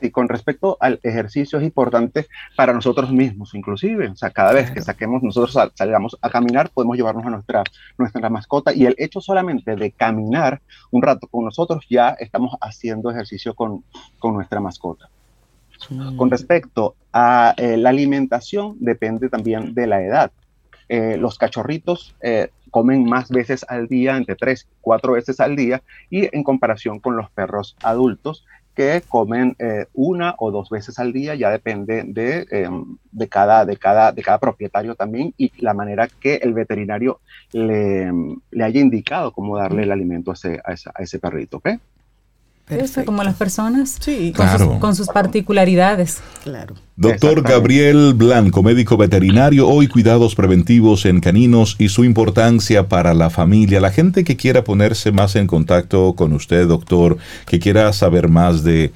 Y 0.03 0.11
con 0.11 0.29
respecto 0.29 0.77
al 0.81 0.99
ejercicio 1.03 1.59
es 1.59 1.65
importante 1.65 2.27
para 2.57 2.73
nosotros 2.73 3.13
mismos, 3.13 3.55
inclusive. 3.55 4.09
O 4.09 4.17
sea, 4.17 4.31
cada 4.31 4.53
vez 4.53 4.71
que 4.73 4.83
saquemos, 4.83 5.23
nosotros 5.23 5.57
salgamos 5.75 6.19
a 6.21 6.29
caminar, 6.29 6.71
podemos 6.71 6.97
llevarnos 6.97 7.25
a 7.25 7.31
nuestra, 7.31 7.63
nuestra 7.97 8.29
mascota. 8.29 8.75
Y 8.75 8.85
el 8.85 8.97
hecho 8.99 9.21
solamente 9.21 9.77
de 9.77 9.93
caminar 9.93 10.61
un 10.91 11.03
rato 11.03 11.29
con 11.29 11.45
nosotros, 11.45 11.87
ya 11.89 12.11
estamos 12.19 12.57
haciendo 12.61 13.11
ejercicio 13.11 13.55
con, 13.55 13.85
con 14.19 14.35
nuestra 14.35 14.61
mascota. 14.61 15.09
Mm. 15.91 16.17
Con 16.17 16.31
respecto 16.31 16.95
a 17.13 17.55
eh, 17.57 17.77
la 17.77 17.91
alimentación, 17.91 18.77
depende 18.81 19.29
también 19.29 19.75
de 19.75 19.87
la 19.87 20.03
edad. 20.03 20.33
Eh, 20.89 21.17
los 21.17 21.39
cachorritos 21.39 22.15
eh, 22.21 22.51
comen 22.71 23.05
más 23.05 23.31
veces 23.31 23.65
al 23.69 23.89
día, 23.89 24.17
entre 24.17 24.37
tres 24.37 24.69
cuatro 24.81 25.13
veces 25.13 25.41
al 25.41 25.57
día, 25.57 25.83
y 26.11 26.35
en 26.35 26.43
comparación 26.43 27.01
con 27.01 27.17
los 27.17 27.31
perros 27.31 27.77
adultos, 27.83 28.45
que 28.75 29.03
comen 29.07 29.55
una 29.93 30.35
o 30.39 30.51
dos 30.51 30.71
veces 30.71 30.99
al 30.99 31.13
día, 31.13 31.35
ya 31.35 31.51
depende 31.51 32.05
de, 32.07 32.47
em, 32.51 32.97
de, 33.11 33.29
cada, 33.29 33.67
de, 33.67 33.77
cada, 33.77 34.13
de 34.13 34.23
cada 34.23 34.39
propietario 34.39 34.95
también 34.95 35.35
y 35.37 35.53
la 35.59 35.75
manera 35.75 36.09
que 36.09 36.37
el 36.37 36.55
veterinario 36.55 37.21
le, 37.53 38.11
le 38.51 38.65
haya 38.65 38.81
indicado 38.81 39.33
cómo 39.33 39.59
darle 39.59 39.83
el 39.83 39.93
alimento 39.93 40.31
a 40.31 40.35
ese, 40.35 40.59
a 40.65 40.73
ese, 40.73 40.89
a 40.95 41.03
ese 41.03 41.19
perrito. 41.19 41.59
¿okay? 41.59 41.81
Como 43.05 43.23
las 43.23 43.37
personas, 43.37 43.97
sí. 44.01 44.33
con, 44.37 44.49
sus, 44.49 44.79
con 44.79 44.97
sus 44.97 45.09
particularidades. 45.09 46.21
Claro. 46.43 46.75
Doctor 46.97 47.43
Gabriel 47.43 48.15
Blanco, 48.15 48.63
médico 48.63 48.97
veterinario, 48.97 49.69
hoy 49.69 49.89
cuidados 49.89 50.35
preventivos 50.35 51.05
en 51.07 51.21
caninos 51.21 51.77
y 51.79 51.89
su 51.89 52.05
importancia 52.05 52.89
para 52.89 53.15
la 53.15 53.31
familia. 53.31 53.81
La 53.81 53.91
gente 53.91 54.25
que 54.25 54.37
quiera 54.37 54.65
ponerse 54.65 55.11
más 55.13 55.37
en 55.37 55.47
contacto 55.47 56.15
con 56.15 56.33
usted, 56.33 56.69
doctor, 56.69 57.19
que 57.47 57.59
quiera 57.59 57.93
saber 57.93 58.29
más 58.29 58.63
de, 58.63 58.93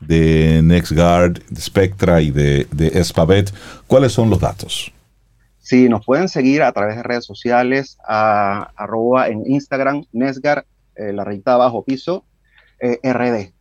de 0.00 0.60
NextGuard, 0.62 1.42
de 1.48 1.60
Spectra 1.60 2.20
y 2.20 2.30
de, 2.30 2.66
de 2.70 2.88
Espavet, 2.98 3.52
¿cuáles 3.86 4.12
son 4.12 4.30
los 4.30 4.40
datos? 4.40 4.92
Sí, 5.68 5.88
nos 5.88 6.04
pueden 6.06 6.28
seguir 6.28 6.62
a 6.62 6.72
través 6.72 6.96
de 6.96 7.02
redes 7.02 7.26
sociales, 7.26 7.98
a, 8.06 8.70
arroba 8.74 9.28
en 9.28 9.42
Instagram, 9.46 10.04
Nesgar, 10.12 10.64
eh, 10.96 11.12
la 11.12 11.24
rayita 11.24 11.54
abajo 11.54 11.84
piso, 11.84 12.24
eh, 12.80 12.98
RD. 13.02 13.52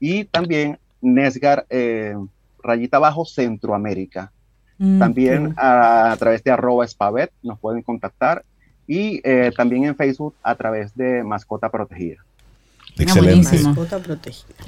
Y 0.00 0.24
también 0.24 0.78
Nesgar, 1.00 1.66
eh, 1.70 2.14
rayita 2.62 2.96
abajo, 2.96 3.24
Centroamérica. 3.24 4.32
Mm, 4.78 4.98
también 4.98 5.54
a, 5.56 6.16
través 6.18 6.42
de 6.42 6.50
arroba 6.50 6.86
spavet 6.86 7.30
nos 7.42 7.60
pueden 7.60 7.82
contactar 7.82 8.44
y 8.88 9.20
eh, 9.22 9.52
también 9.56 9.84
en 9.84 9.94
Facebook 9.94 10.34
a 10.42 10.56
través 10.56 10.94
de 10.96 11.22
Mascota 11.22 11.70
Protegida. 11.70 12.24
Excelente. 12.96 13.58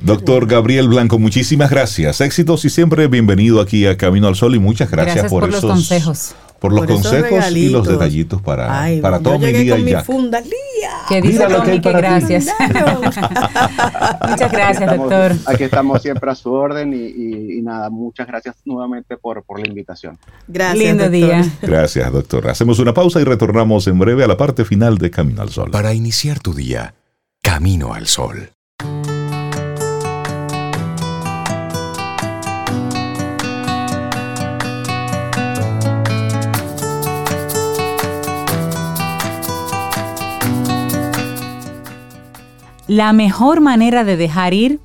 Doctor 0.02 0.46
Gabriel 0.46 0.88
Blanco, 0.88 1.18
muchísimas 1.18 1.70
gracias. 1.70 2.20
Éxitos 2.20 2.64
y 2.64 2.70
siempre 2.70 3.06
bienvenido 3.06 3.60
aquí 3.60 3.86
a 3.86 3.96
Camino 3.96 4.26
al 4.26 4.34
Sol 4.34 4.54
y 4.56 4.58
muchas 4.58 4.90
gracias, 4.90 5.30
por, 5.30 5.48
esos, 5.48 5.62
los 5.62 5.72
consejos. 5.72 6.34
Por 6.60 6.72
los 6.72 6.86
consejos 6.86 7.50
y 7.52 7.68
los 7.68 7.86
detallitos 7.86 8.40
para, 8.42 8.88
para 9.02 9.20
todo 9.20 9.38
mi 9.38 9.52
día 9.52 9.78
y 9.78 9.84
ya. 9.84 10.02
Funda, 10.02 10.42
Que 11.08 11.20
dice 11.20 11.48
lo 11.48 11.62
que, 11.62 11.78
gracias. 11.78 12.46
muchas 14.28 14.52
gracias, 14.52 14.96
doctor. 14.96 15.32
Aquí 15.46 15.64
estamos 15.64 16.02
siempre 16.02 16.30
a 16.30 16.34
su 16.34 16.52
orden 16.52 16.92
y, 16.94 17.60
nada, 17.62 17.90
muchas 17.90 18.26
gracias 18.26 18.56
nuevamente 18.64 19.16
por, 19.16 19.42
por 19.42 19.60
la 19.60 19.68
invitación. 19.68 20.18
Gracias. 20.48 20.78
Lindo 20.78 21.10
día. 21.10 21.44
Gracias, 21.62 22.10
doctor. 22.12 22.48
Hacemos 22.48 22.78
una 22.78 22.94
pausa 22.94 23.20
y 23.20 23.24
retornamos 23.24 23.86
en 23.86 23.98
breve 23.98 24.24
a 24.24 24.26
la 24.26 24.36
parte 24.36 24.64
final 24.64 24.98
de 24.98 25.10
Camino 25.10 25.42
al 25.42 25.50
Sol. 25.50 25.70
Para 25.70 25.92
iniciar 25.94 26.38
tu 26.40 26.54
día 26.54 26.94
Camino 27.42 27.94
al 27.94 28.06
Sol. 28.06 28.55
La 42.88 43.12
mejor 43.12 43.60
manera 43.60 44.04
de 44.04 44.16
dejar 44.16 44.54
ir 44.54 44.80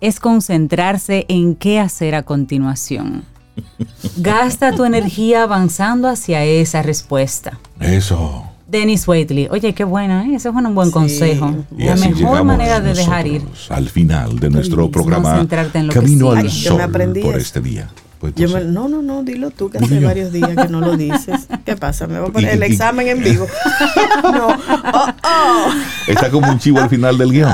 es 0.00 0.20
concentrarse 0.20 1.26
en 1.28 1.56
qué 1.56 1.80
hacer 1.80 2.14
a 2.14 2.22
continuación. 2.22 3.24
Gasta 4.16 4.72
tu 4.72 4.84
energía 4.84 5.42
avanzando 5.42 6.08
hacia 6.08 6.44
esa 6.44 6.82
respuesta. 6.82 7.58
Eso. 7.80 8.44
Dennis 8.66 9.06
Waitley. 9.06 9.48
Oye, 9.50 9.72
qué 9.74 9.84
buena, 9.84 10.26
¿eh? 10.26 10.34
ese 10.34 10.48
es 10.48 10.54
un 10.54 10.74
buen 10.74 10.90
consejo. 10.90 11.54
la 11.76 11.96
mejor 11.96 12.44
manera 12.44 12.80
de 12.80 12.94
dejar 12.94 13.26
ir. 13.26 13.42
Al 13.68 13.88
final 13.88 14.38
de 14.38 14.50
nuestro 14.50 14.90
programa 14.90 15.46
Camino 15.92 16.32
al 16.32 16.50
Sol 16.50 16.80
por 17.22 17.36
este 17.36 17.60
día. 17.60 17.90
No, 18.32 18.88
no, 18.88 19.02
no, 19.02 19.22
dilo 19.22 19.50
tú, 19.50 19.70
que 19.70 19.78
hace 19.78 20.00
varios 20.00 20.32
días 20.32 20.50
que 20.50 20.68
no 20.68 20.80
lo 20.80 20.96
dices. 20.96 21.46
¿Qué 21.64 21.76
pasa? 21.76 22.06
Me 22.06 22.20
voy 22.20 22.30
a 22.30 22.32
poner 22.32 22.54
el 22.54 22.62
examen 22.62 23.08
en 23.08 23.22
vivo. 23.22 23.46
no. 24.22 24.48
Oh, 24.48 25.12
oh. 25.22 25.72
Está 26.06 26.30
como 26.30 26.50
un 26.50 26.58
chivo 26.58 26.80
al 26.80 26.88
final 26.88 27.18
del 27.18 27.30
guion. 27.32 27.52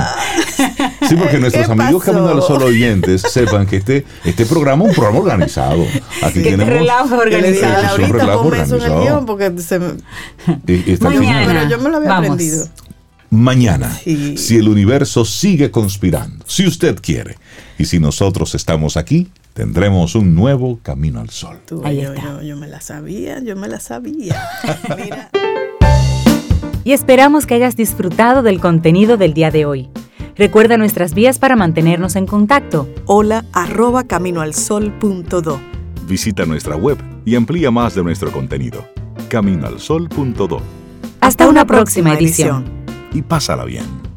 Sí, 1.07 1.15
porque 1.15 1.37
nuestros 1.39 1.69
amigos 1.69 2.03
Camino 2.03 2.29
al 2.29 2.41
Sol 2.41 2.63
oyentes 2.63 3.21
sepan 3.21 3.65
que 3.65 3.77
este, 3.77 4.05
este 4.23 4.45
programa 4.45 4.85
es 4.85 4.89
un 4.89 4.95
programa 4.95 5.19
organizado. 5.19 5.85
Aquí 6.21 6.41
tenemos. 6.41 6.67
relajo 6.67 7.17
organizado. 7.17 7.95
Es 7.95 8.09
un 8.09 8.13
relajo 8.13 8.47
organizado. 8.47 8.85
En 8.85 8.91
el 8.91 8.99
guion 9.01 9.25
porque 9.25 9.53
se 9.59 9.79
me... 9.79 9.87
Mañana. 10.99 11.45
Pero 11.47 11.69
yo 11.69 11.77
me 11.79 11.89
lo 11.89 11.97
había 11.97 12.17
aprendido 12.17 12.67
mañana, 13.31 13.97
si 14.03 14.57
el 14.57 14.67
universo 14.67 15.23
sigue 15.23 15.71
conspirando, 15.71 16.43
si 16.47 16.67
usted 16.67 16.99
quiere, 17.01 17.37
y 17.77 17.85
si 17.85 17.97
nosotros 17.99 18.53
estamos 18.55 18.97
aquí, 18.97 19.29
tendremos 19.61 20.15
un 20.15 20.33
nuevo 20.33 20.79
camino 20.81 21.19
al 21.19 21.29
sol. 21.29 21.59
Ahí 21.83 22.01
yo, 22.01 22.15
yo, 22.41 22.57
me 22.57 22.67
la 22.67 22.81
sabía, 22.81 23.39
yo 23.43 23.55
me 23.55 23.67
la 23.67 23.79
sabía. 23.79 24.49
Y 26.83 26.93
esperamos 26.93 27.45
que 27.45 27.53
hayas 27.53 27.75
disfrutado 27.75 28.41
del 28.41 28.59
contenido 28.59 29.15
del 29.15 29.35
día 29.35 29.51
de 29.51 29.65
hoy. 29.65 29.89
Recuerda 30.35 30.77
nuestras 30.77 31.13
vías 31.13 31.37
para 31.37 31.55
mantenernos 31.55 32.15
en 32.15 32.25
contacto. 32.25 32.89
Hola 33.05 33.45
arroba 33.53 34.05
caminoalsol.do. 34.05 35.59
Visita 36.07 36.47
nuestra 36.47 36.75
web 36.75 36.97
y 37.23 37.35
amplía 37.35 37.69
más 37.69 37.93
de 37.93 38.03
nuestro 38.03 38.31
contenido. 38.31 38.83
Caminoalsol.do. 39.29 40.59
Hasta, 41.19 41.47
una, 41.47 41.67
próxima, 41.67 42.15
edición. 42.15 42.65
Y 43.13 43.21
pásala 43.21 43.63
bien. 43.65 44.10